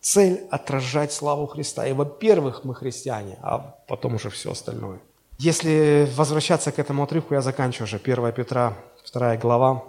Цель– 0.00 0.46
отражать 0.50 1.12
славу 1.12 1.46
Христа. 1.46 1.86
И, 1.86 1.92
во-первых, 1.92 2.64
мы 2.64 2.74
христиане, 2.74 3.38
а 3.40 3.58
потом 3.86 4.16
уже 4.16 4.30
все 4.30 4.50
остальное. 4.50 4.98
Если 5.38 6.08
возвращаться 6.14 6.72
к 6.72 6.78
этому 6.78 7.04
отрывку, 7.04 7.34
я 7.34 7.40
заканчиваю 7.40 7.84
уже. 7.84 7.96
1 7.96 8.32
Петра, 8.32 8.76
2 9.12 9.36
глава, 9.36 9.84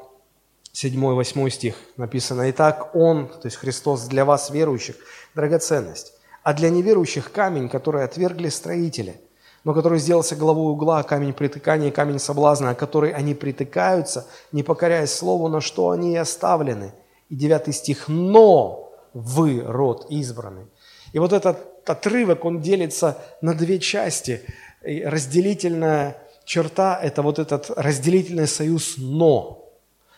7-8 0.76 1.50
стих 1.50 1.76
написано. 1.96 2.50
«Итак, 2.52 2.94
Он, 2.94 3.30
то 3.30 3.46
есть 3.46 3.56
Христос, 3.56 4.08
для 4.08 4.26
вас, 4.26 4.50
верующих, 4.50 4.98
драгоценность, 5.34 6.14
а 6.44 6.54
для 6.54 6.70
неверующих 6.70 7.32
камень, 7.32 7.70
который 7.70 8.04
отвергли 8.04 8.50
строители, 8.50 9.22
но 9.64 9.74
который 9.74 10.00
сделался 10.00 10.36
главой 10.36 10.74
угла, 10.74 11.02
камень 11.04 11.34
притыкания, 11.34 11.92
камень 11.92 12.20
соблазна, 12.20 12.72
о 12.72 12.76
который 12.76 13.12
они 13.12 13.34
притыкаются, 13.34 14.28
не 14.52 14.64
покоряясь 14.64 15.14
слову, 15.14 15.48
на 15.48 15.62
что 15.62 15.92
они 15.92 16.14
и 16.14 16.18
оставлены». 16.18 16.94
И 17.30 17.36
девятый 17.36 17.74
стих 17.74 18.10
«Но 18.10 18.92
вы 19.14 19.64
род 19.66 20.08
избранный». 20.10 20.68
И 21.14 21.20
вот 21.20 21.32
этот 21.32 21.58
отрывок, 21.90 22.44
он 22.44 22.60
делится 22.60 23.18
на 23.40 23.54
две 23.54 23.80
части. 23.80 24.42
И 24.84 25.04
разделительная 25.04 26.18
черта– 26.44 27.00
это 27.02 27.22
вот 27.22 27.40
этот 27.40 27.70
разделительный 27.70 28.48
союз 28.48 28.96
«но». 28.98 29.65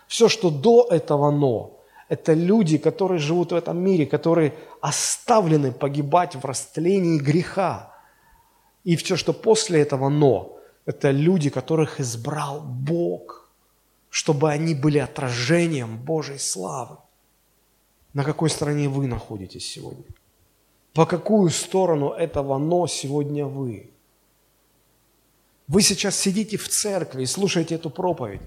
Все, 0.08 0.30
что 0.30 0.50
до 0.50 0.88
этого 0.90 1.32
«но», 1.32 1.74
это 2.10 2.34
люди, 2.34 2.78
которые 2.78 3.20
живут 3.20 3.52
в 3.52 3.56
этом 3.56 3.78
мире, 3.78 4.06
которые 4.06 4.54
оставлены 4.80 5.72
погибать 5.74 6.36
в 6.36 6.46
растлении 6.46 7.20
греха. 7.20 7.94
И 8.86 8.96
все, 8.96 9.18
что 9.18 9.34
после 9.34 9.82
этого 9.82 10.10
«но», 10.10 10.58
это 10.86 11.12
люди, 11.12 11.50
которых 11.50 12.00
избрал 12.00 12.62
Бог, 12.62 13.50
чтобы 14.10 14.50
они 14.50 14.74
были 14.74 15.00
отражением 15.00 15.98
Божьей 15.98 16.40
славы. 16.40 16.98
На 18.14 18.24
какой 18.24 18.50
стороне 18.50 18.88
вы 18.88 19.08
находитесь 19.08 19.70
сегодня? 19.70 20.06
По 20.94 21.06
какую 21.06 21.50
сторону 21.50 22.12
этого 22.12 22.58
«но» 22.58 22.88
сегодня 22.88 23.46
вы? 23.46 23.92
Вы 25.68 25.82
сейчас 25.82 26.16
сидите 26.16 26.56
в 26.56 26.70
церкви 26.70 27.24
и 27.24 27.26
слушаете 27.26 27.76
эту 27.76 27.90
проповедь, 27.90 28.42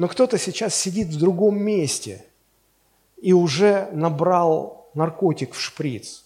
но 0.00 0.08
кто-то 0.08 0.36
сейчас 0.36 0.74
сидит 0.74 1.08
в 1.08 1.18
другом 1.18 1.58
месте– 1.62 2.24
и 3.20 3.32
уже 3.32 3.88
набрал 3.92 4.88
наркотик 4.94 5.54
в 5.54 5.60
шприц. 5.60 6.24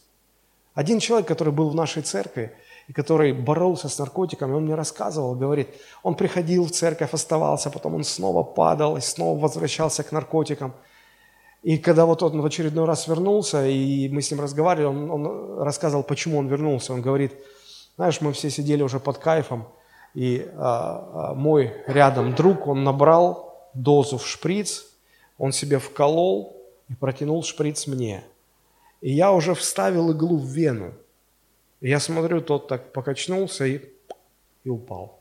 Один 0.75 1.01
человек, 1.01 1.29
который 1.29 1.53
был 1.53 1.71
в 1.71 1.75
нашей 1.75 2.03
церкви, 2.03 2.53
и 2.89 2.93
который 2.93 3.33
боролся 3.33 3.89
с 3.89 3.99
наркотиками, 3.99 4.53
он 4.53 4.65
мне 4.65 4.75
рассказывал, 4.75 5.35
говорит, 5.35 5.69
он 6.03 6.15
приходил 6.15 6.67
в 6.67 6.71
церковь, 6.71 7.15
оставался, 7.15 7.71
потом 7.71 7.95
он 7.95 8.05
снова 8.05 8.43
падал 8.43 8.97
и 8.97 9.01
снова 9.01 9.39
возвращался 9.39 10.03
к 10.03 10.13
наркотикам. 10.13 10.75
И 11.63 11.79
когда 11.79 12.05
вот 12.05 12.23
он 12.23 12.41
в 12.43 12.45
очередной 12.45 12.85
раз 12.85 13.09
вернулся, 13.09 13.67
и 13.67 14.09
мы 14.11 14.21
с 14.21 14.31
ним 14.31 14.41
разговаривали, 14.41 14.87
он, 14.87 15.11
он 15.11 15.63
рассказывал, 15.63 16.03
почему 16.03 16.39
он 16.39 16.47
вернулся. 16.47 16.93
Он 16.93 17.01
говорит, 17.01 17.33
знаешь, 17.97 18.21
мы 18.21 18.33
все 18.33 18.51
сидели 18.51 18.83
уже 18.83 19.01
под 19.01 19.19
кайфом, 19.19 19.67
и 20.13 20.47
а, 20.57 21.31
а, 21.31 21.35
мой 21.35 21.73
рядом 21.87 22.35
друг, 22.35 22.67
он 22.67 22.85
набрал 22.85 23.54
дозу 23.75 24.19
в 24.19 24.27
шприц, 24.27 24.87
он 25.39 25.53
себе 25.53 25.79
вколол, 25.79 26.57
и 26.89 26.95
протянул 26.95 27.43
шприц 27.43 27.87
мне. 27.87 28.25
И 29.01 29.13
я 29.13 29.33
уже 29.33 29.55
вставил 29.55 30.11
иглу 30.13 30.39
в 30.39 30.47
вену. 30.47 30.95
И 31.81 31.89
я 31.89 32.01
смотрю, 32.01 32.41
тот 32.41 32.69
так 32.69 32.93
покачнулся 32.93 33.67
и, 33.67 33.81
и 34.65 34.69
упал. 34.69 35.21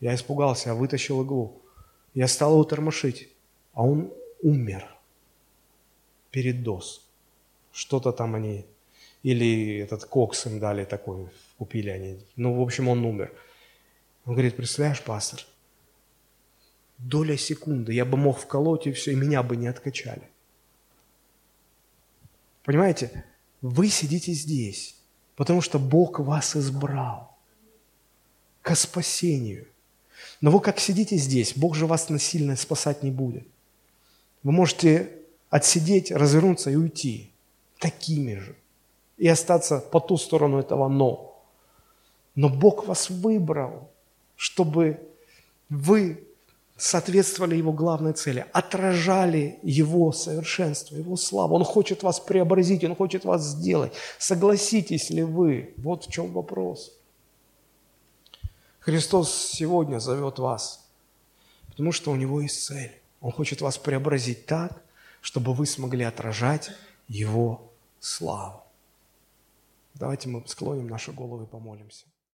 Я 0.00 0.14
испугался, 0.14 0.70
я 0.70 0.74
вытащил 0.74 1.22
иглу. 1.22 1.60
Я 2.14 2.28
стал 2.28 2.52
его 2.52 2.64
тормошить, 2.64 3.28
а 3.72 3.84
он 3.84 4.12
умер 4.42 4.86
перед 6.30 6.62
доз. 6.62 7.06
Что-то 7.72 8.12
там 8.12 8.34
они, 8.34 8.66
или 9.22 9.78
этот 9.78 10.04
кокс 10.04 10.46
им 10.46 10.58
дали 10.58 10.84
такой, 10.84 11.28
купили 11.58 11.90
они. 11.90 12.18
Ну, 12.36 12.54
в 12.54 12.60
общем, 12.60 12.88
он 12.88 13.04
умер. 13.04 13.32
Он 14.26 14.34
говорит, 14.34 14.56
представляешь, 14.56 15.02
пастор, 15.02 15.40
доля 17.02 17.36
секунды, 17.36 17.92
я 17.92 18.04
бы 18.04 18.16
мог 18.16 18.38
вколоть 18.38 18.86
и 18.86 18.92
все, 18.92 19.12
и 19.12 19.16
меня 19.16 19.42
бы 19.42 19.56
не 19.56 19.66
откачали. 19.66 20.28
Понимаете, 22.64 23.24
вы 23.60 23.88
сидите 23.88 24.32
здесь, 24.32 24.96
потому 25.36 25.60
что 25.60 25.78
Бог 25.78 26.20
вас 26.20 26.56
избрал 26.56 27.36
к 28.62 28.74
спасению. 28.76 29.66
Но 30.40 30.50
вы 30.50 30.60
как 30.60 30.78
сидите 30.78 31.16
здесь, 31.16 31.56
Бог 31.56 31.74
же 31.74 31.86
вас 31.86 32.08
насильно 32.08 32.56
спасать 32.56 33.02
не 33.02 33.10
будет. 33.10 33.46
Вы 34.42 34.52
можете 34.52 35.10
отсидеть, 35.50 36.10
развернуться 36.10 36.70
и 36.70 36.76
уйти 36.76 37.32
такими 37.78 38.36
же. 38.36 38.56
И 39.18 39.28
остаться 39.28 39.78
по 39.78 40.00
ту 40.00 40.16
сторону 40.16 40.58
этого 40.58 40.88
«но». 40.88 41.28
Но 42.34 42.48
Бог 42.48 42.86
вас 42.86 43.10
выбрал, 43.10 43.90
чтобы 44.36 44.98
вы 45.68 46.24
соответствовали 46.82 47.54
Его 47.54 47.72
главной 47.72 48.12
цели, 48.12 48.44
отражали 48.52 49.60
Его 49.62 50.10
совершенство, 50.10 50.96
Его 50.96 51.16
славу. 51.16 51.54
Он 51.54 51.64
хочет 51.64 52.02
вас 52.02 52.18
преобразить, 52.18 52.82
Он 52.82 52.96
хочет 52.96 53.24
вас 53.24 53.42
сделать. 53.42 53.92
Согласитесь 54.18 55.08
ли 55.08 55.22
вы? 55.22 55.74
Вот 55.76 56.06
в 56.06 56.10
чем 56.10 56.32
вопрос. 56.32 56.92
Христос 58.80 59.32
сегодня 59.32 60.00
зовет 60.00 60.40
вас, 60.40 60.84
потому 61.68 61.92
что 61.92 62.10
у 62.10 62.16
Него 62.16 62.40
есть 62.40 62.64
цель. 62.64 62.90
Он 63.20 63.30
хочет 63.30 63.60
вас 63.60 63.78
преобразить 63.78 64.46
так, 64.46 64.82
чтобы 65.20 65.54
вы 65.54 65.66
смогли 65.66 66.02
отражать 66.02 66.72
Его 67.06 67.70
славу. 68.00 68.64
Давайте 69.94 70.28
мы 70.28 70.42
склоним 70.46 70.88
наши 70.88 71.12
головы 71.12 71.44
и 71.44 71.46
помолимся. 71.46 72.06